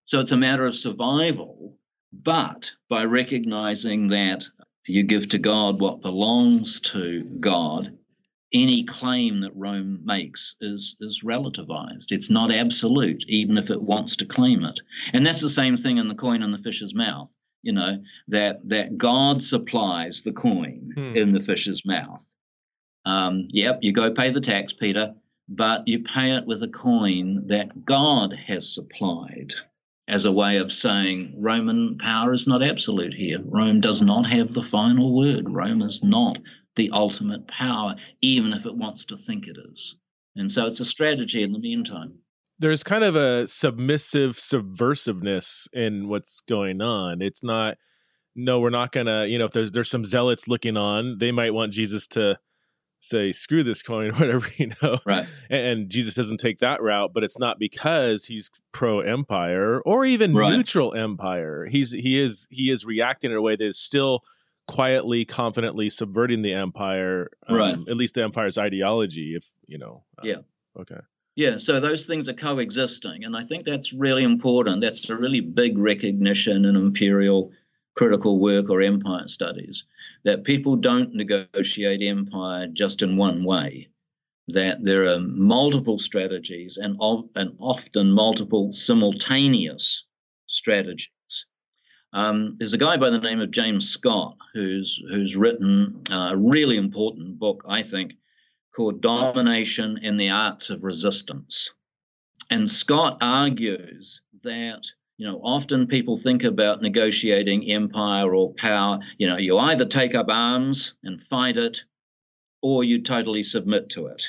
So 0.05 0.19
it's 0.19 0.31
a 0.31 0.37
matter 0.37 0.65
of 0.65 0.75
survival 0.75 1.77
but 2.13 2.71
by 2.89 3.05
recognizing 3.05 4.07
that 4.09 4.47
you 4.85 5.03
give 5.03 5.29
to 5.29 5.37
God 5.37 5.79
what 5.79 6.01
belongs 6.01 6.81
to 6.81 7.23
God, 7.39 7.97
any 8.53 8.83
claim 8.83 9.41
that 9.41 9.55
Rome 9.55 10.01
makes 10.03 10.55
is, 10.61 10.95
is 10.99 11.21
relativized. 11.23 12.11
It's 12.11 12.29
not 12.29 12.51
absolute, 12.51 13.23
even 13.27 13.57
if 13.57 13.69
it 13.69 13.81
wants 13.81 14.17
to 14.17 14.25
claim 14.25 14.63
it. 14.63 14.79
And 15.11 15.25
that's 15.25 15.41
the 15.41 15.49
same 15.49 15.77
thing 15.77 15.97
in 15.97 16.07
the 16.07 16.15
coin 16.15 16.43
in 16.43 16.51
the 16.51 16.59
fish's 16.59 16.93
mouth, 16.93 17.33
you 17.61 17.73
know, 17.73 18.03
that, 18.27 18.67
that 18.69 18.97
God 18.97 19.41
supplies 19.41 20.21
the 20.21 20.33
coin 20.33 20.91
hmm. 20.95 21.15
in 21.15 21.31
the 21.31 21.41
fish's 21.41 21.83
mouth. 21.85 22.23
Um, 23.05 23.45
yep, 23.49 23.79
you 23.81 23.91
go 23.91 24.11
pay 24.11 24.29
the 24.29 24.41
tax, 24.41 24.73
Peter, 24.73 25.15
but 25.49 25.87
you 25.87 26.03
pay 26.03 26.35
it 26.35 26.45
with 26.45 26.63
a 26.63 26.69
coin 26.69 27.47
that 27.47 27.85
God 27.85 28.33
has 28.47 28.73
supplied 28.73 29.53
as 30.07 30.25
a 30.25 30.31
way 30.31 30.57
of 30.57 30.71
saying 30.71 31.33
Roman 31.37 31.97
power 31.97 32.33
is 32.33 32.47
not 32.47 32.63
absolute 32.63 33.13
here. 33.13 33.39
Rome 33.45 33.79
does 33.79 34.01
not 34.01 34.29
have 34.29 34.53
the 34.53 34.63
final 34.63 35.15
word. 35.15 35.49
Rome 35.49 35.81
is 35.81 36.03
not 36.03 36.37
the 36.75 36.89
ultimate 36.91 37.47
power, 37.47 37.95
even 38.21 38.53
if 38.53 38.65
it 38.65 38.75
wants 38.75 39.05
to 39.05 39.17
think 39.17 39.47
it 39.47 39.57
is. 39.71 39.95
And 40.35 40.51
so 40.51 40.65
it's 40.65 40.79
a 40.79 40.85
strategy 40.85 41.43
in 41.43 41.53
the 41.53 41.59
meantime. 41.59 42.15
There's 42.59 42.83
kind 42.83 43.03
of 43.03 43.15
a 43.15 43.47
submissive 43.47 44.37
subversiveness 44.37 45.67
in 45.73 46.07
what's 46.07 46.39
going 46.41 46.81
on. 46.81 47.21
It's 47.21 47.43
not, 47.43 47.77
no, 48.35 48.59
we're 48.59 48.69
not 48.69 48.91
gonna, 48.91 49.25
you 49.25 49.37
know, 49.37 49.45
if 49.45 49.51
there's 49.51 49.71
there's 49.71 49.89
some 49.89 50.05
zealots 50.05 50.47
looking 50.47 50.77
on, 50.77 51.17
they 51.19 51.31
might 51.31 51.53
want 51.53 51.73
Jesus 51.73 52.07
to 52.09 52.39
say 53.03 53.31
screw 53.31 53.63
this 53.63 53.83
coin 53.83 54.11
or 54.11 54.13
whatever 54.19 54.47
you 54.57 54.71
know? 54.81 54.97
Right. 55.05 55.27
And, 55.49 55.89
jesus 55.89 56.15
doesn't 56.15 56.37
take 56.37 56.59
that 56.59 56.81
route 56.81 57.11
but 57.13 57.23
it's 57.23 57.37
not 57.37 57.59
because 57.59 58.25
he's 58.25 58.49
pro 58.71 59.01
empire 59.01 59.81
or 59.81 60.05
even 60.05 60.33
right. 60.33 60.55
neutral 60.55 60.93
empire. 60.93 61.65
He's 61.65 61.91
he 61.91 62.19
is 62.19 62.47
he 62.49 62.69
is 62.69 62.85
reacting 62.85 63.31
in 63.31 63.37
a 63.37 63.41
way 63.41 63.55
that 63.55 63.65
is 63.65 63.77
still 63.77 64.21
quietly 64.67 65.25
confidently 65.25 65.89
subverting 65.89 66.41
the 66.41 66.53
empire 66.53 67.29
um, 67.47 67.55
right. 67.55 67.75
at 67.89 67.97
least 67.97 68.15
the 68.15 68.23
empire's 68.23 68.57
ideology 68.57 69.35
if 69.35 69.49
you 69.67 69.77
know 69.77 70.03
um, 70.19 70.27
yeah. 70.27 70.37
okay. 70.79 71.01
Yeah 71.35 71.57
so 71.57 71.79
those 71.79 72.05
things 72.05 72.29
are 72.29 72.33
coexisting 72.33 73.25
and 73.25 73.35
i 73.35 73.43
think 73.43 73.65
that's 73.65 73.91
really 73.91 74.23
important. 74.23 74.81
That's 74.81 75.09
a 75.09 75.17
really 75.17 75.41
big 75.41 75.77
recognition 75.77 76.65
in 76.65 76.75
imperial 76.75 77.51
critical 77.95 78.39
work 78.39 78.69
or 78.69 78.81
empire 78.81 79.27
studies 79.27 79.85
that 80.23 80.43
people 80.43 80.75
don't 80.75 81.13
negotiate 81.13 82.01
empire 82.01 82.67
just 82.67 83.01
in 83.01 83.17
one 83.17 83.43
way 83.43 83.89
that 84.49 84.83
there 84.83 85.05
are 85.05 85.19
multiple 85.19 85.97
strategies 85.97 86.77
and, 86.77 86.97
and 87.35 87.55
often 87.59 88.11
multiple 88.11 88.71
simultaneous 88.71 90.05
strategies 90.47 91.09
um, 92.13 92.57
there's 92.59 92.73
a 92.73 92.77
guy 92.77 92.97
by 92.97 93.09
the 93.09 93.19
name 93.19 93.41
of 93.41 93.49
James 93.49 93.89
Scott 93.89 94.37
who's 94.53 95.01
who's 95.09 95.35
written 95.35 96.03
a 96.11 96.37
really 96.37 96.77
important 96.77 97.39
book, 97.39 97.65
I 97.67 97.81
think, 97.81 98.13
called 98.75 99.01
Domination 99.01 99.99
and 100.03 100.19
the 100.19 100.29
Arts 100.29 100.69
of 100.69 100.83
Resistance. 100.83 101.73
And 102.51 102.69
Scott 102.69 103.17
argues 103.21 104.21
that 104.43 104.83
you 105.23 105.29
know 105.31 105.39
often 105.41 105.87
people 105.87 106.17
think 106.17 106.43
about 106.43 106.81
negotiating 106.81 107.71
empire 107.71 108.35
or 108.35 108.53
power. 108.55 108.99
You 109.17 109.29
know, 109.29 109.37
you 109.37 109.57
either 109.57 109.85
take 109.85 110.15
up 110.15 110.25
arms 110.27 110.95
and 111.01 111.23
fight 111.23 111.55
it, 111.55 111.85
or 112.61 112.83
you 112.83 113.03
totally 113.03 113.43
submit 113.43 113.91
to 113.91 114.07
it. 114.07 114.25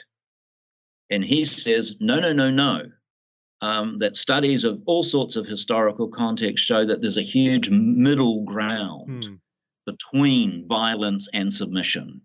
And 1.11 1.25
he 1.25 1.47
says, 1.47 1.97
no, 1.99 2.21
no, 2.21 2.33
no, 2.33 2.51
no 2.53 2.93
um, 3.61 3.99
that 3.99 4.17
studies 4.17 4.63
of 4.63 4.83
all 4.87 5.03
sorts 5.03 5.35
of 5.35 5.49
historical 5.49 6.07
contexts 6.07 6.65
show 6.65 6.87
that 6.87 7.01
there's 7.01 7.17
a 7.17 7.23
huge 7.23 7.71
middle 7.71 8.45
ground 8.45 9.25
mm. 9.25 9.39
between 9.87 10.69
violence 10.69 11.29
and 11.35 11.53
submission, 11.53 12.21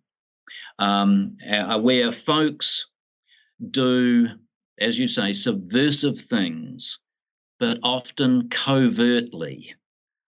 um, 0.78 1.38
uh, 1.52 1.80
where 1.80 2.12
folks 2.12 2.88
do, 3.68 4.28
as 4.80 5.00
you 5.00 5.08
say, 5.08 5.34
subversive 5.34 6.22
things, 6.22 7.00
but 7.60 7.80
often 7.84 8.50
covertly, 8.50 9.76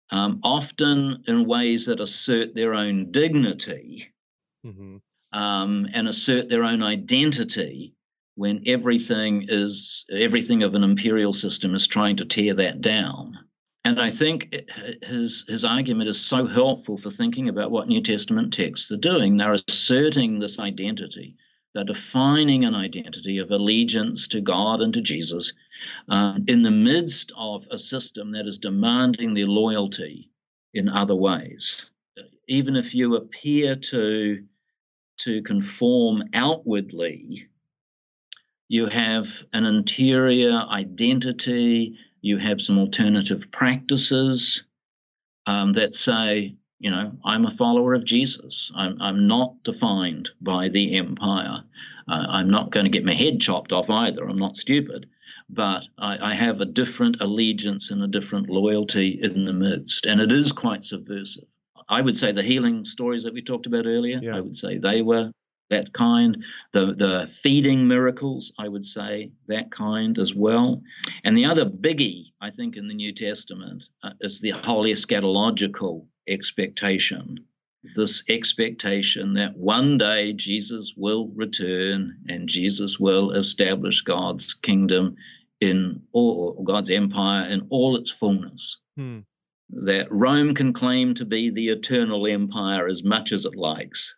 um, 0.10 0.42
often 0.44 1.24
in 1.28 1.46
ways 1.46 1.86
that 1.86 2.00
assert 2.00 2.54
their 2.54 2.74
own 2.74 3.12
dignity 3.12 4.12
mm-hmm. 4.66 4.98
Um, 5.34 5.88
and 5.94 6.10
assert 6.10 6.50
their 6.50 6.66
own 6.66 6.84
identity 6.84 7.96
when 8.36 8.64
everything 8.68 9.46
is 9.48 10.04
everything 10.12 10.64
of 10.64 10.76
an 10.76 10.84
imperial 10.84 11.34
system 11.34 11.74
is 11.74 11.88
trying 11.88 12.18
to 12.18 12.26
tear 12.26 12.56
that 12.56 12.82
down. 12.82 13.40
And 13.86 14.00
I 14.00 14.10
think 14.10 14.54
his 15.02 15.46
his 15.48 15.64
argument 15.64 16.10
is 16.10 16.20
so 16.20 16.46
helpful 16.48 16.98
for 16.98 17.10
thinking 17.10 17.48
about 17.48 17.72
what 17.72 17.88
New 17.88 18.02
Testament 18.02 18.54
texts 18.54 18.92
are 18.92 18.98
doing. 18.98 19.38
They're 19.38 19.54
asserting 19.54 20.40
this 20.40 20.60
identity. 20.60 21.38
They're 21.74 21.84
defining 21.86 22.66
an 22.66 22.76
identity 22.76 23.38
of 23.38 23.52
allegiance 23.52 24.28
to 24.30 24.42
God 24.42 24.82
and 24.82 24.94
to 24.94 25.02
Jesus 25.02 25.54
uh, 26.10 26.40
in 26.48 26.64
the 26.64 26.72
midst 26.72 27.32
of 27.38 27.68
a 27.72 27.78
system 27.78 28.32
that 28.32 28.48
is 28.48 28.58
demanding 28.58 29.34
their 29.34 29.48
loyalty 29.48 30.30
in 30.74 30.90
other 30.90 31.16
ways. 31.16 31.90
Even 32.48 32.76
if 32.76 32.94
you 32.94 33.16
appear 33.16 33.76
to 33.76 34.44
to 35.18 35.44
conform 35.44 36.24
outwardly 36.34 37.48
you 38.72 38.86
have 38.86 39.28
an 39.52 39.66
interior 39.66 40.64
identity, 40.72 41.98
you 42.22 42.38
have 42.38 42.62
some 42.62 42.80
alternative 42.80 43.52
practices 43.52 44.64
um, 45.46 45.74
that 45.74 45.94
say, 45.94 46.56
you 46.80 46.90
know, 46.90 47.12
I'm 47.26 47.46
a 47.46 47.52
follower 47.52 47.94
of 47.94 48.06
Jesus. 48.06 48.72
I'm, 48.74 48.96
I'm 49.02 49.28
not 49.28 49.62
defined 49.66 50.30
by 50.40 50.70
the 50.70 50.96
empire. 50.96 51.64
Uh, 52.08 52.26
I'm 52.30 52.50
not 52.50 52.72
going 52.72 52.86
to 52.86 52.90
get 52.90 53.04
my 53.04 53.14
head 53.14 53.42
chopped 53.42 53.74
off 53.74 53.90
either. 53.90 54.24
I'm 54.24 54.40
not 54.40 54.56
stupid. 54.56 55.10
But 55.54 55.88
I, 55.98 56.32
I, 56.32 56.34
have 56.34 56.62
a 56.62 56.66
different 56.66 57.18
allegiance 57.20 57.92
and 57.92 58.02
a 58.02 58.08
different 58.08 58.50
loyalty 58.50 59.20
in 59.22 59.44
the 59.44 59.52
midst. 59.52 60.06
And 60.06 60.22
it 60.22 60.32
is 60.32 60.54
quite 60.54 60.86
subversive. 60.86 61.44
I 61.90 62.00
would 62.00 62.18
say 62.18 62.32
the 62.32 62.42
healing 62.42 62.86
stories 62.86 63.24
that 63.24 63.34
we 63.34 63.42
talked 63.42 63.66
about 63.66 63.86
earlier, 63.86 64.20
yeah. 64.22 64.38
I 64.38 64.40
would 64.40 64.56
say 64.56 64.78
they 64.78 65.02
were 65.02 65.32
that 65.72 65.92
kind. 65.94 66.46
The, 66.74 66.94
the 66.94 67.28
feeding 67.42 67.88
miracles, 67.88 68.54
I 68.60 68.68
would 68.68 68.86
say, 68.86 69.32
that 69.48 69.72
kind 69.72 70.18
as 70.20 70.36
well. 70.36 70.84
And 71.24 71.36
the 71.36 71.46
other 71.46 71.66
biggie, 71.66 72.34
I 72.40 72.52
think, 72.52 72.78
in 72.78 72.88
the 72.88 72.94
New 72.94 73.14
Testament 73.14 73.84
uh, 74.04 74.12
is 74.22 74.40
the 74.40 74.52
whole 74.52 74.86
eschatological 74.86 76.06
expectation. 76.28 77.46
This 77.96 78.24
expectation 78.30 79.34
that 79.34 79.58
one 79.58 79.98
day 79.98 80.34
Jesus 80.34 80.94
will 80.96 81.30
return 81.30 82.20
and 82.30 82.48
Jesus 82.48 83.00
will 83.00 83.32
establish 83.32 84.02
God's 84.02 84.54
kingdom 84.54 85.16
in 85.62 86.02
all 86.12 86.62
God's 86.64 86.90
empire 86.90 87.48
in 87.48 87.68
all 87.70 87.96
its 87.96 88.12
fullness. 88.12 88.80
Hmm. 88.98 89.20
That 89.70 90.12
Rome 90.12 90.54
can 90.54 90.74
claim 90.74 91.14
to 91.14 91.24
be 91.24 91.50
the 91.50 91.70
eternal 91.70 92.28
empire 92.28 92.88
as 92.88 93.04
much 93.06 93.32
as 93.32 93.46
it 93.46 93.56
likes, 93.56 94.16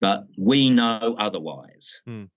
but 0.00 0.26
we 0.36 0.68
know 0.68 1.14
otherwise. 1.16 2.00
Mm. 2.08 2.28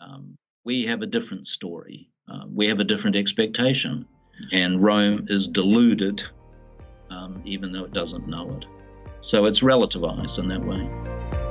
Um, 0.00 0.38
we 0.64 0.86
have 0.86 1.02
a 1.02 1.06
different 1.06 1.46
story. 1.46 2.08
Uh, 2.32 2.44
we 2.48 2.66
have 2.68 2.80
a 2.80 2.84
different 2.84 3.16
expectation. 3.16 4.06
And 4.52 4.82
Rome 4.82 5.26
is 5.28 5.48
deluded, 5.48 6.22
um, 7.10 7.42
even 7.44 7.72
though 7.72 7.84
it 7.84 7.92
doesn't 7.92 8.26
know 8.26 8.50
it. 8.56 8.64
So 9.20 9.44
it's 9.44 9.60
relativized 9.60 10.38
in 10.38 10.48
that 10.48 10.64
way. 10.64 11.41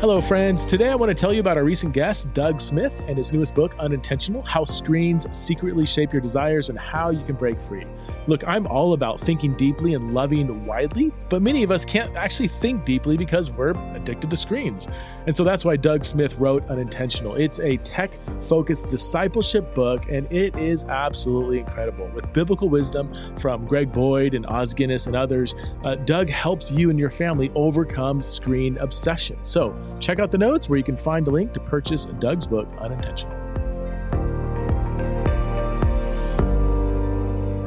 Hello, 0.00 0.18
friends. 0.18 0.64
Today 0.64 0.88
I 0.88 0.94
want 0.94 1.10
to 1.10 1.14
tell 1.14 1.30
you 1.30 1.40
about 1.40 1.58
our 1.58 1.62
recent 1.62 1.92
guest, 1.92 2.32
Doug 2.32 2.58
Smith, 2.58 3.04
and 3.06 3.18
his 3.18 3.34
newest 3.34 3.54
book, 3.54 3.78
Unintentional 3.78 4.40
How 4.40 4.64
Screens 4.64 5.26
Secretly 5.36 5.84
Shape 5.84 6.10
Your 6.10 6.22
Desires 6.22 6.70
and 6.70 6.78
How 6.78 7.10
You 7.10 7.22
Can 7.22 7.36
Break 7.36 7.60
Free. 7.60 7.84
Look, 8.26 8.42
I'm 8.48 8.66
all 8.66 8.94
about 8.94 9.20
thinking 9.20 9.52
deeply 9.56 9.92
and 9.92 10.14
loving 10.14 10.64
widely, 10.64 11.12
but 11.28 11.42
many 11.42 11.62
of 11.64 11.70
us 11.70 11.84
can't 11.84 12.16
actually 12.16 12.48
think 12.48 12.86
deeply 12.86 13.18
because 13.18 13.50
we're 13.50 13.72
addicted 13.94 14.30
to 14.30 14.36
screens. 14.36 14.88
And 15.26 15.36
so 15.36 15.44
that's 15.44 15.66
why 15.66 15.76
Doug 15.76 16.06
Smith 16.06 16.38
wrote 16.38 16.66
Unintentional. 16.70 17.34
It's 17.34 17.60
a 17.60 17.76
tech 17.76 18.14
focused 18.40 18.88
discipleship 18.88 19.74
book, 19.74 20.08
and 20.08 20.26
it 20.32 20.56
is 20.56 20.86
absolutely 20.86 21.58
incredible. 21.58 22.10
With 22.14 22.32
biblical 22.32 22.70
wisdom 22.70 23.12
from 23.38 23.66
Greg 23.66 23.92
Boyd 23.92 24.32
and 24.32 24.46
Os 24.46 24.72
Guinness 24.72 25.08
and 25.08 25.14
others, 25.14 25.54
uh, 25.84 25.96
Doug 25.96 26.30
helps 26.30 26.72
you 26.72 26.88
and 26.88 26.98
your 26.98 27.10
family 27.10 27.52
overcome 27.54 28.22
screen 28.22 28.78
obsession. 28.78 29.36
So, 29.42 29.76
Check 29.98 30.18
out 30.18 30.30
the 30.30 30.38
notes 30.38 30.68
where 30.68 30.76
you 30.76 30.84
can 30.84 30.96
find 30.96 31.26
a 31.26 31.30
link 31.30 31.52
to 31.52 31.60
purchase 31.60 32.04
Doug's 32.04 32.46
book, 32.46 32.68
Unintentional. 32.78 33.40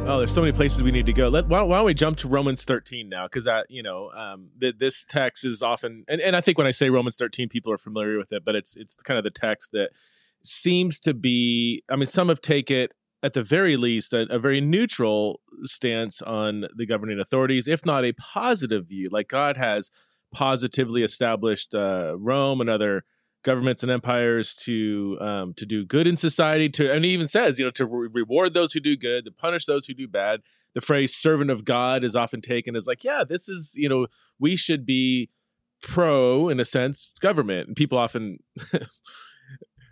Oh, 0.06 0.20
there's 0.20 0.34
so 0.34 0.42
many 0.42 0.54
places 0.54 0.84
we 0.84 0.92
need 0.92 1.06
to 1.06 1.14
go. 1.14 1.30
Let 1.30 1.48
why 1.48 1.60
don't, 1.60 1.70
why 1.70 1.78
don't 1.78 1.86
we 1.86 1.94
jump 1.94 2.18
to 2.20 2.28
Romans 2.28 2.66
13 2.66 3.08
now? 3.08 3.26
Because 3.26 3.48
you 3.70 3.82
know 3.82 4.12
um, 4.12 4.50
the, 4.58 4.74
this 4.78 5.06
text 5.06 5.46
is 5.46 5.64
often, 5.64 6.04
and, 6.08 6.20
and 6.20 6.36
I 6.36 6.42
think 6.42 6.58
when 6.58 6.68
I 6.68 6.72
say 6.72 6.90
Romans 6.90 7.16
13, 7.16 7.48
people 7.50 7.72
are 7.72 7.78
familiar 7.78 8.18
with 8.18 8.34
it, 8.34 8.44
but 8.44 8.54
it's 8.54 8.76
it's 8.76 8.96
kind 8.96 9.18
of 9.18 9.24
the 9.24 9.32
text 9.32 9.72
that 9.72 9.92
seems 10.44 11.00
to 11.00 11.14
be, 11.14 11.84
I 11.90 11.96
mean, 11.96 12.06
some 12.06 12.28
have 12.30 12.42
taken 12.42 12.76
it 12.76 12.92
at 13.24 13.32
the 13.32 13.44
very 13.44 13.78
least 13.78 14.14
a, 14.14 14.28
a, 14.30 14.38
very 14.38 14.60
neutral 14.60 15.40
stance 15.64 16.22
on 16.22 16.66
the 16.76 16.86
governing 16.86 17.20
authorities, 17.20 17.70
if 17.70 17.86
not 17.86 18.04
a 18.04 18.12
positive 18.12 18.86
view. 18.88 19.06
Like 19.10 19.30
God 19.30 19.56
has 19.56 19.90
positively 20.34 21.04
established 21.04 21.74
uh, 21.74 22.16
Rome 22.18 22.60
and 22.60 22.70
other 22.70 23.04
governments 23.44 23.84
and 23.84 23.92
empires 23.92 24.56
to 24.56 25.18
um, 25.22 25.54
to 25.56 25.66
do 25.66 25.86
good 25.86 26.08
in 26.08 26.18
society. 26.18 26.70
To 26.70 26.92
and 26.92 27.06
he 27.06 27.12
even 27.12 27.28
says, 27.28 27.60
you 27.60 27.66
know, 27.66 27.72
to 27.72 27.86
re- 27.86 28.10
reward 28.12 28.54
those 28.54 28.74
who 28.74 28.80
do 28.80 28.98
good, 28.98 29.26
to 29.26 29.32
punish 29.32 29.66
those 29.66 29.86
who 29.86 29.94
do 29.94 30.08
bad. 30.08 30.42
The 30.74 30.82
phrase 30.82 31.16
"servant 31.16 31.52
of 31.52 31.66
God" 31.66 32.04
is 32.04 32.16
often 32.16 32.42
taken 32.42 32.76
as 32.76 32.88
like, 32.88 33.04
yeah, 33.04 33.24
this 33.28 33.48
is 33.48 33.74
you 33.76 33.88
know, 33.88 34.08
we 34.40 34.56
should 34.56 34.86
be 34.86 35.30
pro 35.82 36.50
in 36.50 36.60
a 36.60 36.66
sense 36.66 37.14
government, 37.22 37.68
and 37.68 37.76
people 37.76 37.98
often. 37.98 38.40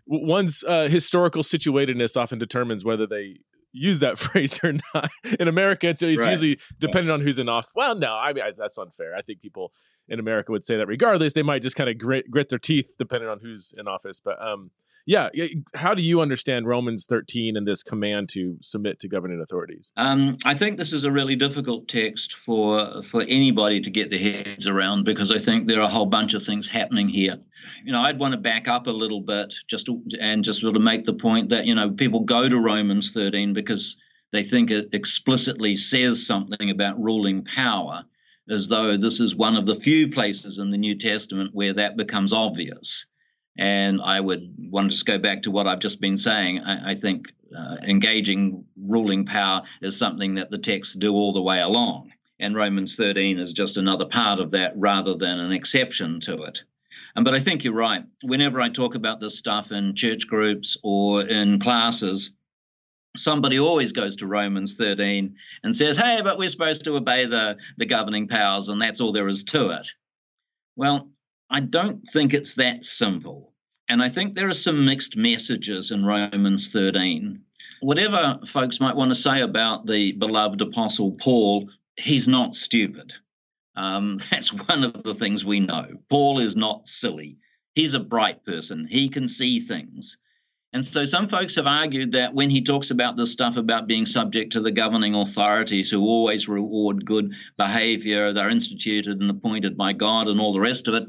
one's 0.08 0.64
uh, 0.68 0.90
historical 0.90 1.42
situatedness 1.42 2.18
often 2.18 2.38
determines 2.38 2.84
whether 2.84 3.08
they 3.08 3.38
use 3.72 4.00
that 4.00 4.18
phrase 4.18 4.60
or 4.64 4.74
not. 4.94 5.10
In 5.40 5.48
America, 5.48 5.88
it's, 5.88 6.02
it's 6.02 6.20
right. 6.20 6.30
usually 6.30 6.60
dependent 6.80 7.12
on 7.12 7.22
who's 7.22 7.40
in 7.40 7.50
office. 7.50 7.72
Well, 7.76 7.96
no, 7.96 8.14
I 8.14 8.34
mean 8.34 8.44
I, 8.44 8.52
that's 8.58 8.78
unfair. 8.78 9.16
I 9.16 9.22
think 9.22 9.40
people 9.40 9.72
in 10.08 10.20
America 10.20 10.52
would 10.52 10.64
say 10.64 10.78
that 10.78 10.88
regardless. 10.88 11.34
They 11.34 11.44
might 11.44 11.62
just 11.62 11.76
kind 11.76 11.90
of 11.90 11.98
grit, 11.98 12.30
grit 12.30 12.50
their 12.50 12.60
teeth 12.60 12.94
depending 12.98 13.30
on 13.30 13.40
who's 13.40 13.74
in 13.78 13.88
office. 13.88 14.20
But 14.20 14.38
um, 14.46 14.72
yeah, 15.06 15.30
how 15.74 15.94
do 15.94 16.04
you 16.04 16.22
understand 16.22 16.68
Romans 16.68 17.06
13 17.10 17.58
and 17.58 17.68
this 17.68 17.84
command 17.84 18.30
to 18.30 18.58
submit 18.62 19.00
to 19.00 19.08
governing 19.08 19.42
authorities? 19.42 19.92
Um, 19.98 20.38
I 20.46 20.54
think 20.54 20.78
this 20.78 20.94
is 20.94 21.06
a 21.06 21.12
really 21.12 21.36
difficult 21.36 21.88
text 21.88 22.36
for 22.36 23.04
for 23.04 23.22
anybody 23.24 23.82
to 23.82 23.90
get 23.90 24.10
their 24.10 24.20
heads 24.20 24.68
around 24.68 25.06
because 25.06 25.32
I 25.32 25.40
think 25.40 25.68
there 25.68 25.80
are 25.80 25.88
a 25.88 25.92
whole 25.92 26.06
bunch 26.06 26.34
of 26.34 26.44
things 26.44 26.68
happening 26.68 27.10
here. 27.10 27.38
You 27.84 27.92
know, 27.92 28.02
I'd 28.02 28.20
want 28.20 28.34
to 28.34 28.40
back 28.40 28.68
up 28.68 28.88
a 28.88 28.92
little 28.92 29.22
bit 29.22 29.54
just 29.68 29.88
to, 29.88 30.04
and 30.20 30.44
just 30.44 30.62
sort 30.62 30.76
of 30.76 30.82
make 30.82 31.06
the 31.06 31.14
point 31.14 31.50
that 31.50 31.66
you 31.66 31.74
know 31.74 31.92
people 31.92 32.22
go 32.22 32.48
to 32.48 32.60
Romans 32.60 33.12
13 33.12 33.54
because 33.54 33.98
they 34.32 34.44
think 34.44 34.72
it 34.72 34.90
explicitly 34.94 35.76
says 35.76 36.26
something 36.26 36.70
about 36.70 37.02
ruling 37.02 37.44
power 37.44 38.04
as 38.52 38.68
though 38.68 38.98
this 38.98 39.20
is 39.20 39.36
one 39.36 39.56
of 39.56 39.66
the 39.66 39.76
few 39.76 40.10
places 40.10 40.58
in 40.58 40.72
the 40.72 40.78
New 40.78 40.98
Testament 40.98 41.52
where 41.54 41.74
that 41.74 41.98
becomes 41.98 42.34
obvious. 42.34 43.06
And 43.58 44.02
I 44.02 44.20
would 44.20 44.54
want 44.58 44.90
to 44.90 44.96
just 44.96 45.06
go 45.06 45.18
back 45.18 45.44
to 45.44 45.52
what 45.52 45.68
I've 45.68 45.80
just 45.80 46.02
been 46.02 46.18
saying. 46.18 46.60
I, 46.60 46.92
I 46.92 46.96
think 46.96 47.28
uh, 47.58 47.78
engaging 47.84 48.66
ruling 48.78 49.26
power 49.26 49.64
is 49.82 49.98
something 49.98 50.36
that 50.36 50.52
the 50.52 50.58
texts 50.58 50.96
do 50.96 51.14
all 51.14 51.34
the 51.34 51.42
way 51.42 51.60
along. 51.60 52.12
And 52.40 52.56
Romans 52.56 52.96
13 52.96 53.40
is 53.40 53.54
just 53.54 53.78
another 53.78 54.06
part 54.06 54.40
of 54.40 54.52
that 54.52 54.74
rather 54.76 55.16
than 55.16 55.40
an 55.40 55.52
exception 55.52 56.20
to 56.22 56.44
it. 56.44 56.64
Um, 57.16 57.24
but 57.24 57.34
I 57.34 57.40
think 57.40 57.64
you're 57.64 57.74
right. 57.74 58.04
Whenever 58.24 58.62
I 58.62 58.70
talk 58.70 58.96
about 58.96 59.20
this 59.20 59.38
stuff 59.38 59.72
in 59.72 59.96
church 59.96 60.28
groups 60.28 60.78
or 60.82 61.22
in 61.22 61.60
classes, 61.60 62.32
somebody 63.18 63.60
always 63.60 63.92
goes 63.92 64.18
to 64.18 64.28
Romans 64.28 64.76
13 64.76 65.36
and 65.64 65.76
says, 65.76 65.98
hey, 65.98 66.22
but 66.24 66.38
we're 66.38 66.50
supposed 66.50 66.84
to 66.86 66.96
obey 66.96 67.26
the, 67.26 67.58
the 67.78 67.86
governing 67.86 68.28
powers, 68.28 68.70
and 68.70 68.82
that's 68.82 69.02
all 69.02 69.12
there 69.12 69.28
is 69.28 69.44
to 69.46 69.72
it. 69.72 69.88
Well, 70.76 71.10
I 71.50 71.60
don't 71.60 72.10
think 72.10 72.34
it's 72.34 72.56
that 72.56 72.86
simple. 72.86 73.54
And 73.90 74.02
I 74.02 74.08
think 74.08 74.36
there 74.36 74.50
are 74.50 74.54
some 74.54 74.86
mixed 74.86 75.18
messages 75.18 75.92
in 75.92 76.06
Romans 76.06 76.70
13. 76.70 77.42
Whatever 77.82 78.40
folks 78.48 78.80
might 78.80 78.96
want 78.96 79.12
to 79.12 79.16
say 79.16 79.42
about 79.42 79.86
the 79.86 80.14
beloved 80.14 80.62
apostle 80.62 81.14
Paul, 81.20 81.70
he's 81.98 82.28
not 82.28 82.56
stupid. 82.56 83.12
Um, 83.76 84.20
that's 84.32 84.54
one 84.54 84.86
of 84.86 85.04
the 85.04 85.14
things 85.14 85.44
we 85.44 85.60
know. 85.60 85.88
Paul 86.10 86.40
is 86.40 86.56
not 86.56 86.88
silly. 86.88 87.38
He's 87.76 87.94
a 87.94 88.00
bright 88.00 88.46
person. 88.46 88.88
He 88.90 89.10
can 89.10 89.28
see 89.28 89.60
things. 89.60 90.18
And 90.74 90.86
so 90.86 91.04
some 91.04 91.28
folks 91.28 91.56
have 91.56 91.68
argued 91.68 92.14
that 92.14 92.34
when 92.34 92.50
he 92.50 92.62
talks 92.64 92.92
about 92.92 93.18
this 93.18 93.32
stuff 93.32 93.58
about 93.58 93.88
being 93.88 94.06
subject 94.06 94.54
to 94.54 94.62
the 94.62 94.72
governing 94.72 95.16
authorities 95.16 95.92
who 95.92 96.00
always 96.00 96.48
reward 96.48 97.06
good 97.06 97.34
behavior, 97.58 98.32
they're 98.32 98.50
instituted 98.50 99.20
and 99.20 99.30
appointed 99.30 99.76
by 99.76 99.92
God 99.92 100.30
and 100.30 100.40
all 100.40 100.54
the 100.54 100.62
rest 100.62 100.88
of 100.88 100.94
it, 100.94 101.04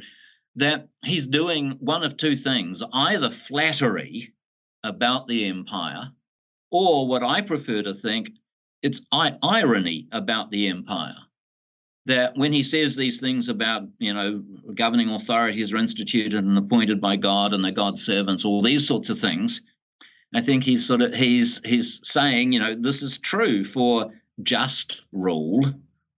that 0.57 0.89
he's 1.05 1.29
doing 1.29 1.77
one 1.79 2.03
of 2.03 2.17
two 2.17 2.35
things 2.35 2.83
either 2.93 3.31
flattery 3.31 4.35
about 4.83 5.29
the 5.29 5.47
empire, 5.47 6.11
or 6.73 7.07
what 7.07 7.23
I 7.23 7.41
prefer 7.41 7.83
to 7.83 7.95
think, 7.95 8.31
it's 8.83 9.07
irony 9.13 10.09
about 10.11 10.51
the 10.51 10.67
empire 10.67 11.15
that 12.07 12.37
when 12.37 12.53
he 12.53 12.63
says 12.63 12.97
these 12.97 13.21
things 13.21 13.49
about, 13.49 13.83
you 13.99 14.13
know, 14.13 14.43
governing 14.75 15.11
authorities 15.11 15.73
are 15.73 15.77
instituted 15.77 16.45
and 16.45 16.59
appointed 16.59 17.01
by 17.01 17.17
God 17.17 17.55
and 17.55 17.65
they're 17.65 17.73
God's 17.73 18.05
servants, 18.05 18.45
all 18.45 18.61
these 18.63 18.87
sorts 18.87 19.09
of 19.11 19.19
things, 19.19 19.63
I 20.35 20.41
think 20.41 20.65
he's 20.65 20.87
sort 20.87 21.03
of 21.03 21.15
he's 21.15 21.61
he's 21.65 22.01
saying, 22.05 22.53
you 22.53 22.59
know, 22.59 22.75
this 22.75 23.03
is 23.03 23.19
true 23.19 23.65
for 23.65 24.13
just 24.43 25.03
rule, 25.13 25.73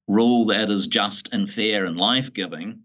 rule 0.09 0.47
that 0.47 0.70
is 0.70 0.87
just 0.87 1.28
and 1.32 1.51
fair 1.51 1.85
and 1.85 1.97
life-giving, 1.97 2.80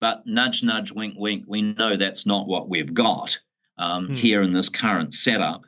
but 0.00 0.26
nudge, 0.26 0.62
nudge, 0.62 0.92
wink, 0.92 1.14
wink, 1.16 1.44
we 1.46 1.62
know 1.62 1.96
that's 1.96 2.26
not 2.26 2.48
what 2.48 2.68
we've 2.68 2.92
got 2.92 3.38
um, 3.78 4.08
hmm. 4.08 4.14
here 4.14 4.42
in 4.42 4.52
this 4.52 4.68
current 4.68 5.14
setup. 5.14 5.62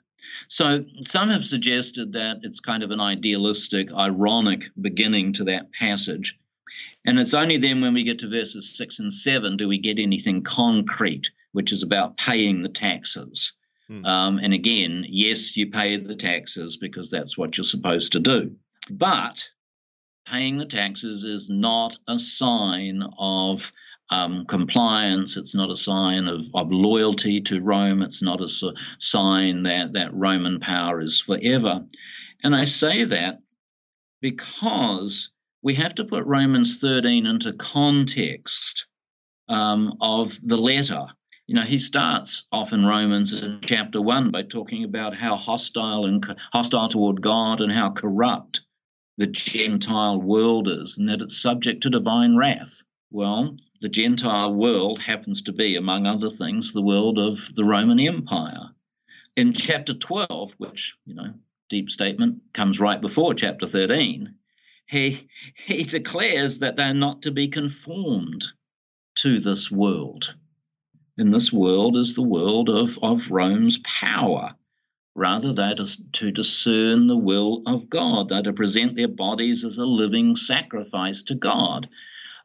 So 0.48 0.84
some 1.06 1.30
have 1.30 1.44
suggested 1.44 2.12
that 2.14 2.40
it's 2.42 2.60
kind 2.60 2.82
of 2.82 2.90
an 2.90 3.00
idealistic, 3.00 3.92
ironic 3.92 4.64
beginning 4.80 5.32
to 5.34 5.44
that 5.44 5.72
passage 5.72 6.36
and 7.04 7.18
it's 7.18 7.34
only 7.34 7.58
then 7.58 7.80
when 7.80 7.94
we 7.94 8.04
get 8.04 8.20
to 8.20 8.28
verses 8.28 8.76
six 8.76 8.98
and 8.98 9.12
seven 9.12 9.56
do 9.56 9.68
we 9.68 9.78
get 9.78 9.98
anything 9.98 10.42
concrete, 10.42 11.30
which 11.52 11.72
is 11.72 11.82
about 11.82 12.16
paying 12.16 12.62
the 12.62 12.68
taxes. 12.68 13.52
Hmm. 13.88 14.04
Um, 14.04 14.38
and 14.38 14.54
again, 14.54 15.04
yes, 15.06 15.56
you 15.56 15.70
pay 15.70 15.96
the 15.98 16.16
taxes 16.16 16.78
because 16.78 17.10
that's 17.10 17.36
what 17.36 17.56
you're 17.56 17.64
supposed 17.64 18.12
to 18.12 18.20
do. 18.20 18.56
But 18.90 19.48
paying 20.26 20.56
the 20.56 20.66
taxes 20.66 21.24
is 21.24 21.50
not 21.50 21.96
a 22.08 22.18
sign 22.18 23.02
of 23.18 23.70
um, 24.10 24.46
compliance. 24.46 25.36
It's 25.36 25.54
not 25.54 25.70
a 25.70 25.76
sign 25.76 26.28
of, 26.28 26.46
of 26.54 26.70
loyalty 26.70 27.42
to 27.42 27.60
Rome. 27.60 28.02
It's 28.02 28.22
not 28.22 28.40
a 28.40 28.48
sign 28.98 29.64
that, 29.64 29.92
that 29.94 30.14
Roman 30.14 30.60
power 30.60 31.00
is 31.00 31.20
forever. 31.20 31.84
And 32.42 32.54
I 32.54 32.64
say 32.64 33.04
that 33.04 33.40
because 34.20 35.30
we 35.64 35.74
have 35.74 35.94
to 35.94 36.04
put 36.04 36.26
Romans 36.26 36.78
13 36.78 37.26
into 37.26 37.54
context 37.54 38.84
um, 39.48 39.96
of 39.98 40.38
the 40.42 40.58
letter. 40.58 41.06
You 41.46 41.54
know, 41.54 41.62
he 41.62 41.78
starts 41.78 42.44
off 42.52 42.74
in 42.74 42.84
Romans 42.84 43.32
in 43.32 43.60
chapter 43.64 44.02
one 44.02 44.30
by 44.30 44.42
talking 44.42 44.84
about 44.84 45.16
how 45.16 45.36
hostile 45.36 46.04
and 46.04 46.22
hostile 46.52 46.90
toward 46.90 47.22
God 47.22 47.62
and 47.62 47.72
how 47.72 47.90
corrupt 47.90 48.60
the 49.16 49.26
Gentile 49.26 50.20
world 50.20 50.68
is, 50.68 50.98
and 50.98 51.08
that 51.08 51.22
it's 51.22 51.40
subject 51.40 51.82
to 51.82 51.90
divine 51.90 52.36
wrath. 52.36 52.82
Well, 53.10 53.56
the 53.80 53.88
Gentile 53.88 54.52
world 54.52 54.98
happens 54.98 55.40
to 55.42 55.52
be, 55.52 55.76
among 55.76 56.06
other 56.06 56.30
things, 56.30 56.72
the 56.72 56.82
world 56.82 57.18
of 57.18 57.54
the 57.54 57.64
Roman 57.64 58.00
Empire. 58.00 58.68
In 59.34 59.54
chapter 59.54 59.94
12, 59.94 60.52
which, 60.58 60.96
you 61.06 61.14
know, 61.14 61.32
deep 61.70 61.90
statement 61.90 62.42
comes 62.52 62.80
right 62.80 63.00
before 63.00 63.32
chapter 63.32 63.66
13, 63.66 64.34
he, 64.94 65.28
he 65.56 65.82
declares 65.82 66.60
that 66.60 66.76
they're 66.76 66.94
not 66.94 67.22
to 67.22 67.32
be 67.32 67.48
conformed 67.48 68.46
to 69.16 69.40
this 69.40 69.68
world. 69.68 70.34
And 71.18 71.34
this 71.34 71.52
world 71.52 71.96
is 71.96 72.14
the 72.14 72.22
world 72.22 72.68
of, 72.68 72.96
of 73.02 73.30
Rome's 73.30 73.78
power. 73.78 74.54
Rather, 75.16 75.52
that 75.54 75.80
is 75.80 76.00
to 76.12 76.30
discern 76.30 77.08
the 77.08 77.16
will 77.16 77.62
of 77.66 77.90
God. 77.90 78.28
They're 78.28 78.42
to 78.42 78.52
present 78.52 78.94
their 78.94 79.08
bodies 79.08 79.64
as 79.64 79.78
a 79.78 79.84
living 79.84 80.36
sacrifice 80.36 81.24
to 81.24 81.34
God. 81.34 81.88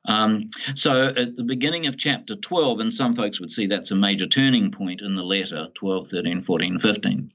Um, 0.06 0.48
so 0.74 1.08
at 1.10 1.36
the 1.36 1.44
beginning 1.44 1.86
of 1.86 1.98
chapter 1.98 2.36
12, 2.36 2.80
and 2.80 2.94
some 2.94 3.14
folks 3.14 3.40
would 3.40 3.52
see 3.52 3.68
that's 3.68 3.92
a 3.92 3.96
major 3.96 4.26
turning 4.26 4.72
point 4.72 5.02
in 5.02 5.14
the 5.14 5.24
letter 5.24 5.68
12, 5.76 6.08
13, 6.08 6.42
14, 6.42 6.80
15, 6.80 7.32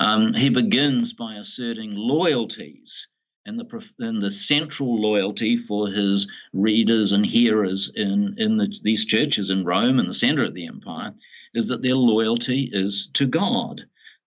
um, 0.00 0.34
he 0.34 0.48
begins 0.48 1.12
by 1.12 1.34
asserting 1.34 1.94
loyalties 1.94 3.06
and 3.46 3.58
the 3.60 3.90
and 4.00 4.20
the 4.20 4.30
central 4.30 5.00
loyalty 5.00 5.56
for 5.56 5.88
his 5.88 6.30
readers 6.52 7.12
and 7.12 7.24
hearers 7.24 7.90
in 7.94 8.34
in 8.38 8.56
the, 8.56 8.74
these 8.82 9.06
churches 9.06 9.50
in 9.50 9.64
Rome 9.64 10.00
and 10.00 10.08
the 10.08 10.14
center 10.14 10.42
of 10.44 10.52
the 10.52 10.66
empire 10.66 11.14
is 11.54 11.68
that 11.68 11.80
their 11.80 11.94
loyalty 11.94 12.68
is 12.70 13.08
to 13.14 13.26
God. 13.26 13.82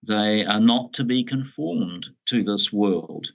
They 0.08 0.46
are 0.46 0.62
not 0.62 0.94
to 0.94 1.04
be 1.04 1.26
conformed 1.26 2.08
to 2.28 2.44
this 2.44 2.72
world. 2.72 3.28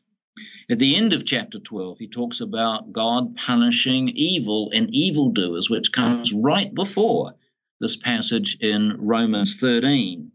At 0.70 0.78
the 0.78 0.96
end 0.96 1.12
of 1.12 1.26
chapter 1.26 1.58
12, 1.58 1.98
he 1.98 2.08
talks 2.08 2.40
about 2.40 2.92
God 2.92 3.36
punishing 3.36 4.08
evil 4.08 4.70
and 4.74 4.92
evildoers, 4.94 5.68
which 5.68 5.92
comes 5.92 6.32
right 6.32 6.74
before 6.74 7.34
this 7.80 7.96
passage 7.96 8.56
in 8.60 8.96
Romans 8.98 9.56
13. 9.56 10.32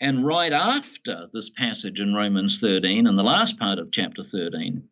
And 0.00 0.24
right 0.26 0.52
after 0.52 1.28
this 1.32 1.50
passage 1.50 2.00
in 2.00 2.14
Romans 2.14 2.58
13, 2.60 3.06
in 3.06 3.16
the 3.16 3.24
last 3.24 3.58
part 3.58 3.78
of 3.78 3.92
chapter 3.92 4.22
13, 4.24 4.82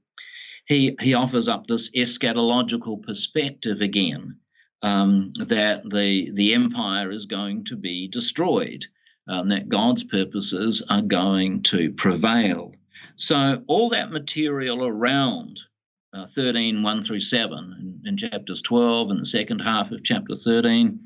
he, 0.67 0.97
he 1.01 1.15
offers 1.15 1.47
up 1.49 1.67
this 1.67 1.91
eschatological 1.91 3.03
perspective 3.03 3.81
again 3.83 4.39
um, 4.83 5.33
that 5.37 5.83
the, 5.89 6.31
the 6.33 6.55
empire 6.55 7.11
is 7.11 7.27
going 7.27 7.65
to 7.65 7.77
be 7.77 8.09
destroyed. 8.09 8.87
um, 9.29 9.49
that 9.49 9.69
God's 9.69 10.05
purposes 10.05 10.85
are 10.89 11.03
going 11.03 11.63
to 11.65 11.93
prevail. 11.93 12.73
So, 13.17 13.63
all 13.67 13.91
that 13.91 14.11
material 14.11 14.85
around 14.85 15.61
uh, 16.13 16.27
13, 16.27 16.83
1 16.83 17.03
through 17.03 17.21
7, 17.21 18.01
in, 18.05 18.09
in 18.09 18.17
chapters 18.17 18.63
12 18.63 19.11
and 19.11 19.21
the 19.21 19.27
second 19.27 19.61
half 19.61 19.91
of 19.93 20.05
chapter 20.05 20.35
13, 20.35 21.01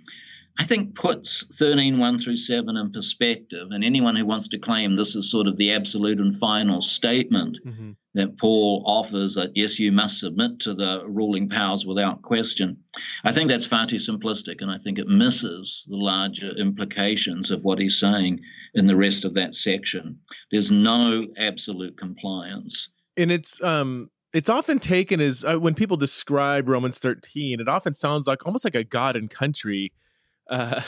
I 0.61 0.65
think 0.65 0.97
puts 0.97 1.47
13, 1.57 1.99
1 1.99 2.19
through 2.19 2.37
7 2.37 2.77
in 2.77 2.93
perspective. 2.93 3.69
And 3.71 3.85
anyone 3.85 4.17
who 4.17 4.27
wants 4.27 4.49
to 4.49 4.59
claim 4.59 4.97
this 4.97 5.15
is 5.15 5.31
sort 5.31 5.47
of 5.47 5.57
the 5.57 5.73
absolute 5.73 6.19
and 6.19 6.37
final 6.37 6.83
statement 6.83 7.59
mm-hmm. 7.65 7.93
that 8.15 8.37
Paul 8.39 8.83
offers 8.85 9.37
that, 9.37 9.53
yes, 9.55 9.79
you 9.79 9.93
must 9.93 10.19
submit 10.19 10.59
to 10.61 10.75
the 10.75 11.05
ruling 11.07 11.49
powers 11.49 11.87
without 11.87 12.23
question, 12.23 12.79
I 13.25 13.31
think 13.31 13.49
that's 13.49 13.67
far 13.67 13.87
too 13.87 13.97
simplistic. 13.97 14.61
And 14.61 14.69
I 14.69 14.79
think 14.79 14.99
it 14.99 15.07
misses 15.07 15.87
the 15.89 15.97
larger 15.97 16.51
implications 16.51 17.53
of 17.53 17.63
what 17.63 17.79
he's 17.79 17.99
saying 17.99 18.41
in 18.75 18.87
the 18.87 18.97
rest 18.97 19.25
of 19.25 19.35
that 19.35 19.55
section. 19.55 20.19
There's 20.51 20.73
no 20.73 21.29
absolute 21.39 21.97
compliance. 21.97 22.91
And 23.17 23.31
it's, 23.31 23.63
um, 23.63 24.11
it's 24.33 24.49
often 24.49 24.81
taken 24.81 25.21
as 25.21 25.45
uh, 25.45 25.57
when 25.57 25.75
people 25.75 25.97
describe 25.97 26.69
Romans 26.69 26.99
13, 26.99 27.61
it 27.61 27.69
often 27.69 27.95
sounds 27.95 28.27
like 28.27 28.45
almost 28.45 28.65
like 28.65 28.75
a 28.75 28.83
God 28.83 29.15
and 29.15 29.31
country 29.31 29.93
uh, 30.49 30.83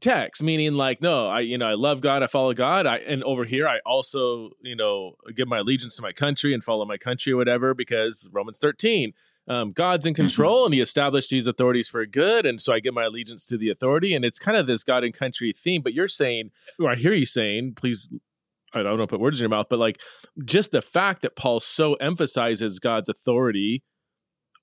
text, 0.00 0.42
meaning 0.42 0.74
like, 0.74 1.02
no, 1.02 1.26
I, 1.26 1.40
you 1.40 1.58
know, 1.58 1.66
I 1.66 1.74
love 1.74 2.00
God, 2.00 2.22
I 2.22 2.26
follow 2.26 2.54
God, 2.54 2.86
I, 2.86 2.96
and 2.98 3.22
over 3.24 3.44
here, 3.44 3.68
I 3.68 3.80
also, 3.84 4.50
you 4.62 4.76
know, 4.76 5.16
give 5.34 5.48
my 5.48 5.58
allegiance 5.58 5.96
to 5.96 6.02
my 6.02 6.12
country 6.12 6.54
and 6.54 6.64
follow 6.64 6.84
my 6.84 6.96
country 6.96 7.32
or 7.32 7.36
whatever, 7.36 7.74
because 7.74 8.28
Romans 8.32 8.58
13, 8.58 9.12
um, 9.48 9.72
God's 9.72 10.06
in 10.06 10.14
mm-hmm. 10.14 10.22
control 10.22 10.58
mm-hmm. 10.60 10.66
and 10.66 10.74
he 10.74 10.80
established 10.80 11.30
these 11.30 11.46
authorities 11.46 11.88
for 11.88 12.04
good. 12.06 12.46
And 12.46 12.60
so 12.60 12.72
I 12.72 12.80
give 12.80 12.94
my 12.94 13.04
allegiance 13.04 13.44
to 13.46 13.58
the 13.58 13.70
authority. 13.70 14.14
And 14.14 14.24
it's 14.24 14.38
kind 14.38 14.56
of 14.56 14.66
this 14.66 14.84
God 14.84 15.04
and 15.04 15.12
country 15.12 15.52
theme, 15.52 15.82
but 15.82 15.94
you're 15.94 16.08
saying, 16.08 16.50
or 16.78 16.90
I 16.90 16.94
hear 16.94 17.12
you 17.12 17.26
saying, 17.26 17.74
please, 17.74 18.08
I 18.72 18.82
don't 18.82 18.98
know, 18.98 19.06
put 19.06 19.20
words 19.20 19.40
in 19.40 19.42
your 19.42 19.50
mouth, 19.50 19.66
but 19.68 19.78
like 19.78 20.00
just 20.44 20.70
the 20.70 20.82
fact 20.82 21.22
that 21.22 21.36
Paul 21.36 21.60
so 21.60 21.94
emphasizes 21.94 22.78
God's 22.78 23.08
authority 23.08 23.82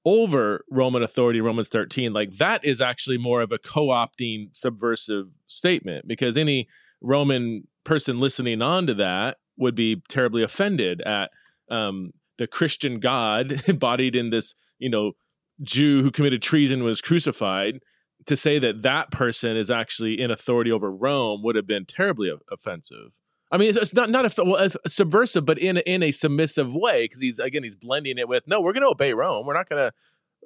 over 0.06 0.64
Roman 0.70 1.04
authority, 1.04 1.41
Romans 1.41 1.70
13, 1.70 2.14
like 2.14 2.32
that 2.34 2.64
is 2.64 2.82
actually 2.82 3.18
more 3.18 3.41
of 3.41 3.52
a 3.52 3.58
co 3.58 3.88
opting 3.88 4.50
subversive 4.54 5.28
statement 5.47 6.08
because 6.08 6.38
any 6.38 6.68
Roman 7.02 7.68
person 7.84 8.20
listening 8.20 8.62
on 8.62 8.88
to 8.88 8.93
that 8.95 9.38
would 9.58 9.76
be 9.76 10.02
terribly 10.08 10.43
offended 10.43 11.02
at 11.02 11.32
um, 11.70 12.12
the 12.38 12.47
Christian 12.47 13.00
God 13.00 13.62
embodied 13.68 14.16
in 14.16 14.30
this, 14.30 14.56
you 14.78 14.89
know, 14.89 15.14
Jew 15.62 16.02
who 16.02 16.12
committed 16.12 16.41
treason 16.41 16.84
was 16.84 17.02
crucified. 17.02 17.82
To 18.26 18.36
say 18.36 18.60
that 18.60 18.82
that 18.84 19.12
person 19.12 19.56
is 19.56 19.72
actually 19.72 20.20
in 20.20 20.30
authority 20.30 20.72
over 20.72 20.91
Rome 20.91 21.41
would 21.41 21.56
have 21.56 21.66
been 21.66 21.86
terribly 21.86 22.32
offensive. 22.52 23.12
I 23.52 23.58
mean, 23.58 23.70
it's, 23.70 23.78
it's 23.78 23.93
not 23.93 24.10
not 24.10 24.26
a, 24.26 24.43
well, 24.43 24.70
a 24.84 24.89
subversive, 24.89 25.45
but 25.45 25.58
in 25.58 25.78
in 25.78 26.04
a 26.04 26.12
submissive 26.12 26.74
way 26.74 27.06
because 27.06 27.22
he's 27.22 27.39
again 27.39 27.64
he's 27.64 27.76
blending 27.76 28.18
it 28.18 28.28
with 28.28 28.47
no, 28.47 28.62
we're 28.62 28.74
going 28.74 28.84
to 28.84 28.89
obey 28.89 29.14
Rome. 29.14 29.45
We're 29.45 29.56
not 29.56 29.70
going 29.70 29.89
to 29.89 29.93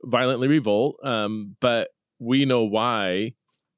violently 0.04 0.48
revolt, 0.48 0.98
um, 1.04 1.56
but 1.60 1.90
we 2.20 2.46
know 2.46 2.64
why. 2.64 3.34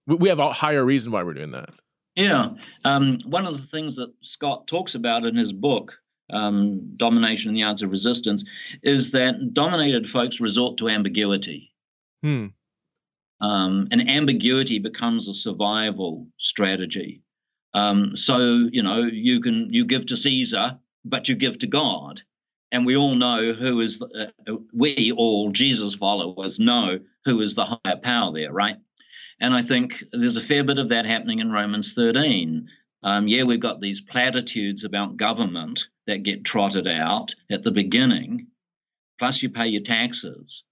We, 0.05 0.15
we 0.15 0.29
have 0.29 0.39
a 0.39 0.51
higher 0.51 0.85
reason 0.85 1.11
why 1.11 1.23
we're 1.23 1.33
doing 1.33 1.51
that. 1.51 1.71
Yeah, 2.15 2.51
um, 2.85 3.17
one 3.25 3.45
of 3.45 3.57
the 3.59 3.67
things 3.67 3.97
that 3.97 4.13
Scott 4.21 4.67
talks 4.67 4.95
about 4.95 5.25
in 5.25 5.35
his 5.35 5.51
book, 5.51 5.93
um, 6.29 6.93
"Domination 6.95 7.49
and 7.49 7.57
the 7.57 7.63
Arts 7.63 7.81
of 7.81 7.91
Resistance," 7.91 8.45
is 8.83 9.11
that 9.11 9.53
dominated 9.53 10.07
folks 10.07 10.39
resort 10.39 10.77
to 10.77 10.89
ambiguity. 10.89 11.73
Hmm. 12.23 12.47
Um, 13.41 13.87
and 13.91 14.09
ambiguity 14.09 14.79
becomes 14.79 15.27
a 15.27 15.33
survival 15.33 16.27
strategy. 16.37 17.21
Um, 17.75 18.15
so 18.15 18.37
you 18.71 18.81
know 18.81 19.01
you 19.01 19.41
can 19.41 19.67
you 19.69 19.85
give 19.85 20.05
to 20.07 20.17
Caesar, 20.17 20.79
but 21.03 21.27
you 21.27 21.35
give 21.35 21.59
to 21.59 21.67
God, 21.67 22.21
and 22.71 22.85
we 22.85 22.95
all 22.95 23.15
know 23.15 23.51
who 23.51 23.81
is 23.81 24.01
uh, 24.01 24.27
we 24.73 25.11
all 25.11 25.51
Jesus 25.51 25.93
followers 25.93 26.57
know 26.57 26.99
who 27.25 27.41
is 27.41 27.53
the 27.53 27.65
higher 27.65 27.97
power 28.01 28.31
there, 28.33 28.53
right? 28.53 28.77
And 29.41 29.53
I 29.53 29.61
think 29.61 30.05
there's 30.13 30.37
a 30.37 30.41
fair 30.41 30.63
bit 30.63 30.79
of 30.79 30.89
that 30.89 31.05
happening 31.05 31.39
in 31.39 31.51
Romans 31.51 31.93
13. 31.93 32.69
Um, 33.03 33.27
yeah, 33.27 33.43
we've 33.43 33.59
got 33.59 33.81
these 33.81 33.99
platitudes 33.99 34.85
about 34.85 35.17
government 35.17 35.89
that 36.07 36.23
get 36.23 36.45
trotted 36.45 36.87
out 36.87 37.35
at 37.51 37.63
the 37.63 37.71
beginning, 37.71 38.47
plus 39.19 39.43
you 39.43 39.49
pay 39.49 39.67
your 39.67 39.83
taxes. 39.83 40.63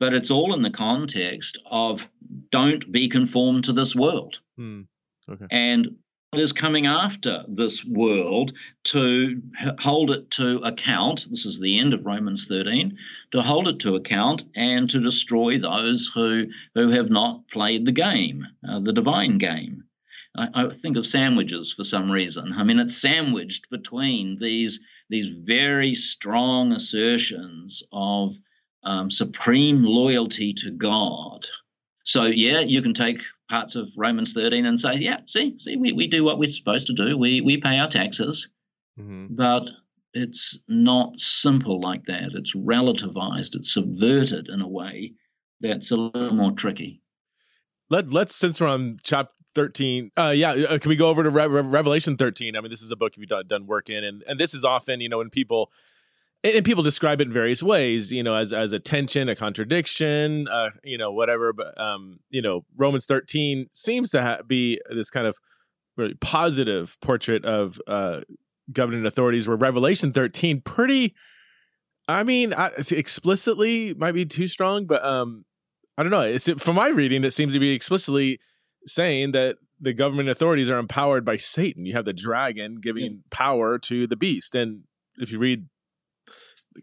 But 0.00 0.14
it's 0.14 0.32
all 0.32 0.52
in 0.54 0.62
the 0.62 0.70
context 0.70 1.60
of 1.70 2.08
don't 2.50 2.90
be 2.90 3.08
conformed 3.08 3.64
to 3.64 3.72
this 3.72 3.94
world. 3.94 4.40
Hmm. 4.56 4.82
Okay. 5.30 5.46
And 5.52 5.96
is 6.38 6.52
coming 6.52 6.86
after 6.86 7.44
this 7.48 7.84
world 7.84 8.52
to 8.84 9.42
hold 9.80 10.12
it 10.12 10.30
to 10.30 10.58
account. 10.58 11.26
This 11.28 11.44
is 11.44 11.58
the 11.58 11.80
end 11.80 11.92
of 11.92 12.06
Romans 12.06 12.46
13 12.46 12.96
to 13.32 13.42
hold 13.42 13.66
it 13.66 13.80
to 13.80 13.96
account 13.96 14.44
and 14.54 14.88
to 14.90 15.00
destroy 15.00 15.58
those 15.58 16.08
who, 16.14 16.46
who 16.76 16.90
have 16.90 17.10
not 17.10 17.48
played 17.48 17.84
the 17.84 17.92
game, 17.92 18.46
uh, 18.68 18.78
the 18.78 18.92
divine 18.92 19.38
game. 19.38 19.82
I, 20.36 20.48
I, 20.54 20.72
think 20.72 20.96
of 20.96 21.04
sandwiches 21.04 21.72
for 21.72 21.82
some 21.82 22.08
reason. 22.08 22.52
I 22.52 22.62
mean, 22.62 22.78
it's 22.78 22.96
sandwiched 22.96 23.68
between 23.68 24.38
these, 24.38 24.78
these 25.08 25.30
very 25.30 25.96
strong 25.96 26.70
assertions 26.70 27.82
of 27.92 28.36
um, 28.84 29.10
supreme 29.10 29.82
loyalty 29.82 30.54
to 30.54 30.70
God. 30.70 31.48
So, 32.10 32.24
yeah, 32.24 32.58
you 32.58 32.82
can 32.82 32.92
take 32.92 33.22
parts 33.48 33.76
of 33.76 33.88
Romans 33.96 34.32
13 34.32 34.66
and 34.66 34.80
say, 34.80 34.94
yeah, 34.94 35.18
see, 35.26 35.56
see, 35.60 35.76
we, 35.76 35.92
we 35.92 36.08
do 36.08 36.24
what 36.24 36.40
we're 36.40 36.50
supposed 36.50 36.88
to 36.88 36.92
do. 36.92 37.16
We 37.16 37.40
we 37.40 37.56
pay 37.56 37.78
our 37.78 37.86
taxes. 37.86 38.48
Mm-hmm. 38.98 39.36
But 39.36 39.70
it's 40.12 40.58
not 40.66 41.16
simple 41.20 41.80
like 41.80 42.06
that. 42.06 42.32
It's 42.34 42.56
relativized, 42.56 43.54
it's 43.54 43.72
subverted 43.72 44.48
in 44.48 44.60
a 44.60 44.66
way 44.66 45.12
that's 45.60 45.92
a 45.92 45.96
little 45.96 46.34
more 46.34 46.50
tricky. 46.50 47.00
Let 47.90 48.10
let's 48.10 48.34
since 48.34 48.60
we're 48.60 48.66
on 48.66 48.96
chapter 49.04 49.32
13 49.56 50.12
uh 50.16 50.32
yeah 50.34 50.52
uh, 50.52 50.78
can 50.78 50.90
we 50.90 50.94
go 50.94 51.08
over 51.08 51.24
to 51.24 51.30
Re- 51.30 51.48
Re- 51.48 51.62
revelation 51.62 52.16
13 52.16 52.54
i 52.54 52.60
mean 52.60 52.70
this 52.70 52.82
is 52.82 52.92
a 52.92 52.96
book 52.96 53.14
you've 53.16 53.28
done, 53.28 53.48
done 53.48 53.66
work 53.66 53.90
in 53.90 54.04
and 54.04 54.22
and 54.28 54.38
this 54.38 54.54
is 54.54 54.64
often 54.64 55.00
you 55.00 55.08
know 55.08 55.18
when 55.18 55.28
people 55.28 55.72
and 56.42 56.64
people 56.64 56.82
describe 56.82 57.20
it 57.20 57.26
in 57.26 57.32
various 57.32 57.62
ways, 57.62 58.10
you 58.12 58.22
know, 58.22 58.34
as 58.34 58.52
as 58.52 58.72
a 58.72 58.78
tension, 58.78 59.28
a 59.28 59.36
contradiction, 59.36 60.48
uh, 60.48 60.70
you 60.82 60.96
know, 60.96 61.12
whatever. 61.12 61.52
But 61.52 61.78
um, 61.80 62.20
you 62.30 62.40
know, 62.40 62.64
Romans 62.76 63.06
thirteen 63.06 63.66
seems 63.72 64.10
to 64.12 64.22
ha- 64.22 64.42
be 64.46 64.80
this 64.88 65.10
kind 65.10 65.26
of 65.26 65.38
really 65.96 66.14
positive 66.14 66.96
portrait 67.02 67.44
of 67.44 67.80
uh, 67.86 68.20
governing 68.72 69.04
authorities, 69.04 69.46
where 69.46 69.56
Revelation 69.56 70.12
thirteen 70.12 70.60
pretty. 70.60 71.14
I 72.08 72.24
mean, 72.24 72.52
I, 72.54 72.70
explicitly 72.90 73.94
might 73.94 74.12
be 74.12 74.24
too 74.24 74.48
strong, 74.48 74.86
but 74.86 75.04
um, 75.04 75.44
I 75.96 76.02
don't 76.02 76.10
know. 76.10 76.22
It's 76.22 76.48
from 76.58 76.74
my 76.74 76.88
reading, 76.88 77.22
it 77.22 77.32
seems 77.32 77.52
to 77.52 77.60
be 77.60 77.72
explicitly 77.72 78.40
saying 78.86 79.32
that 79.32 79.58
the 79.78 79.92
government 79.92 80.28
authorities 80.28 80.70
are 80.70 80.78
empowered 80.78 81.24
by 81.24 81.36
Satan. 81.36 81.86
You 81.86 81.92
have 81.92 82.06
the 82.06 82.12
dragon 82.12 82.78
giving 82.80 83.04
yeah. 83.04 83.18
power 83.30 83.78
to 83.80 84.06
the 84.06 84.16
beast, 84.16 84.54
and 84.54 84.84
if 85.18 85.30
you 85.30 85.38
read 85.38 85.66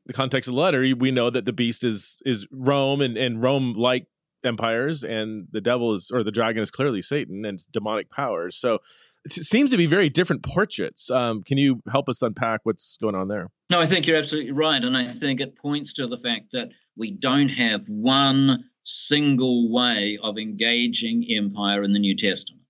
the 0.05 0.13
context 0.13 0.47
of 0.47 0.55
the 0.55 0.61
letter, 0.61 0.81
we 0.97 1.11
know 1.11 1.29
that 1.29 1.45
the 1.45 1.53
beast 1.53 1.83
is 1.83 2.21
is 2.25 2.47
Rome 2.51 3.01
and, 3.01 3.17
and 3.17 3.41
Rome 3.41 3.73
like 3.73 4.07
empires, 4.43 5.03
and 5.03 5.47
the 5.51 5.61
devil 5.61 5.93
is 5.93 6.11
or 6.13 6.23
the 6.23 6.31
dragon 6.31 6.61
is 6.61 6.71
clearly 6.71 7.01
Satan 7.01 7.45
and 7.45 7.55
it's 7.55 7.65
demonic 7.65 8.09
powers. 8.09 8.57
So 8.57 8.79
it 9.25 9.31
seems 9.31 9.71
to 9.71 9.77
be 9.77 9.85
very 9.85 10.09
different 10.09 10.43
portraits. 10.43 11.11
Um, 11.11 11.43
can 11.43 11.57
you 11.57 11.81
help 11.91 12.07
us 12.09 12.21
unpack 12.21 12.61
what's 12.63 12.97
going 12.97 13.15
on 13.15 13.27
there? 13.27 13.49
No, 13.69 13.81
I 13.81 13.85
think 13.85 14.07
you're 14.07 14.17
absolutely 14.17 14.51
right, 14.51 14.83
and 14.83 14.95
I 14.95 15.11
think 15.11 15.41
it 15.41 15.57
points 15.57 15.93
to 15.93 16.07
the 16.07 16.17
fact 16.17 16.47
that 16.53 16.69
we 16.95 17.11
don't 17.11 17.49
have 17.49 17.81
one 17.87 18.63
single 18.83 19.71
way 19.71 20.17
of 20.23 20.37
engaging 20.37 21.27
empire 21.29 21.83
in 21.83 21.91
the 21.91 21.99
New 21.99 22.15
Testament. 22.15 22.63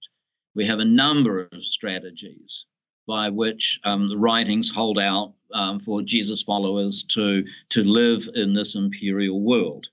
We 0.56 0.66
have 0.66 0.80
a 0.80 0.86
number 0.86 1.48
of 1.52 1.64
strategies 1.64 2.66
by 3.08 3.30
which 3.30 3.80
um, 3.84 4.10
the 4.10 4.18
writings 4.18 4.70
hold 4.70 5.00
out 5.00 5.34
um, 5.54 5.80
for 5.80 6.02
Jesus 6.02 6.44
followers 6.44 7.04
to, 7.04 7.46
to 7.70 7.84
live 7.84 8.28
in 8.36 8.54
this 8.54 8.76
imperial 8.76 9.42
world. 9.42 9.88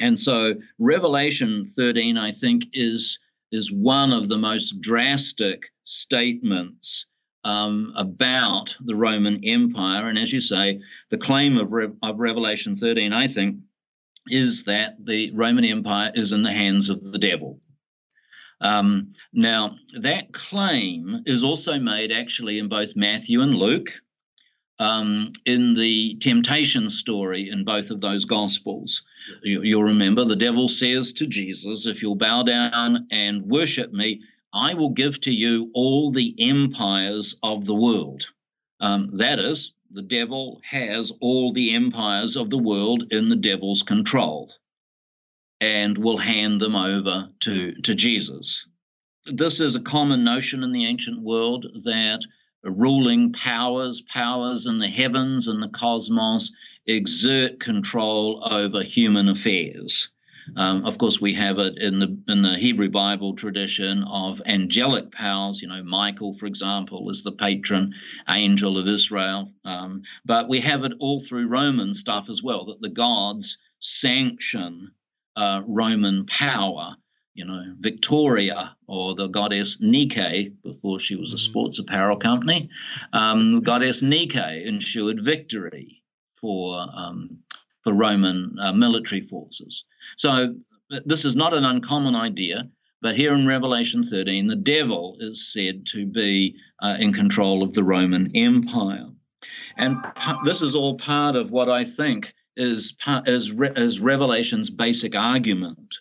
And 0.00 0.18
so 0.18 0.54
Revelation 0.78 1.66
13, 1.66 2.16
I 2.16 2.32
think, 2.32 2.64
is, 2.72 3.18
is 3.52 3.70
one 3.70 4.12
of 4.12 4.28
the 4.28 4.36
most 4.36 4.80
drastic 4.80 5.64
statements 5.84 7.06
um, 7.44 7.92
about 7.96 8.74
the 8.80 8.96
Roman 8.96 9.44
Empire. 9.44 10.08
And 10.08 10.18
as 10.18 10.32
you 10.32 10.40
say, 10.40 10.80
the 11.10 11.18
claim 11.18 11.58
of, 11.58 11.72
Re- 11.72 11.92
of 12.02 12.18
Revelation 12.18 12.76
13, 12.76 13.12
I 13.12 13.28
think, 13.28 13.58
is 14.28 14.64
that 14.64 14.96
the 15.04 15.30
Roman 15.32 15.64
Empire 15.64 16.10
is 16.14 16.32
in 16.32 16.42
the 16.42 16.52
hands 16.52 16.88
of 16.88 17.12
the 17.12 17.18
devil. 17.18 17.60
Um, 18.64 19.12
now, 19.34 19.76
that 20.00 20.32
claim 20.32 21.22
is 21.26 21.44
also 21.44 21.78
made 21.78 22.10
actually 22.10 22.58
in 22.58 22.68
both 22.68 22.96
Matthew 22.96 23.42
and 23.42 23.54
Luke. 23.54 23.92
Um, 24.80 25.30
in 25.46 25.74
the 25.74 26.16
temptation 26.16 26.90
story 26.90 27.48
in 27.48 27.62
both 27.64 27.92
of 27.92 28.00
those 28.00 28.24
gospels. 28.24 29.04
You, 29.44 29.76
will 29.76 29.84
remember 29.84 30.24
the 30.24 30.34
devil 30.34 30.68
says 30.68 31.12
to 31.12 31.28
Jesus, 31.28 31.86
If 31.86 32.02
you'll 32.02 32.16
bow 32.16 32.42
down 32.42 33.06
and 33.12 33.46
worship 33.46 33.92
me, 33.92 34.22
I 34.52 34.74
will 34.74 34.90
give 34.90 35.20
to 35.20 35.30
you 35.30 35.70
all 35.74 36.10
the 36.10 36.34
empires 36.40 37.38
of 37.40 37.66
the 37.66 37.74
world. 37.74 38.26
Um, 38.80 39.10
that 39.18 39.38
is, 39.38 39.74
the 39.92 40.02
devil 40.02 40.60
has 40.68 41.12
all 41.20 41.52
the 41.52 41.76
empires 41.76 42.34
of 42.34 42.50
the 42.50 42.58
world 42.58 43.12
in 43.12 43.28
the 43.28 43.36
devil's 43.36 43.84
control 43.84 44.52
and 45.64 45.96
will 45.96 46.18
hand 46.18 46.60
them 46.60 46.76
over 46.76 47.30
to, 47.40 47.72
to 47.80 47.94
Jesus. 47.94 48.66
This 49.24 49.60
is 49.60 49.74
a 49.74 49.80
common 49.80 50.22
notion 50.22 50.62
in 50.62 50.72
the 50.72 50.84
ancient 50.84 51.22
world 51.22 51.64
that 51.84 52.20
ruling 52.62 53.32
powers, 53.32 54.02
powers 54.02 54.66
in 54.66 54.78
the 54.78 54.88
heavens 54.88 55.48
and 55.48 55.62
the 55.62 55.68
cosmos, 55.68 56.52
exert 56.86 57.60
control 57.60 58.46
over 58.50 58.82
human 58.82 59.30
affairs. 59.30 60.10
Um, 60.54 60.84
of 60.84 60.98
course, 60.98 61.18
we 61.18 61.32
have 61.32 61.58
it 61.58 61.78
in 61.78 61.98
the 61.98 62.18
in 62.28 62.42
the 62.42 62.58
Hebrew 62.58 62.90
Bible 62.90 63.34
tradition 63.34 64.02
of 64.02 64.42
angelic 64.44 65.10
powers. 65.12 65.62
You 65.62 65.68
know, 65.68 65.82
Michael, 65.82 66.34
for 66.34 66.44
example, 66.44 67.08
is 67.10 67.22
the 67.22 67.32
patron 67.32 67.94
angel 68.28 68.76
of 68.76 68.86
Israel. 68.86 69.50
Um, 69.64 70.02
but 70.26 70.50
we 70.50 70.60
have 70.60 70.84
it 70.84 70.92
all 71.00 71.22
through 71.22 71.48
Roman 71.48 71.94
stuff 71.94 72.28
as 72.28 72.42
well. 72.42 72.66
That 72.66 72.82
the 72.82 72.90
gods 72.90 73.56
sanction 73.80 74.90
uh, 75.36 75.62
Roman 75.66 76.26
power. 76.26 76.96
You 77.34 77.44
know, 77.46 77.74
Victoria 77.80 78.76
or 78.86 79.16
the 79.16 79.26
goddess 79.26 79.78
Nike, 79.80 80.52
before 80.62 81.00
she 81.00 81.16
was 81.16 81.32
a 81.32 81.34
mm-hmm. 81.34 81.50
sports 81.50 81.80
apparel 81.80 82.16
company, 82.16 82.62
um, 83.12 83.60
goddess 83.60 84.02
Nike 84.02 84.64
ensured 84.64 85.24
victory 85.24 86.00
for 86.40 86.86
um, 86.94 87.38
for 87.82 87.92
Roman 87.92 88.56
uh, 88.60 88.72
military 88.72 89.22
forces. 89.22 89.84
So 90.16 90.54
this 91.04 91.24
is 91.24 91.34
not 91.34 91.54
an 91.54 91.64
uncommon 91.64 92.14
idea. 92.14 92.68
But 93.02 93.16
here 93.16 93.34
in 93.34 93.46
Revelation 93.46 94.02
13, 94.02 94.46
the 94.46 94.56
devil 94.56 95.16
is 95.20 95.52
said 95.52 95.84
to 95.88 96.06
be 96.06 96.58
uh, 96.80 96.96
in 96.98 97.12
control 97.12 97.62
of 97.62 97.74
the 97.74 97.84
Roman 97.84 98.34
Empire. 98.34 99.10
And 99.76 99.98
this 100.46 100.62
is 100.62 100.74
all 100.74 100.96
part 100.96 101.36
of 101.36 101.50
what 101.50 101.68
I 101.68 101.84
think 101.84 102.32
is, 102.56 102.96
is, 103.26 103.54
is 103.58 104.00
Revelation's 104.00 104.70
basic 104.70 105.14
argument 105.14 105.94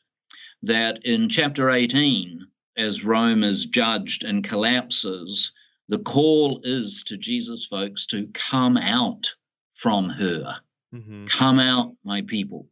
that 0.63 1.05
in 1.05 1.29
chapter 1.29 1.69
18, 1.69 2.47
as 2.77 3.03
Rome 3.03 3.43
is 3.43 3.65
judged 3.65 4.23
and 4.23 4.43
collapses, 4.43 5.51
the 5.89 5.99
call 5.99 6.61
is 6.63 7.03
to 7.03 7.17
Jesus 7.17 7.65
folks 7.65 8.05
to 8.07 8.27
come 8.33 8.77
out 8.77 9.33
from 9.73 10.09
her. 10.09 10.55
Mm-hmm. 10.93 11.25
Come 11.25 11.59
out, 11.59 11.95
my 12.03 12.21
people. 12.21 12.67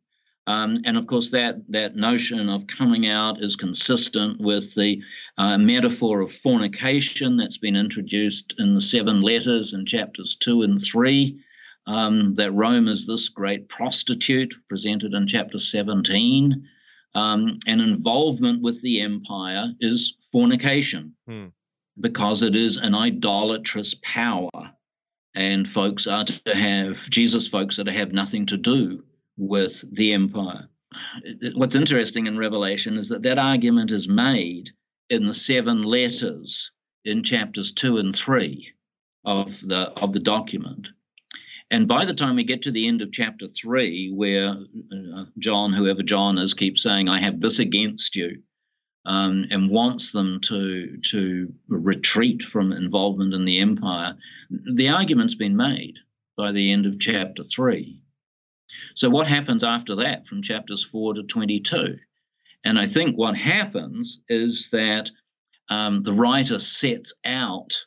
Um, 0.47 0.81
and 0.85 0.97
of 0.97 1.05
course, 1.07 1.31
that, 1.31 1.61
that 1.69 1.95
notion 1.95 2.49
of 2.49 2.67
coming 2.67 3.07
out 3.07 3.41
is 3.41 3.55
consistent 3.55 4.39
with 4.39 4.73
the 4.73 5.01
uh, 5.37 5.57
metaphor 5.57 6.21
of 6.21 6.33
fornication 6.33 7.37
that's 7.37 7.57
been 7.57 7.75
introduced 7.75 8.55
in 8.57 8.73
the 8.73 8.81
seven 8.81 9.21
letters 9.21 9.73
in 9.73 9.85
chapters 9.85 10.35
two 10.35 10.63
and 10.63 10.81
three. 10.81 11.39
Um, 11.91 12.35
that 12.35 12.53
Rome 12.53 12.87
is 12.87 13.05
this 13.05 13.27
great 13.27 13.67
prostitute 13.67 14.53
presented 14.69 15.13
in 15.13 15.27
chapter 15.27 15.59
17. 15.59 16.65
Um, 17.13 17.59
and 17.67 17.81
involvement 17.81 18.61
with 18.61 18.81
the 18.81 19.01
empire 19.01 19.73
is 19.81 20.15
fornication 20.31 21.15
hmm. 21.27 21.47
because 21.99 22.43
it 22.43 22.55
is 22.55 22.77
an 22.77 22.95
idolatrous 22.95 23.93
power. 24.01 24.71
And 25.35 25.67
folks 25.67 26.07
are 26.07 26.23
to 26.23 26.55
have, 26.55 27.09
Jesus 27.09 27.49
folks 27.49 27.77
are 27.77 27.83
to 27.83 27.91
have 27.91 28.13
nothing 28.13 28.45
to 28.45 28.57
do 28.57 29.03
with 29.37 29.83
the 29.93 30.13
empire. 30.13 30.69
What's 31.55 31.75
interesting 31.75 32.27
in 32.27 32.37
Revelation 32.37 32.97
is 32.97 33.09
that 33.09 33.23
that 33.23 33.37
argument 33.37 33.91
is 33.91 34.07
made 34.07 34.69
in 35.09 35.25
the 35.25 35.33
seven 35.33 35.83
letters 35.83 36.71
in 37.03 37.23
chapters 37.23 37.73
two 37.73 37.97
and 37.97 38.15
three 38.15 38.73
of 39.25 39.59
the 39.61 39.89
of 40.01 40.13
the 40.13 40.19
document. 40.19 40.87
And 41.71 41.87
by 41.87 42.03
the 42.03 42.13
time 42.13 42.35
we 42.35 42.43
get 42.43 42.61
to 42.63 42.71
the 42.71 42.85
end 42.85 43.01
of 43.01 43.13
chapter 43.13 43.47
three, 43.47 44.11
where 44.11 44.49
uh, 44.49 45.25
John, 45.39 45.71
whoever 45.71 46.03
John 46.03 46.37
is, 46.37 46.53
keeps 46.53 46.83
saying, 46.83 47.07
"I 47.07 47.21
have 47.21 47.39
this 47.39 47.59
against 47.59 48.13
you," 48.13 48.43
um, 49.05 49.47
and 49.49 49.69
wants 49.69 50.11
them 50.11 50.41
to 50.41 50.97
to 50.97 51.53
retreat 51.69 52.43
from 52.43 52.73
involvement 52.73 53.33
in 53.33 53.45
the 53.45 53.59
empire, 53.59 54.17
the 54.49 54.89
argument's 54.89 55.35
been 55.35 55.55
made 55.55 55.95
by 56.35 56.51
the 56.51 56.73
end 56.73 56.85
of 56.85 56.99
chapter 56.99 57.45
three. 57.45 58.01
So, 58.95 59.09
what 59.09 59.27
happens 59.27 59.63
after 59.63 59.95
that 59.95 60.27
from 60.27 60.43
chapters 60.43 60.83
4 60.83 61.13
to 61.13 61.23
22? 61.23 61.97
And 62.65 62.77
I 62.77 62.85
think 62.85 63.17
what 63.17 63.37
happens 63.37 64.21
is 64.27 64.69
that 64.71 65.09
um, 65.69 66.01
the 66.01 66.13
writer 66.13 66.59
sets 66.59 67.13
out 67.23 67.85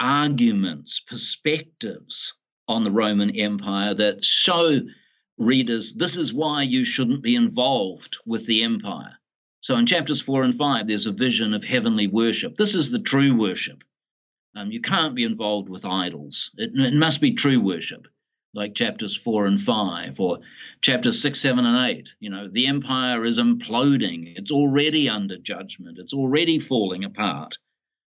arguments, 0.00 1.00
perspectives 1.00 2.37
on 2.68 2.84
the 2.84 2.90
Roman 2.90 3.30
Empire 3.30 3.94
that 3.94 4.24
show 4.24 4.80
readers 5.38 5.94
this 5.94 6.16
is 6.16 6.32
why 6.32 6.62
you 6.62 6.84
shouldn't 6.84 7.22
be 7.22 7.34
involved 7.34 8.18
with 8.26 8.46
the 8.46 8.62
empire. 8.62 9.14
So 9.60 9.76
in 9.76 9.86
chapters 9.86 10.20
four 10.20 10.44
and 10.44 10.54
five, 10.54 10.86
there's 10.86 11.06
a 11.06 11.12
vision 11.12 11.54
of 11.54 11.64
heavenly 11.64 12.06
worship. 12.06 12.54
This 12.54 12.74
is 12.74 12.90
the 12.90 12.98
true 12.98 13.36
worship. 13.36 13.82
Um, 14.54 14.70
you 14.70 14.80
can't 14.80 15.14
be 15.14 15.24
involved 15.24 15.68
with 15.68 15.84
idols, 15.84 16.50
it, 16.56 16.72
it 16.74 16.94
must 16.94 17.20
be 17.20 17.32
true 17.32 17.60
worship 17.60 18.06
like 18.54 18.74
chapters 18.74 19.16
four 19.16 19.46
and 19.46 19.60
five, 19.60 20.18
or 20.18 20.38
chapters 20.80 21.20
six, 21.20 21.40
seven, 21.40 21.66
and 21.66 21.90
eight. 21.90 22.14
You 22.18 22.30
know, 22.30 22.48
the 22.48 22.66
empire 22.66 23.24
is 23.24 23.38
imploding. 23.38 24.32
It's 24.36 24.50
already 24.50 25.08
under 25.08 25.36
judgment. 25.36 25.98
It's 25.98 26.14
already 26.14 26.58
falling 26.58 27.04
apart 27.04 27.58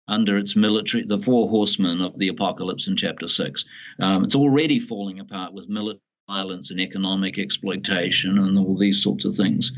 under 0.09 0.37
its 0.39 0.57
military, 0.57 1.05
the 1.05 1.19
four 1.19 1.49
horsemen 1.49 2.01
of 2.01 2.19
the 2.19 2.29
apocalypse 2.29 2.89
in 2.89 2.97
chapter 2.97 3.29
six. 3.29 3.65
Um, 4.01 4.25
it's 4.25 4.37
already 4.37 4.81
falling 4.81 5.21
apart 5.21 5.53
with 5.53 5.69
military 5.69 6.01
violence 6.27 6.71
and 6.71 6.81
economic 6.81 7.39
exploitation 7.39 8.39
and 8.39 8.59
all 8.59 8.77
these 8.77 9.03
sorts 9.03 9.25
of 9.25 9.37
things. 9.37 9.73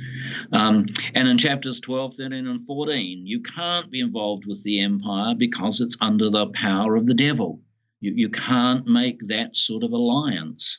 Um, 0.53 0.87
and 1.15 1.29
in 1.29 1.39
chapters 1.39 1.81
12, 1.81 2.15
13, 2.15 2.47
and 2.47 2.67
14, 2.67 3.27
you 3.27 3.41
can't 3.41 3.91
be 3.91 4.01
involved 4.01 4.47
with 4.47 4.63
the 4.63 4.81
empire 4.81 5.35
because 5.37 5.81
it's 5.81 5.97
under 6.01 6.31
the 6.31 6.47
power 6.55 6.97
of 6.97 7.07
the 7.07 7.15
devil. 7.15 7.61
You, 8.01 8.13
you 8.15 8.29
can't 8.31 8.87
make 8.87 9.21
that 9.29 9.57
sort 9.57 9.83
of 9.83 9.93
alliance. 9.93 10.79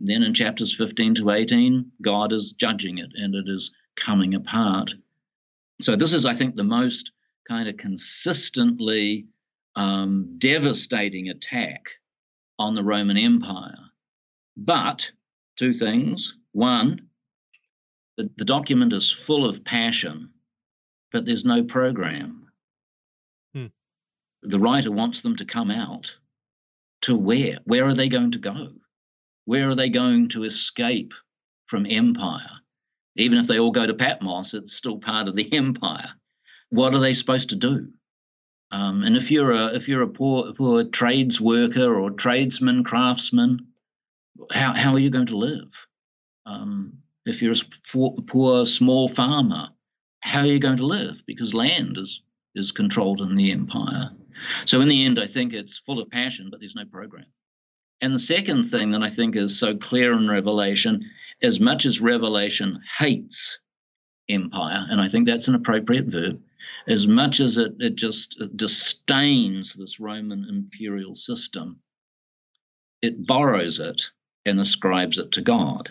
Then 0.00 0.22
in 0.22 0.34
chapters 0.34 0.74
15 0.74 1.16
to 1.16 1.30
18, 1.30 1.92
God 2.02 2.32
is 2.32 2.52
judging 2.52 2.98
it 2.98 3.10
and 3.14 3.34
it 3.34 3.48
is 3.48 3.70
coming 3.96 4.34
apart. 4.34 4.92
So, 5.82 5.96
this 5.96 6.12
is, 6.12 6.24
I 6.24 6.34
think, 6.34 6.54
the 6.54 6.62
most 6.62 7.10
kind 7.48 7.68
of 7.68 7.76
consistently 7.76 9.26
um, 9.76 10.36
devastating 10.38 11.28
attack 11.28 11.90
on 12.58 12.74
the 12.74 12.84
Roman 12.84 13.16
Empire. 13.16 13.78
But 14.56 15.10
two 15.56 15.74
things. 15.74 16.36
One, 16.52 17.08
the, 18.16 18.30
the 18.36 18.44
document 18.44 18.92
is 18.92 19.10
full 19.10 19.48
of 19.48 19.64
passion, 19.64 20.30
but 21.12 21.24
there's 21.24 21.44
no 21.44 21.64
program. 21.64 22.48
Hmm. 23.54 23.66
The 24.42 24.60
writer 24.60 24.92
wants 24.92 25.22
them 25.22 25.36
to 25.36 25.44
come 25.44 25.70
out 25.70 26.14
to 27.02 27.16
where? 27.16 27.58
Where 27.64 27.86
are 27.86 27.94
they 27.94 28.08
going 28.08 28.32
to 28.32 28.38
go? 28.38 28.72
Where 29.44 29.68
are 29.68 29.74
they 29.74 29.90
going 29.90 30.28
to 30.30 30.44
escape 30.44 31.12
from 31.66 31.86
empire? 31.88 32.50
Even 33.16 33.38
if 33.38 33.46
they 33.46 33.58
all 33.58 33.70
go 33.70 33.86
to 33.86 33.94
Patmos, 33.94 34.54
it's 34.54 34.72
still 34.72 34.98
part 34.98 35.28
of 35.28 35.36
the 35.36 35.52
empire. 35.56 36.12
What 36.74 36.92
are 36.92 36.98
they 36.98 37.14
supposed 37.14 37.50
to 37.50 37.56
do? 37.56 37.92
Um, 38.72 39.04
and 39.04 39.16
if 39.16 39.30
you're 39.30 39.52
a 39.52 39.66
if 39.66 39.88
you're 39.88 40.02
a 40.02 40.08
poor 40.08 40.52
poor 40.54 40.82
trades 40.82 41.40
worker 41.40 41.94
or 41.94 42.10
tradesman, 42.10 42.82
craftsman, 42.82 43.68
how 44.50 44.74
how 44.74 44.92
are 44.92 44.98
you 44.98 45.10
going 45.10 45.26
to 45.26 45.36
live? 45.36 45.72
Um, 46.46 46.98
if 47.24 47.40
you're 47.40 47.54
a 47.54 48.22
poor 48.22 48.66
small 48.66 49.08
farmer, 49.08 49.68
how 50.20 50.40
are 50.40 50.46
you 50.46 50.58
going 50.58 50.78
to 50.78 50.86
live? 50.86 51.14
Because 51.26 51.54
land 51.54 51.96
is 51.96 52.20
is 52.56 52.72
controlled 52.72 53.20
in 53.20 53.36
the 53.36 53.52
empire. 53.52 54.10
So 54.64 54.80
in 54.80 54.88
the 54.88 55.04
end, 55.04 55.20
I 55.20 55.28
think 55.28 55.52
it's 55.52 55.78
full 55.78 56.00
of 56.00 56.10
passion, 56.10 56.48
but 56.50 56.58
there's 56.58 56.74
no 56.74 56.86
program. 56.86 57.26
And 58.00 58.12
the 58.12 58.18
second 58.18 58.64
thing 58.64 58.90
that 58.90 59.02
I 59.02 59.10
think 59.10 59.36
is 59.36 59.56
so 59.56 59.76
clear 59.76 60.12
in 60.12 60.28
Revelation, 60.28 61.08
as 61.40 61.60
much 61.60 61.86
as 61.86 62.00
Revelation 62.00 62.80
hates 62.98 63.60
empire, 64.28 64.86
and 64.90 65.00
I 65.00 65.08
think 65.08 65.28
that's 65.28 65.46
an 65.46 65.54
appropriate 65.54 66.06
verb, 66.06 66.40
as 66.86 67.06
much 67.06 67.40
as 67.40 67.56
it, 67.56 67.74
it 67.78 67.94
just 67.96 68.42
disdains 68.56 69.74
this 69.74 70.00
Roman 70.00 70.46
imperial 70.48 71.16
system, 71.16 71.80
it 73.00 73.26
borrows 73.26 73.80
it 73.80 74.02
and 74.44 74.60
ascribes 74.60 75.18
it 75.18 75.32
to 75.32 75.42
God. 75.42 75.90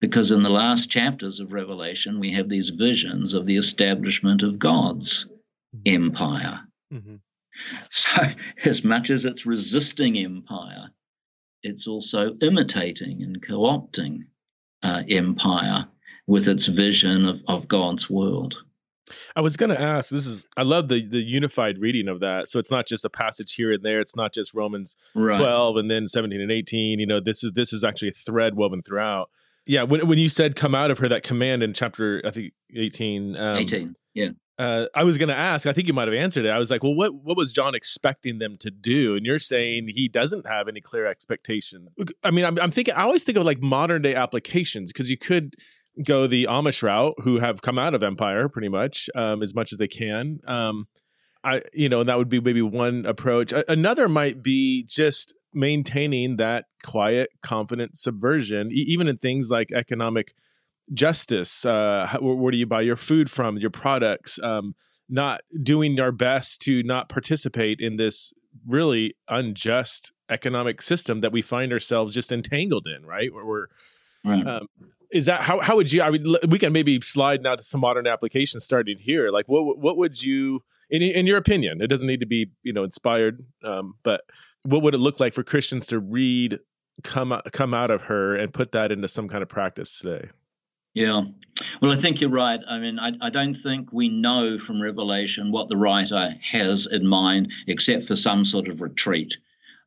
Because 0.00 0.30
in 0.30 0.42
the 0.42 0.50
last 0.50 0.90
chapters 0.90 1.40
of 1.40 1.52
Revelation, 1.52 2.20
we 2.20 2.32
have 2.32 2.48
these 2.48 2.70
visions 2.70 3.34
of 3.34 3.44
the 3.44 3.58
establishment 3.58 4.42
of 4.42 4.58
God's 4.58 5.26
empire. 5.84 6.60
Mm-hmm. 6.92 7.16
So, 7.90 8.22
as 8.64 8.82
much 8.82 9.10
as 9.10 9.26
it's 9.26 9.44
resisting 9.44 10.16
empire, 10.16 10.90
it's 11.62 11.86
also 11.86 12.34
imitating 12.40 13.22
and 13.22 13.46
co 13.46 13.58
opting 13.58 14.24
uh, 14.82 15.02
empire 15.08 15.86
with 16.26 16.48
its 16.48 16.66
vision 16.66 17.26
of, 17.26 17.42
of 17.46 17.68
God's 17.68 18.08
world. 18.08 18.56
I 19.36 19.40
was 19.40 19.56
going 19.56 19.70
to 19.70 19.80
ask. 19.80 20.10
This 20.10 20.26
is 20.26 20.46
I 20.56 20.62
love 20.62 20.88
the 20.88 21.06
the 21.06 21.20
unified 21.20 21.78
reading 21.78 22.08
of 22.08 22.20
that. 22.20 22.48
So 22.48 22.58
it's 22.58 22.70
not 22.70 22.86
just 22.86 23.04
a 23.04 23.10
passage 23.10 23.54
here 23.54 23.72
and 23.72 23.82
there. 23.82 24.00
It's 24.00 24.16
not 24.16 24.32
just 24.32 24.54
Romans 24.54 24.96
right. 25.14 25.36
twelve 25.36 25.76
and 25.76 25.90
then 25.90 26.08
seventeen 26.08 26.40
and 26.40 26.50
eighteen. 26.52 26.98
You 26.98 27.06
know, 27.06 27.20
this 27.20 27.44
is 27.44 27.52
this 27.52 27.72
is 27.72 27.84
actually 27.84 28.08
a 28.08 28.12
thread 28.12 28.56
woven 28.56 28.82
throughout. 28.82 29.30
Yeah, 29.66 29.82
when 29.84 30.06
when 30.06 30.18
you 30.18 30.28
said 30.28 30.56
come 30.56 30.74
out 30.74 30.90
of 30.90 30.98
her, 30.98 31.08
that 31.08 31.22
command 31.22 31.62
in 31.62 31.74
chapter 31.74 32.22
I 32.24 32.30
think 32.30 32.52
eighteen. 32.74 33.38
Um, 33.38 33.58
eighteen. 33.58 33.94
Yeah. 34.14 34.30
Uh, 34.58 34.86
I 34.94 35.04
was 35.04 35.16
going 35.16 35.30
to 35.30 35.34
ask. 35.34 35.66
I 35.66 35.72
think 35.72 35.88
you 35.88 35.94
might 35.94 36.06
have 36.06 36.14
answered 36.14 36.44
it. 36.44 36.50
I 36.50 36.58
was 36.58 36.70
like, 36.70 36.82
"Well, 36.82 36.94
what 36.94 37.14
what 37.14 37.34
was 37.34 37.50
John 37.50 37.74
expecting 37.74 38.40
them 38.40 38.58
to 38.58 38.70
do?" 38.70 39.16
And 39.16 39.24
you're 39.24 39.38
saying 39.38 39.88
he 39.94 40.06
doesn't 40.06 40.46
have 40.46 40.68
any 40.68 40.82
clear 40.82 41.06
expectation. 41.06 41.88
I 42.22 42.30
mean, 42.30 42.44
I'm, 42.44 42.58
I'm 42.58 42.70
thinking. 42.70 42.92
I 42.92 43.04
always 43.04 43.24
think 43.24 43.38
of 43.38 43.46
like 43.46 43.62
modern 43.62 44.02
day 44.02 44.14
applications 44.14 44.92
because 44.92 45.08
you 45.08 45.16
could 45.16 45.54
go 46.04 46.26
the 46.26 46.46
Amish 46.50 46.82
route, 46.82 47.14
who 47.22 47.38
have 47.38 47.62
come 47.62 47.78
out 47.78 47.94
of 47.94 48.02
Empire 48.02 48.48
pretty 48.48 48.68
much 48.68 49.08
um, 49.14 49.42
as 49.42 49.54
much 49.54 49.72
as 49.72 49.78
they 49.78 49.88
can. 49.88 50.40
Um, 50.46 50.86
I, 51.42 51.62
you 51.72 51.88
know, 51.88 52.04
that 52.04 52.18
would 52.18 52.28
be 52.28 52.40
maybe 52.40 52.62
one 52.62 53.06
approach. 53.06 53.52
A- 53.52 53.70
another 53.70 54.08
might 54.08 54.42
be 54.42 54.84
just 54.84 55.34
maintaining 55.52 56.36
that 56.36 56.66
quiet, 56.84 57.30
confident 57.42 57.96
subversion, 57.96 58.70
e- 58.70 58.84
even 58.88 59.08
in 59.08 59.16
things 59.16 59.50
like 59.50 59.72
economic 59.72 60.34
justice. 60.92 61.64
Uh, 61.64 62.06
how, 62.08 62.18
where 62.20 62.50
do 62.50 62.58
you 62.58 62.66
buy 62.66 62.82
your 62.82 62.96
food 62.96 63.30
from? 63.30 63.56
Your 63.56 63.70
products. 63.70 64.38
Um, 64.42 64.74
not 65.08 65.40
doing 65.62 65.98
our 65.98 66.12
best 66.12 66.60
to 66.62 66.82
not 66.84 67.08
participate 67.08 67.80
in 67.80 67.96
this 67.96 68.32
really 68.66 69.14
unjust 69.28 70.12
economic 70.28 70.80
system 70.82 71.20
that 71.20 71.32
we 71.32 71.42
find 71.42 71.72
ourselves 71.72 72.14
just 72.14 72.30
entangled 72.30 72.86
in. 72.86 73.04
Right, 73.06 73.32
where 73.32 73.44
we're 73.44 73.66
Right. 74.24 74.46
Um, 74.46 74.66
is 75.10 75.26
that 75.26 75.40
how 75.40 75.60
how 75.60 75.76
would 75.76 75.92
you? 75.92 76.02
I 76.02 76.10
mean, 76.10 76.36
we 76.48 76.58
can 76.58 76.72
maybe 76.72 77.00
slide 77.00 77.42
now 77.42 77.56
to 77.56 77.62
some 77.62 77.80
modern 77.80 78.06
applications 78.06 78.64
starting 78.64 78.98
here. 78.98 79.30
Like, 79.30 79.46
what 79.48 79.78
what 79.78 79.96
would 79.96 80.22
you, 80.22 80.62
in 80.90 81.02
in 81.02 81.26
your 81.26 81.38
opinion, 81.38 81.80
it 81.80 81.88
doesn't 81.88 82.06
need 82.06 82.20
to 82.20 82.26
be 82.26 82.50
you 82.62 82.72
know 82.72 82.84
inspired, 82.84 83.42
um, 83.64 83.94
but 84.02 84.22
what 84.62 84.82
would 84.82 84.94
it 84.94 84.98
look 84.98 85.20
like 85.20 85.32
for 85.32 85.42
Christians 85.42 85.86
to 85.86 85.98
read 85.98 86.58
come 87.02 87.40
come 87.52 87.74
out 87.74 87.90
of 87.90 88.02
her 88.04 88.36
and 88.36 88.52
put 88.52 88.72
that 88.72 88.92
into 88.92 89.08
some 89.08 89.28
kind 89.28 89.42
of 89.42 89.48
practice 89.48 89.98
today? 89.98 90.28
Yeah. 90.94 91.22
Well, 91.80 91.92
I 91.92 91.96
think 91.96 92.20
you're 92.20 92.30
right. 92.30 92.60
I 92.68 92.78
mean, 92.78 92.98
I, 92.98 93.12
I, 93.20 93.30
don't 93.30 93.54
think 93.54 93.92
we 93.92 94.08
know 94.08 94.58
from 94.58 94.82
Revelation 94.82 95.52
what 95.52 95.68
the 95.68 95.76
writer 95.76 96.34
has 96.42 96.86
in 96.86 97.06
mind, 97.06 97.52
except 97.68 98.08
for 98.08 98.16
some 98.16 98.44
sort 98.44 98.66
of 98.66 98.80
retreat. 98.80 99.36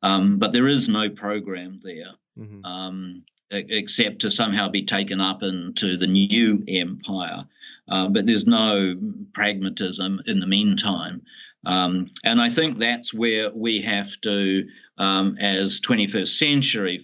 Um, 0.01 0.37
but 0.37 0.53
there 0.53 0.67
is 0.67 0.87
no 0.87 1.09
program 1.09 1.81
there. 1.83 2.11
Mm-hmm. 2.37 2.63
Um, 2.63 3.23
except 3.53 4.19
to 4.19 4.31
somehow 4.31 4.69
be 4.69 4.85
taken 4.85 5.21
up 5.21 5.43
into 5.43 5.97
the 5.97 6.07
new 6.07 6.63
empire. 6.67 7.45
Uh, 7.87 8.07
but 8.07 8.25
there's 8.25 8.47
no 8.47 8.95
pragmatism 9.33 10.21
in 10.25 10.39
the 10.39 10.47
meantime. 10.47 11.21
Um, 11.65 12.11
and 12.23 12.41
I 12.41 12.49
think 12.49 12.77
that's 12.77 13.13
where 13.13 13.51
we 13.51 13.81
have 13.81 14.19
to, 14.21 14.67
um, 14.97 15.37
as 15.39 15.79
21st 15.81 16.27
century 16.27 17.03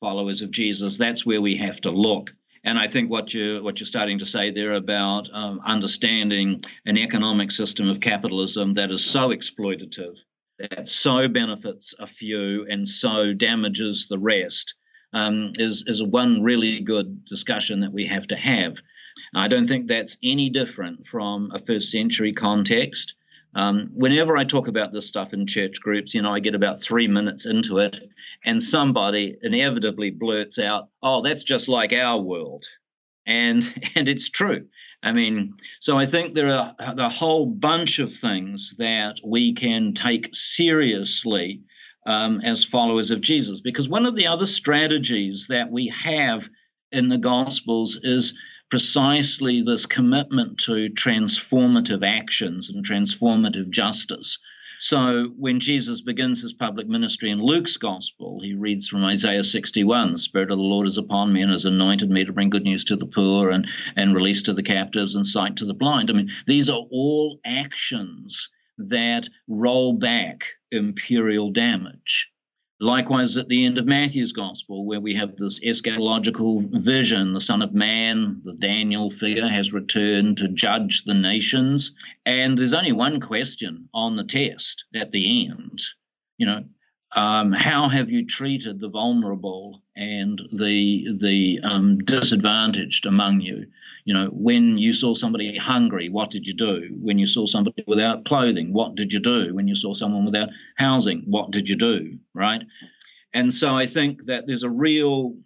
followers 0.00 0.42
of 0.42 0.50
Jesus, 0.50 0.98
that's 0.98 1.24
where 1.24 1.40
we 1.40 1.56
have 1.56 1.80
to 1.82 1.90
look. 1.90 2.34
And 2.62 2.78
I 2.78 2.88
think 2.88 3.10
what 3.10 3.34
you 3.34 3.62
what 3.62 3.78
you're 3.78 3.86
starting 3.86 4.20
to 4.20 4.26
say 4.26 4.50
there 4.50 4.72
about 4.72 5.28
um, 5.32 5.60
understanding 5.64 6.62
an 6.86 6.96
economic 6.96 7.50
system 7.50 7.90
of 7.90 8.00
capitalism 8.00 8.74
that 8.74 8.90
is 8.90 9.04
so 9.04 9.28
exploitative, 9.28 10.14
that 10.58 10.88
so 10.88 11.28
benefits 11.28 11.94
a 11.98 12.06
few 12.06 12.66
and 12.66 12.88
so 12.88 13.34
damages 13.34 14.08
the 14.08 14.18
rest, 14.18 14.74
um, 15.14 15.52
is 15.54 15.84
is 15.86 16.02
one 16.02 16.42
really 16.42 16.80
good 16.80 17.24
discussion 17.24 17.80
that 17.80 17.92
we 17.92 18.06
have 18.06 18.26
to 18.26 18.36
have. 18.36 18.74
I 19.34 19.48
don't 19.48 19.66
think 19.66 19.86
that's 19.86 20.16
any 20.22 20.50
different 20.50 21.06
from 21.06 21.50
a 21.54 21.58
first 21.60 21.90
century 21.90 22.32
context. 22.32 23.14
Um, 23.56 23.90
whenever 23.94 24.36
I 24.36 24.44
talk 24.44 24.66
about 24.66 24.92
this 24.92 25.06
stuff 25.06 25.32
in 25.32 25.46
church 25.46 25.80
groups, 25.80 26.12
you 26.12 26.22
know, 26.22 26.34
I 26.34 26.40
get 26.40 26.56
about 26.56 26.82
three 26.82 27.06
minutes 27.06 27.46
into 27.46 27.78
it, 27.78 27.96
and 28.44 28.60
somebody 28.60 29.36
inevitably 29.40 30.10
blurts 30.10 30.58
out, 30.58 30.88
"Oh, 31.00 31.22
that's 31.22 31.44
just 31.44 31.68
like 31.68 31.92
our 31.92 32.20
world," 32.20 32.64
and 33.24 33.62
and 33.94 34.08
it's 34.08 34.28
true. 34.28 34.66
I 35.04 35.12
mean, 35.12 35.54
so 35.80 35.98
I 35.98 36.06
think 36.06 36.34
there 36.34 36.48
are 36.48 36.74
a 36.78 37.08
whole 37.10 37.46
bunch 37.46 37.98
of 37.98 38.16
things 38.16 38.74
that 38.78 39.20
we 39.22 39.52
can 39.52 39.92
take 39.92 40.30
seriously 40.32 41.62
um, 42.06 42.40
as 42.40 42.64
followers 42.64 43.10
of 43.10 43.20
Jesus. 43.20 43.60
Because 43.60 43.88
one 43.88 44.06
of 44.06 44.14
the 44.14 44.26
other 44.26 44.46
strategies 44.46 45.46
that 45.48 45.70
we 45.70 45.88
have 45.88 46.48
in 46.92 47.08
the 47.08 47.18
Gospels 47.18 47.98
is 48.02 48.38
precisely 48.70 49.62
this 49.62 49.86
commitment 49.86 50.58
to 50.58 50.88
transformative 50.88 52.06
actions 52.06 52.70
and 52.70 52.84
transformative 52.84 53.70
justice. 53.70 54.38
So 54.80 55.32
when 55.38 55.60
Jesus 55.60 56.02
begins 56.02 56.42
his 56.42 56.52
public 56.52 56.88
ministry 56.88 57.30
in 57.30 57.40
Luke's 57.40 57.76
gospel, 57.76 58.40
he 58.42 58.54
reads 58.54 58.88
from 58.88 59.04
Isaiah 59.04 59.44
61, 59.44 60.12
the 60.12 60.18
Spirit 60.18 60.50
of 60.50 60.58
the 60.58 60.64
Lord 60.64 60.86
is 60.86 60.98
upon 60.98 61.32
me 61.32 61.42
and 61.42 61.52
has 61.52 61.64
anointed 61.64 62.10
me 62.10 62.24
to 62.24 62.32
bring 62.32 62.50
good 62.50 62.64
news 62.64 62.84
to 62.86 62.96
the 62.96 63.06
poor 63.06 63.50
and, 63.50 63.66
and 63.96 64.14
release 64.14 64.42
to 64.42 64.52
the 64.52 64.62
captives 64.62 65.14
and 65.14 65.26
sight 65.26 65.56
to 65.56 65.64
the 65.64 65.74
blind. 65.74 66.10
I 66.10 66.14
mean, 66.14 66.32
these 66.46 66.68
are 66.68 66.82
all 66.90 67.40
actions 67.46 68.50
that 68.78 69.28
roll 69.46 69.94
back 69.94 70.48
imperial 70.74 71.50
damage. 71.50 72.30
Likewise, 72.80 73.36
at 73.36 73.48
the 73.48 73.64
end 73.64 73.78
of 73.78 73.86
Matthew's 73.86 74.32
gospel, 74.32 74.84
where 74.84 75.00
we 75.00 75.14
have 75.14 75.36
this 75.36 75.60
eschatological 75.60 76.68
vision, 76.82 77.32
the 77.32 77.40
Son 77.40 77.62
of 77.62 77.72
Man, 77.72 78.42
the 78.44 78.52
Daniel 78.52 79.10
figure, 79.10 79.48
has 79.48 79.72
returned 79.72 80.38
to 80.38 80.48
judge 80.48 81.04
the 81.04 81.14
nations. 81.14 81.94
And 82.26 82.58
there's 82.58 82.74
only 82.74 82.92
one 82.92 83.20
question 83.20 83.88
on 83.94 84.16
the 84.16 84.24
test 84.24 84.84
at 84.94 85.12
the 85.12 85.48
end. 85.48 85.80
You 86.36 86.46
know, 86.46 86.64
um, 87.14 87.52
how 87.52 87.88
have 87.88 88.10
you 88.10 88.26
treated 88.26 88.80
the 88.80 88.88
vulnerable 88.88 89.82
and 89.96 90.40
the 90.52 91.16
the 91.20 91.60
um, 91.62 91.98
disadvantaged 91.98 93.06
among 93.06 93.40
you? 93.40 93.66
You 94.04 94.14
know, 94.14 94.26
when 94.32 94.76
you 94.78 94.92
saw 94.92 95.14
somebody 95.14 95.56
hungry, 95.56 96.08
what 96.08 96.30
did 96.30 96.46
you 96.46 96.54
do? 96.54 96.90
When 97.00 97.18
you 97.18 97.26
saw 97.26 97.46
somebody 97.46 97.84
without 97.86 98.24
clothing, 98.24 98.72
what 98.72 98.96
did 98.96 99.12
you 99.12 99.20
do? 99.20 99.54
When 99.54 99.68
you 99.68 99.76
saw 99.76 99.94
someone 99.94 100.24
without 100.24 100.48
housing, 100.76 101.22
what 101.26 101.52
did 101.52 101.68
you 101.68 101.76
do? 101.76 102.18
Right? 102.34 102.62
And 103.32 103.52
so 103.52 103.76
I 103.76 103.86
think 103.86 104.26
that 104.26 104.46
there's 104.46 104.64
a 104.64 104.70
real 104.70 105.36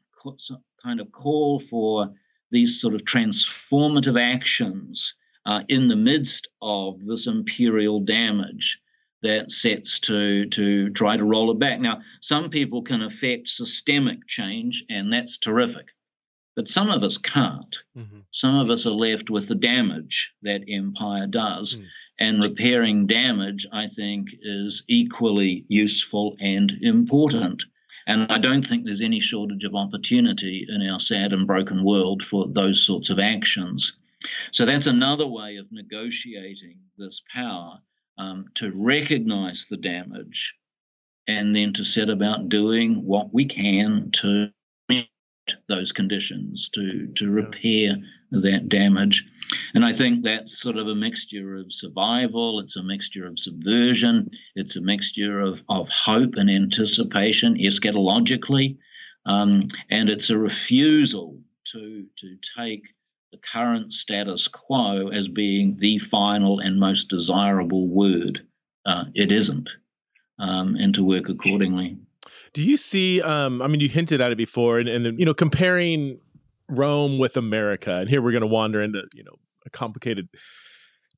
kind 0.82 1.00
of 1.00 1.12
call 1.12 1.60
for 1.60 2.12
these 2.50 2.80
sort 2.80 2.94
of 2.94 3.02
transformative 3.02 4.20
actions 4.20 5.14
uh, 5.44 5.62
in 5.68 5.88
the 5.88 5.96
midst 5.96 6.48
of 6.62 7.04
this 7.04 7.26
imperial 7.26 8.00
damage 8.00 8.80
that 9.22 9.50
sets 9.50 10.00
to 10.00 10.46
to 10.46 10.90
try 10.90 11.16
to 11.16 11.24
roll 11.24 11.50
it 11.50 11.58
back. 11.58 11.80
Now, 11.80 12.00
some 12.20 12.50
people 12.50 12.82
can 12.82 13.02
affect 13.02 13.48
systemic 13.48 14.26
change, 14.26 14.84
and 14.88 15.12
that's 15.12 15.38
terrific. 15.38 15.86
But 16.54 16.68
some 16.68 16.90
of 16.90 17.02
us 17.02 17.18
can't. 17.18 17.76
Mm-hmm. 17.96 18.20
Some 18.32 18.56
of 18.56 18.70
us 18.70 18.84
are 18.86 18.90
left 18.90 19.30
with 19.30 19.46
the 19.46 19.54
damage 19.54 20.32
that 20.42 20.64
empire 20.68 21.26
does. 21.26 21.76
Mm. 21.76 21.84
And 22.20 22.42
repairing 22.42 23.06
damage, 23.06 23.64
I 23.72 23.86
think, 23.86 24.30
is 24.42 24.82
equally 24.88 25.64
useful 25.68 26.36
and 26.40 26.72
important. 26.82 27.62
And 28.08 28.32
I 28.32 28.38
don't 28.38 28.66
think 28.66 28.84
there's 28.84 29.02
any 29.02 29.20
shortage 29.20 29.62
of 29.62 29.76
opportunity 29.76 30.66
in 30.68 30.82
our 30.88 30.98
sad 30.98 31.32
and 31.32 31.46
broken 31.46 31.84
world 31.84 32.24
for 32.24 32.48
those 32.48 32.84
sorts 32.84 33.10
of 33.10 33.20
actions. 33.20 33.96
So 34.50 34.64
that's 34.64 34.88
another 34.88 35.28
way 35.28 35.58
of 35.58 35.70
negotiating 35.70 36.78
this 36.96 37.22
power 37.32 37.78
um, 38.18 38.46
to 38.54 38.72
recognize 38.74 39.66
the 39.70 39.76
damage 39.76 40.54
and 41.26 41.54
then 41.54 41.72
to 41.74 41.84
set 41.84 42.08
about 42.08 42.48
doing 42.48 43.04
what 43.04 43.32
we 43.32 43.44
can 43.46 44.10
to 44.12 44.50
those 45.68 45.92
conditions 45.92 46.68
to 46.74 47.06
to 47.16 47.30
repair 47.30 47.96
that 48.30 48.68
damage. 48.68 49.26
And 49.74 49.84
i 49.84 49.92
think 49.94 50.22
that's 50.22 50.58
sort 50.58 50.76
of 50.76 50.88
a 50.88 50.94
mixture 50.94 51.56
of 51.56 51.72
survival 51.72 52.60
it's 52.60 52.76
a 52.76 52.82
mixture 52.82 53.26
of 53.26 53.38
subversion 53.38 54.30
it's 54.54 54.76
a 54.76 54.80
mixture 54.82 55.40
of 55.40 55.62
of 55.70 55.88
hope 55.88 56.34
and 56.36 56.50
anticipation 56.50 57.56
eschatologically 57.56 58.76
um, 59.24 59.68
and 59.90 60.10
it's 60.10 60.28
a 60.28 60.38
refusal 60.38 61.40
to 61.72 62.04
to 62.18 62.36
take 62.58 62.82
the 63.32 63.38
current 63.38 63.92
status 63.92 64.48
quo 64.48 65.08
as 65.08 65.28
being 65.28 65.76
the 65.78 65.98
final 65.98 66.60
and 66.60 66.80
most 66.80 67.08
desirable 67.08 67.88
word 67.88 68.40
uh, 68.86 69.04
it 69.14 69.30
isn't 69.32 69.68
um, 70.38 70.76
and 70.76 70.94
to 70.94 71.04
work 71.04 71.28
accordingly 71.28 71.98
do 72.52 72.62
you 72.62 72.76
see? 72.76 73.22
Um, 73.22 73.62
I 73.62 73.66
mean, 73.66 73.80
you 73.80 73.88
hinted 73.88 74.20
at 74.20 74.32
it 74.32 74.38
before, 74.38 74.78
and, 74.78 74.88
and 74.88 75.18
you 75.18 75.24
know, 75.24 75.34
comparing 75.34 76.18
Rome 76.68 77.18
with 77.18 77.36
America, 77.36 77.96
and 77.96 78.08
here 78.08 78.20
we're 78.20 78.32
going 78.32 78.42
to 78.42 78.46
wander 78.46 78.82
into 78.82 79.02
you 79.14 79.24
know 79.24 79.36
complicated 79.72 80.28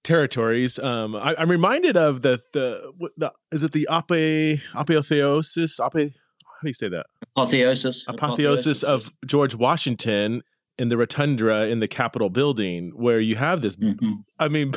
territories. 0.03 0.79
Um, 0.79 1.15
I, 1.17 1.35
am 1.39 1.51
reminded 1.51 1.97
of 1.97 2.23
the 2.23 2.41
the, 2.53 2.93
the 3.17 3.33
is 3.53 3.63
it 3.63 3.73
the 3.73 3.89
ape 3.91 4.61
apotheosis 4.75 5.79
ape 5.81 6.13
how 6.13 6.63
do 6.63 6.69
you 6.69 6.75
say 6.75 6.89
that 6.89 7.07
apotheosis 7.37 8.05
apotheosis, 8.09 8.09
apotheosis 8.09 8.83
of 8.83 9.11
George 9.27 9.55
Washington 9.55 10.43
in 10.79 10.89
the 10.89 10.97
rotunda 10.97 11.68
in 11.68 11.81
the 11.81 11.89
Capitol 11.89 12.31
building 12.31 12.93
where 12.95 13.21
you 13.21 13.37
have 13.37 13.61
this. 13.61 13.77
Mm-hmm. 13.77 14.12
I 14.39 14.49
mean, 14.49 14.73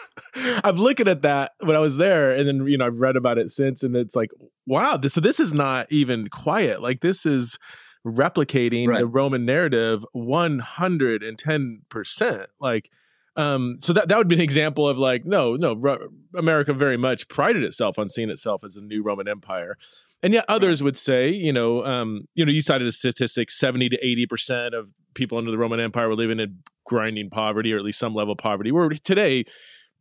I'm 0.64 0.76
looking 0.76 1.08
at 1.08 1.22
that 1.22 1.52
when 1.60 1.74
I 1.74 1.80
was 1.80 1.96
there, 1.96 2.32
and 2.32 2.46
then 2.46 2.66
you 2.66 2.78
know 2.78 2.86
I've 2.86 2.98
read 2.98 3.16
about 3.16 3.38
it 3.38 3.50
since, 3.50 3.82
and 3.82 3.96
it's 3.96 4.14
like, 4.14 4.30
wow, 4.66 4.96
this 4.96 5.14
so 5.14 5.20
this 5.20 5.40
is 5.40 5.52
not 5.52 5.90
even 5.90 6.28
quiet. 6.28 6.82
Like 6.82 7.00
this 7.00 7.26
is 7.26 7.58
replicating 8.06 8.88
right. 8.88 9.00
the 9.00 9.06
Roman 9.06 9.44
narrative 9.44 10.04
110 10.12 11.82
percent. 11.88 12.46
Like, 12.60 12.90
um, 13.36 13.76
so 13.80 13.92
that 13.92 14.08
that 14.08 14.18
would 14.18 14.28
be 14.28 14.36
an 14.36 14.40
example 14.40 14.88
of 14.88 14.98
like, 14.98 15.24
no, 15.24 15.56
no, 15.56 15.98
America 16.36 16.72
very 16.72 16.96
much 16.96 17.28
prided 17.28 17.62
itself 17.62 17.98
on 17.98 18.08
seeing 18.08 18.30
itself 18.30 18.64
as 18.64 18.76
a 18.76 18.82
new 18.82 19.02
Roman 19.02 19.28
Empire. 19.28 19.76
And 20.22 20.32
yet 20.32 20.44
others 20.48 20.82
would 20.82 20.96
say, 20.96 21.30
you 21.30 21.52
know, 21.52 21.84
um, 21.84 22.26
you 22.34 22.44
know, 22.44 22.50
you 22.50 22.62
cited 22.62 22.88
a 22.88 22.92
statistic: 22.92 23.50
seventy 23.50 23.88
to 23.88 23.96
eighty 24.04 24.26
percent 24.26 24.74
of 24.74 24.88
people 25.18 25.36
under 25.36 25.50
the 25.50 25.58
Roman 25.58 25.80
Empire 25.80 26.08
were 26.08 26.14
living 26.14 26.40
in 26.40 26.58
grinding 26.86 27.28
poverty, 27.28 27.72
or 27.72 27.78
at 27.78 27.84
least 27.84 27.98
some 27.98 28.14
level 28.14 28.32
of 28.32 28.38
poverty. 28.38 28.72
Where 28.72 28.88
today, 28.88 29.44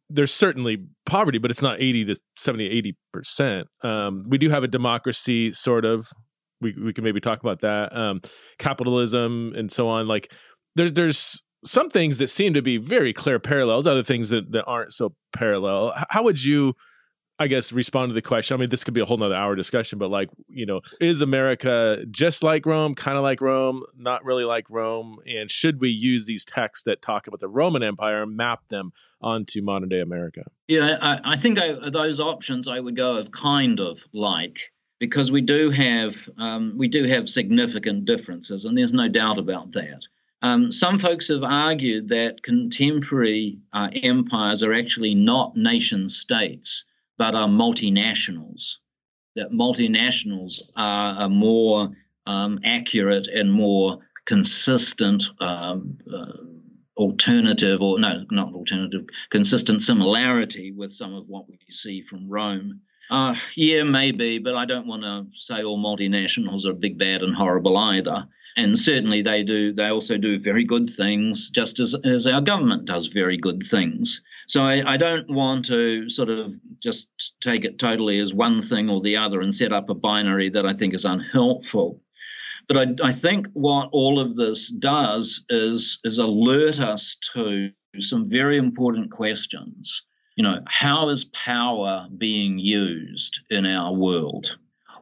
there's 0.10 0.34
certainly 0.34 0.86
poverty, 1.06 1.38
but 1.38 1.52
it's 1.52 1.62
not 1.62 1.82
eighty 1.82 2.06
to 2.06 2.16
70, 2.38 2.66
80 2.66 2.98
percent. 3.12 3.68
Um, 3.82 4.26
we 4.30 4.38
do 4.38 4.50
have 4.50 4.64
a 4.64 4.68
democracy, 4.68 5.52
sort 5.52 5.84
of. 5.84 6.08
We 6.62 6.74
we 6.74 6.94
can 6.94 7.04
maybe 7.04 7.20
talk 7.20 7.42
about 7.42 7.60
that. 7.62 7.96
Um, 7.96 8.22
capitalism 8.58 9.54
and 9.56 9.72
so 9.72 9.88
on. 9.90 10.08
Like 10.08 10.32
there's 10.76 10.94
there's 10.94 11.42
some 11.66 11.90
things 11.90 12.20
that 12.20 12.30
seem 12.30 12.54
to 12.54 12.62
be 12.62 12.78
very 12.78 13.14
clear 13.14 13.40
parallels, 13.40 13.88
other 13.88 14.04
things 14.04 14.30
that, 14.30 14.52
that 14.52 14.64
aren't 14.66 14.94
so 14.94 15.14
parallel. 15.34 15.94
How 16.10 16.24
would 16.24 16.44
you 16.44 16.76
I 17.40 17.48
guess 17.48 17.72
respond 17.72 18.10
to 18.10 18.14
the 18.14 18.22
question. 18.22 18.56
I 18.56 18.60
mean, 18.60 18.70
this 18.70 18.84
could 18.84 18.96
be 18.96 19.02
a 19.02 19.06
whole 19.06 19.18
nother 19.18 19.36
hour 19.36 19.56
discussion, 19.56 20.00
but 20.00 20.10
like, 20.10 20.30
you 20.50 20.66
know, 20.66 20.82
is 21.00 21.22
America 21.22 22.04
just 22.10 22.44
like 22.44 22.66
Rome, 22.66 22.96
kind 22.96 23.16
of 23.16 23.24
like 23.24 23.42
Rome, 23.42 23.84
not 23.96 24.26
really 24.26 24.44
like 24.44 24.68
Rome? 24.70 25.20
And 25.28 25.50
should 25.50 25.80
we 25.80 25.90
use 25.90 26.26
these 26.26 26.46
texts 26.46 26.86
that 26.86 27.02
talk 27.02 27.28
about 27.28 27.40
the 27.40 27.48
Roman 27.48 27.84
Empire 27.84 28.24
and 28.24 28.36
map 28.36 28.68
them 28.70 28.92
onto 29.22 29.62
modern 29.62 29.90
day 29.90 30.02
America? 30.02 30.46
Yeah, 30.68 30.98
I, 31.00 31.34
I 31.34 31.38
think 31.38 31.60
I, 31.60 31.90
those 31.92 32.20
options 32.20 32.68
I 32.68 32.80
would 32.80 32.96
go 32.96 33.18
of 33.18 33.32
kind 33.32 33.80
of 33.80 34.00
like 34.14 34.72
because 35.00 35.32
we 35.32 35.42
do 35.42 35.70
have 35.70 36.16
um, 36.40 36.74
we 36.76 36.88
do 36.88 37.04
have 37.04 37.30
significant 37.30 38.06
differences, 38.06 38.66
and 38.66 38.76
there's 38.76 38.94
no 38.94 39.10
doubt 39.10 39.38
about 39.38 39.74
that. 39.74 40.00
Um, 40.42 40.72
some 40.72 41.00
folks 41.00 41.28
have 41.30 41.44
argued 41.44 42.10
that 42.10 42.44
contemporary 42.44 43.60
uh, 43.74 43.90
empires 44.02 44.64
are 44.64 44.74
actually 44.74 45.16
not 45.16 45.56
nation 45.56 46.10
states 46.10 46.84
but 47.18 47.36
are 47.36 47.48
multinationals. 47.48 48.76
That 49.36 49.52
multinationals 49.52 50.62
are 50.76 51.26
a 51.26 51.30
more 51.30 51.92
um, 52.26 52.60
accurate 52.66 53.28
and 53.28 53.52
more 53.52 54.00
consistent 54.26 55.26
um, 55.40 55.98
uh, 56.12 56.34
alternative, 56.98 57.82
or 57.82 58.00
no, 58.00 58.26
not 58.32 58.54
alternative, 58.54 59.06
consistent 59.30 59.82
similarity 59.82 60.72
with 60.72 60.92
some 60.92 61.14
of 61.14 61.28
what 61.28 61.48
we 61.48 61.60
see 61.70 62.02
from 62.02 62.28
Rome. 62.28 62.82
Uh, 63.10 63.36
yeah, 63.56 63.84
maybe, 63.84 64.40
but 64.40 64.56
I 64.56 64.66
don't 64.66 64.88
want 64.88 65.04
to 65.04 65.28
say 65.34 65.64
all 65.64 65.78
multinationals 65.78 66.66
are 66.66 66.74
big, 66.74 66.98
bad, 66.98 67.22
and 67.22 67.36
horrible 67.36 67.78
either 67.78 68.28
and 68.58 68.78
certainly 68.78 69.22
they 69.22 69.44
do 69.44 69.72
they 69.72 69.88
also 69.88 70.18
do 70.18 70.40
very 70.40 70.66
good 70.66 70.90
things 70.90 71.50
just 71.50 71.80
as, 71.80 71.96
as 72.04 72.26
our 72.26 72.42
government 72.42 72.86
does 72.86 73.08
very 73.08 73.38
good 73.38 73.64
things. 73.64 74.22
So 74.48 74.64
I, 74.64 74.94
I, 74.94 74.98
don't 74.98 75.30
want 75.30 75.66
to 75.66 76.10
sort 76.10 76.30
of 76.30 76.54
just 76.82 77.08
take 77.40 77.66
it 77.66 77.78
totally 77.78 78.20
as 78.20 78.34
one 78.34 78.64
thing 78.64 78.90
or 78.90 79.02
the 79.02 79.18
other 79.18 79.42
and 79.42 79.54
set 79.54 79.72
up 79.72 79.90
a 79.90 79.94
binary 79.94 80.50
that 80.50 80.66
i 80.66 80.74
think 80.74 80.94
is 80.94 81.06
unhelpful. 81.06 82.02
But 82.68 82.78
I, 82.78 83.10
I 83.10 83.14
think 83.14 83.48
what 83.54 83.90
all 83.92 84.20
of 84.20 84.36
this 84.36 84.70
does 84.70 85.46
is 85.50 86.00
is 86.04 86.18
alert 86.18 86.80
us 86.80 87.16
to 87.34 87.72
some 88.00 88.28
very 88.30 88.58
important 88.58 89.12
questions. 89.12 90.04
You 90.36 90.44
know 90.44 90.62
how 90.68 91.10
is 91.10 91.26
power 91.26 92.08
being 92.18 92.58
used 92.58 93.40
in 93.52 93.66
our 93.68 93.94
world 93.94 94.58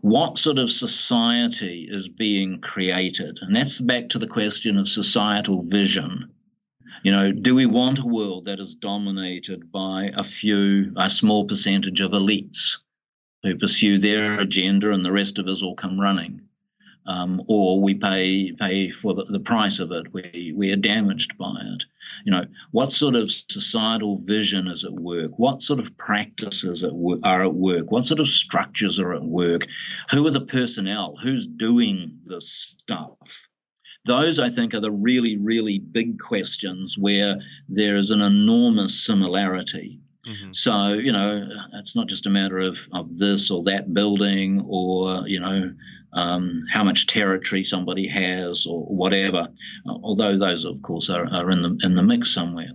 what 0.05 0.37
sort 0.37 0.59
of 0.59 0.69
society 0.69 1.87
is 1.89 2.07
being 2.07 2.61
created? 2.61 3.39
And 3.41 3.55
that's 3.55 3.81
back 3.81 4.09
to 4.09 4.19
the 4.19 4.27
question 4.27 4.77
of 4.77 4.87
societal 4.87 5.63
vision. 5.63 6.31
You 7.01 7.11
know, 7.11 7.31
do 7.31 7.55
we 7.55 7.65
want 7.65 7.97
a 7.97 8.05
world 8.05 8.45
that 8.45 8.59
is 8.59 8.75
dominated 8.75 9.71
by 9.71 10.11
a 10.15 10.23
few, 10.23 10.93
a 10.95 11.09
small 11.09 11.45
percentage 11.45 12.01
of 12.01 12.11
elites 12.11 12.77
who 13.41 13.57
pursue 13.57 13.97
their 13.97 14.39
agenda 14.39 14.91
and 14.91 15.03
the 15.03 15.11
rest 15.11 15.39
of 15.39 15.47
us 15.47 15.63
all 15.63 15.75
come 15.75 15.99
running? 15.99 16.44
Um, 17.07 17.41
or 17.47 17.81
we 17.81 17.95
pay 17.95 18.51
pay 18.53 18.89
for 18.89 19.13
the, 19.13 19.25
the 19.25 19.39
price 19.39 19.79
of 19.79 19.91
it. 19.91 20.13
We 20.13 20.53
we 20.55 20.71
are 20.71 20.77
damaged 20.77 21.37
by 21.37 21.53
it. 21.61 21.83
You 22.25 22.31
know, 22.31 22.45
what 22.71 22.91
sort 22.91 23.15
of 23.15 23.31
societal 23.31 24.19
vision 24.19 24.67
is 24.67 24.85
at 24.85 24.93
work? 24.93 25.37
What 25.37 25.63
sort 25.63 25.79
of 25.79 25.97
practices 25.97 26.83
are 26.83 27.43
at 27.43 27.53
work? 27.53 27.91
What 27.91 28.05
sort 28.05 28.19
of 28.19 28.27
structures 28.27 28.99
are 28.99 29.13
at 29.13 29.23
work? 29.23 29.67
Who 30.11 30.25
are 30.25 30.31
the 30.31 30.41
personnel? 30.41 31.15
Who's 31.21 31.47
doing 31.47 32.19
this 32.25 32.75
stuff? 32.79 33.17
Those, 34.05 34.37
I 34.37 34.51
think, 34.51 34.75
are 34.75 34.81
the 34.81 34.91
really, 34.91 35.37
really 35.37 35.79
big 35.79 36.19
questions 36.19 36.95
where 36.97 37.37
there 37.67 37.97
is 37.97 38.11
an 38.11 38.21
enormous 38.21 39.03
similarity. 39.03 39.99
Mm-hmm. 40.27 40.53
So, 40.53 40.93
you 40.93 41.11
know, 41.11 41.47
it's 41.73 41.95
not 41.95 42.07
just 42.07 42.27
a 42.27 42.29
matter 42.29 42.59
of, 42.59 42.77
of 42.93 43.17
this 43.17 43.49
or 43.51 43.63
that 43.63 43.93
building 43.93 44.63
or, 44.67 45.27
you 45.27 45.39
know, 45.39 45.73
um, 46.15 46.63
how 46.71 46.83
much 46.83 47.07
territory 47.07 47.65
somebody 47.65 48.07
has 48.07 48.65
or 48.65 48.85
whatever, 48.85 49.49
although 49.85 50.37
those, 50.37 50.63
of 50.63 50.81
course, 50.81 51.09
are, 51.09 51.27
are 51.27 51.51
in, 51.51 51.61
the, 51.61 51.77
in 51.83 51.95
the 51.95 52.01
mix 52.01 52.33
somewhere. 52.33 52.71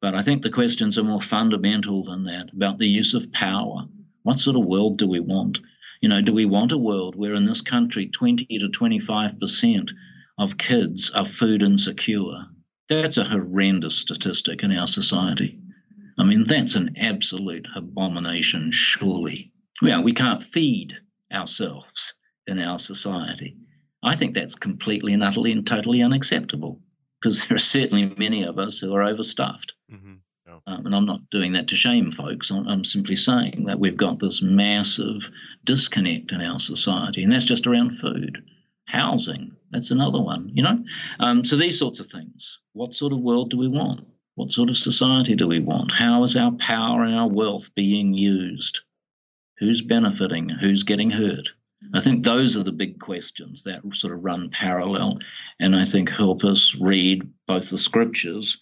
But 0.00 0.14
I 0.14 0.22
think 0.22 0.42
the 0.42 0.50
questions 0.50 0.96
are 0.96 1.04
more 1.04 1.20
fundamental 1.20 2.02
than 2.02 2.24
that 2.24 2.52
about 2.54 2.78
the 2.78 2.88
use 2.88 3.12
of 3.12 3.32
power. 3.32 3.86
What 4.22 4.38
sort 4.38 4.56
of 4.56 4.64
world 4.64 4.96
do 4.96 5.06
we 5.06 5.20
want? 5.20 5.60
You 6.00 6.08
know, 6.08 6.22
do 6.22 6.32
we 6.32 6.46
want 6.46 6.72
a 6.72 6.78
world 6.78 7.16
where 7.16 7.34
in 7.34 7.44
this 7.44 7.60
country 7.60 8.06
20 8.06 8.46
to 8.46 8.68
25% 8.68 9.90
of 10.38 10.56
kids 10.56 11.10
are 11.10 11.26
food 11.26 11.62
insecure? 11.62 12.46
That's 12.88 13.18
a 13.18 13.24
horrendous 13.24 13.96
statistic 13.96 14.62
in 14.62 14.72
our 14.72 14.86
society. 14.86 15.60
I 16.18 16.24
mean, 16.24 16.44
that's 16.44 16.76
an 16.76 16.96
absolute 16.98 17.66
abomination, 17.76 18.70
surely. 18.72 19.52
Well, 19.82 20.02
we 20.02 20.14
can't 20.14 20.42
feed 20.42 20.94
ourselves 21.30 22.14
in 22.50 22.58
our 22.58 22.78
society. 22.78 23.56
I 24.02 24.16
think 24.16 24.34
that's 24.34 24.54
completely 24.54 25.12
and 25.12 25.22
utterly 25.22 25.52
and 25.52 25.66
totally 25.66 26.02
unacceptable 26.02 26.80
because 27.20 27.44
there 27.48 27.56
are 27.56 27.58
certainly 27.58 28.14
many 28.16 28.44
of 28.44 28.58
us 28.58 28.78
who 28.78 28.94
are 28.94 29.02
overstuffed. 29.02 29.74
Mm-hmm. 29.92 30.14
Um, 30.66 30.86
and 30.86 30.94
I'm 30.94 31.06
not 31.06 31.30
doing 31.30 31.52
that 31.52 31.68
to 31.68 31.76
shame 31.76 32.10
folks. 32.10 32.50
I'm, 32.50 32.66
I'm, 32.66 32.84
simply 32.84 33.16
saying 33.16 33.64
that 33.66 33.78
we've 33.78 33.96
got 33.96 34.18
this 34.18 34.42
massive 34.42 35.30
disconnect 35.64 36.32
in 36.32 36.42
our 36.42 36.58
society, 36.58 37.22
and 37.22 37.32
that's 37.32 37.44
just 37.44 37.66
around 37.66 37.92
food. 37.92 38.42
Housing, 38.84 39.56
that's 39.70 39.90
another 39.90 40.20
one, 40.20 40.50
you 40.54 40.62
know? 40.62 40.84
Um, 41.20 41.44
so 41.44 41.56
these 41.56 41.78
sorts 41.78 42.00
of 42.00 42.08
things. 42.08 42.58
What 42.72 42.94
sort 42.94 43.12
of 43.12 43.20
world 43.20 43.50
do 43.50 43.58
we 43.58 43.68
want? 43.68 44.06
What 44.34 44.50
sort 44.50 44.70
of 44.70 44.76
society 44.76 45.36
do 45.36 45.46
we 45.46 45.60
want? 45.60 45.92
How 45.92 46.24
is 46.24 46.36
our 46.36 46.52
power 46.52 47.04
and 47.04 47.14
our 47.14 47.28
wealth 47.28 47.74
being 47.74 48.12
used? 48.12 48.80
Who's 49.58 49.82
benefiting? 49.82 50.48
Who's 50.48 50.82
getting 50.82 51.10
hurt? 51.10 51.50
I 51.94 52.00
think 52.00 52.24
those 52.24 52.56
are 52.56 52.62
the 52.62 52.72
big 52.72 53.00
questions 53.00 53.62
that 53.64 53.80
sort 53.94 54.12
of 54.12 54.22
run 54.22 54.50
parallel 54.50 55.18
and 55.58 55.74
I 55.74 55.84
think 55.84 56.10
help 56.10 56.44
us 56.44 56.74
read 56.80 57.28
both 57.46 57.70
the 57.70 57.78
scriptures 57.78 58.60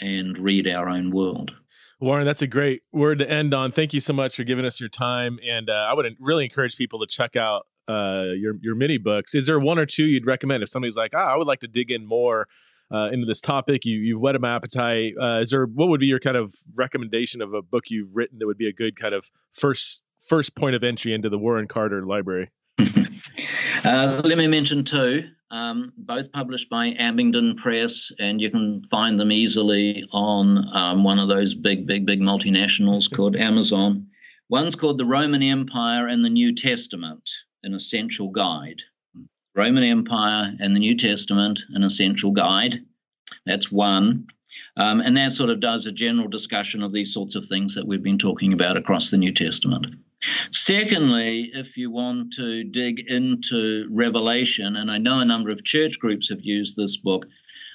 and 0.00 0.38
read 0.38 0.68
our 0.68 0.88
own 0.88 1.10
world. 1.10 1.52
Warren, 2.00 2.24
that's 2.24 2.42
a 2.42 2.46
great 2.46 2.82
word 2.92 3.18
to 3.18 3.30
end 3.30 3.52
on. 3.52 3.72
Thank 3.72 3.92
you 3.92 4.00
so 4.00 4.14
much 4.14 4.34
for 4.34 4.44
giving 4.44 4.64
us 4.64 4.80
your 4.80 4.88
time. 4.88 5.38
And 5.46 5.68
uh, 5.68 5.86
I 5.88 5.94
would 5.94 6.16
really 6.18 6.44
encourage 6.44 6.76
people 6.76 6.98
to 7.00 7.06
check 7.06 7.36
out 7.36 7.66
uh, 7.88 8.28
your 8.36 8.54
your 8.62 8.74
mini 8.74 8.98
books. 8.98 9.34
Is 9.34 9.46
there 9.46 9.58
one 9.58 9.78
or 9.78 9.84
two 9.84 10.04
you'd 10.04 10.26
recommend 10.26 10.62
if 10.62 10.68
somebody's 10.70 10.96
like, 10.96 11.12
ah, 11.14 11.32
I 11.32 11.36
would 11.36 11.46
like 11.46 11.60
to 11.60 11.68
dig 11.68 11.90
in 11.90 12.06
more 12.06 12.46
uh, 12.90 13.10
into 13.12 13.26
this 13.26 13.40
topic? 13.40 13.84
You 13.84 13.98
you 13.98 14.18
whet 14.18 14.40
my 14.40 14.54
appetite. 14.54 15.14
Uh, 15.20 15.40
is 15.40 15.50
there 15.50 15.66
what 15.66 15.88
would 15.88 16.00
be 16.00 16.06
your 16.06 16.20
kind 16.20 16.36
of 16.36 16.54
recommendation 16.74 17.42
of 17.42 17.52
a 17.52 17.60
book 17.60 17.90
you've 17.90 18.16
written 18.16 18.38
that 18.38 18.46
would 18.46 18.58
be 18.58 18.68
a 18.68 18.72
good 18.72 18.96
kind 18.96 19.14
of 19.14 19.30
first 19.50 20.04
first 20.26 20.56
point 20.56 20.74
of 20.74 20.82
entry 20.82 21.12
into 21.12 21.28
the 21.28 21.38
Warren 21.38 21.68
Carter 21.68 22.06
library? 22.06 22.50
uh, 23.84 24.22
let 24.24 24.38
me 24.38 24.46
mention 24.46 24.84
two, 24.84 25.28
um, 25.50 25.92
both 25.96 26.32
published 26.32 26.70
by 26.70 26.92
Abingdon 26.98 27.56
Press, 27.56 28.12
and 28.18 28.40
you 28.40 28.50
can 28.50 28.82
find 28.84 29.18
them 29.18 29.32
easily 29.32 30.04
on 30.12 30.64
um, 30.74 31.04
one 31.04 31.18
of 31.18 31.28
those 31.28 31.54
big, 31.54 31.86
big, 31.86 32.06
big 32.06 32.20
multinationals 32.20 33.12
called 33.14 33.36
Amazon. 33.36 34.06
One's 34.48 34.76
called 34.76 34.98
The 34.98 35.04
Roman 35.04 35.42
Empire 35.42 36.06
and 36.06 36.24
the 36.24 36.30
New 36.30 36.54
Testament, 36.54 37.28
an 37.62 37.74
essential 37.74 38.28
guide. 38.28 38.80
Roman 39.54 39.84
Empire 39.84 40.54
and 40.58 40.74
the 40.74 40.80
New 40.80 40.96
Testament, 40.96 41.60
an 41.70 41.82
essential 41.82 42.30
guide. 42.30 42.80
That's 43.44 43.70
one. 43.70 44.26
Um, 44.76 45.00
and 45.00 45.16
that 45.16 45.34
sort 45.34 45.50
of 45.50 45.60
does 45.60 45.86
a 45.86 45.92
general 45.92 46.28
discussion 46.28 46.82
of 46.82 46.92
these 46.92 47.12
sorts 47.12 47.34
of 47.34 47.46
things 47.46 47.74
that 47.74 47.86
we've 47.86 48.02
been 48.02 48.18
talking 48.18 48.52
about 48.52 48.76
across 48.76 49.10
the 49.10 49.18
New 49.18 49.32
Testament. 49.32 49.86
Secondly, 50.50 51.50
if 51.54 51.76
you 51.76 51.90
want 51.90 52.34
to 52.34 52.64
dig 52.64 53.00
into 53.10 53.88
Revelation, 53.90 54.76
and 54.76 54.90
I 54.90 54.98
know 54.98 55.20
a 55.20 55.24
number 55.24 55.50
of 55.50 55.64
church 55.64 55.98
groups 55.98 56.28
have 56.28 56.42
used 56.42 56.76
this 56.76 56.96
book, 56.96 57.26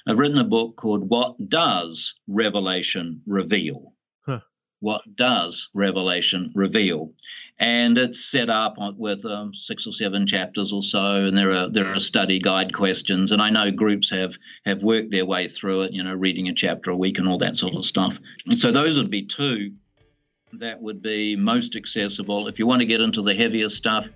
I've 0.06 0.18
written 0.18 0.38
a 0.38 0.44
book 0.44 0.76
called 0.76 1.08
What 1.08 1.48
Does 1.48 2.14
Revelation 2.28 3.22
Reveal? 3.26 3.92
Huh. 4.24 4.40
What 4.78 5.02
does 5.16 5.68
Revelation 5.74 6.52
reveal? 6.54 7.12
And 7.58 7.98
it's 7.98 8.24
set 8.24 8.50
up 8.50 8.76
with 8.78 9.24
um, 9.24 9.52
six 9.54 9.86
or 9.86 9.92
seven 9.92 10.26
chapters 10.26 10.72
or 10.72 10.82
so, 10.82 11.24
and 11.24 11.36
there 11.36 11.50
are 11.50 11.68
there 11.70 11.92
are 11.92 11.98
study 11.98 12.38
guide 12.38 12.74
questions. 12.74 13.32
And 13.32 13.40
I 13.40 13.48
know 13.48 13.70
groups 13.70 14.10
have 14.10 14.36
have 14.66 14.82
worked 14.82 15.10
their 15.10 15.24
way 15.24 15.48
through 15.48 15.82
it, 15.82 15.92
you 15.92 16.04
know, 16.04 16.14
reading 16.14 16.48
a 16.48 16.54
chapter 16.54 16.90
a 16.90 16.96
week 16.96 17.18
and 17.18 17.26
all 17.26 17.38
that 17.38 17.56
sort 17.56 17.74
of 17.74 17.86
stuff. 17.86 18.20
And 18.46 18.60
so 18.60 18.70
those 18.70 18.98
would 18.98 19.10
be 19.10 19.24
two 19.24 19.72
that 20.52 20.80
would 20.80 21.02
be 21.02 21.36
most 21.36 21.76
accessible. 21.76 22.48
If 22.48 22.58
you 22.58 22.66
want 22.66 22.80
to 22.80 22.86
get 22.86 23.00
into 23.00 23.22
the 23.22 23.34
heavier 23.34 23.68
stuff, 23.68 24.06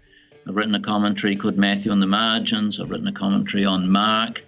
I've 0.47 0.57
written 0.57 0.75
a 0.75 0.81
commentary 0.81 1.37
called 1.37 1.57
Matthew 1.57 1.93
on 1.93 2.01
the 2.01 2.07
Margins. 2.07 2.81
I've 2.81 2.91
written 2.91 3.07
a 3.07 3.13
commentary 3.13 3.65
on 3.65 3.91
Mark, 3.91 4.43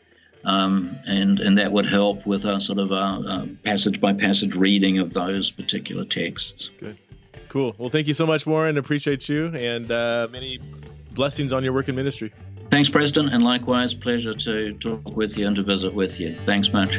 um, 0.45 0.97
and 1.07 1.39
and 1.41 1.59
that 1.59 1.71
would 1.73 1.87
help 1.87 2.27
with 2.27 2.45
a 2.45 2.61
sort 2.61 2.79
of 2.79 2.93
a, 2.93 2.95
a 2.95 3.49
passage 3.63 4.01
by 4.01 4.13
passage 4.13 4.55
reading 4.55 4.99
of 4.99 5.13
those 5.13 5.51
particular 5.51 6.05
texts. 6.05 6.71
Good, 6.81 6.99
cool. 7.49 7.75
Well, 7.79 7.91
thank 7.91 8.07
you 8.07 8.15
so 8.15 8.27
much, 8.27 8.47
Warren. 8.47 8.79
Appreciate 8.79 9.29
you, 9.29 9.49
and 9.49 9.91
uh, 9.91 10.29
many 10.31 10.59
blessings 11.13 11.53
on 11.53 11.63
your 11.63 11.73
work 11.73 11.89
in 11.89 11.95
ministry. 11.95 12.33
Thanks, 12.71 12.89
Preston, 12.89 13.29
and 13.29 13.45
likewise, 13.45 13.93
pleasure 13.93 14.33
to 14.33 14.73
talk 14.75 15.15
with 15.15 15.37
you 15.37 15.47
and 15.47 15.57
to 15.57 15.63
visit 15.63 15.93
with 15.93 16.19
you. 16.19 16.39
Thanks 16.47 16.73
much. 16.73 16.99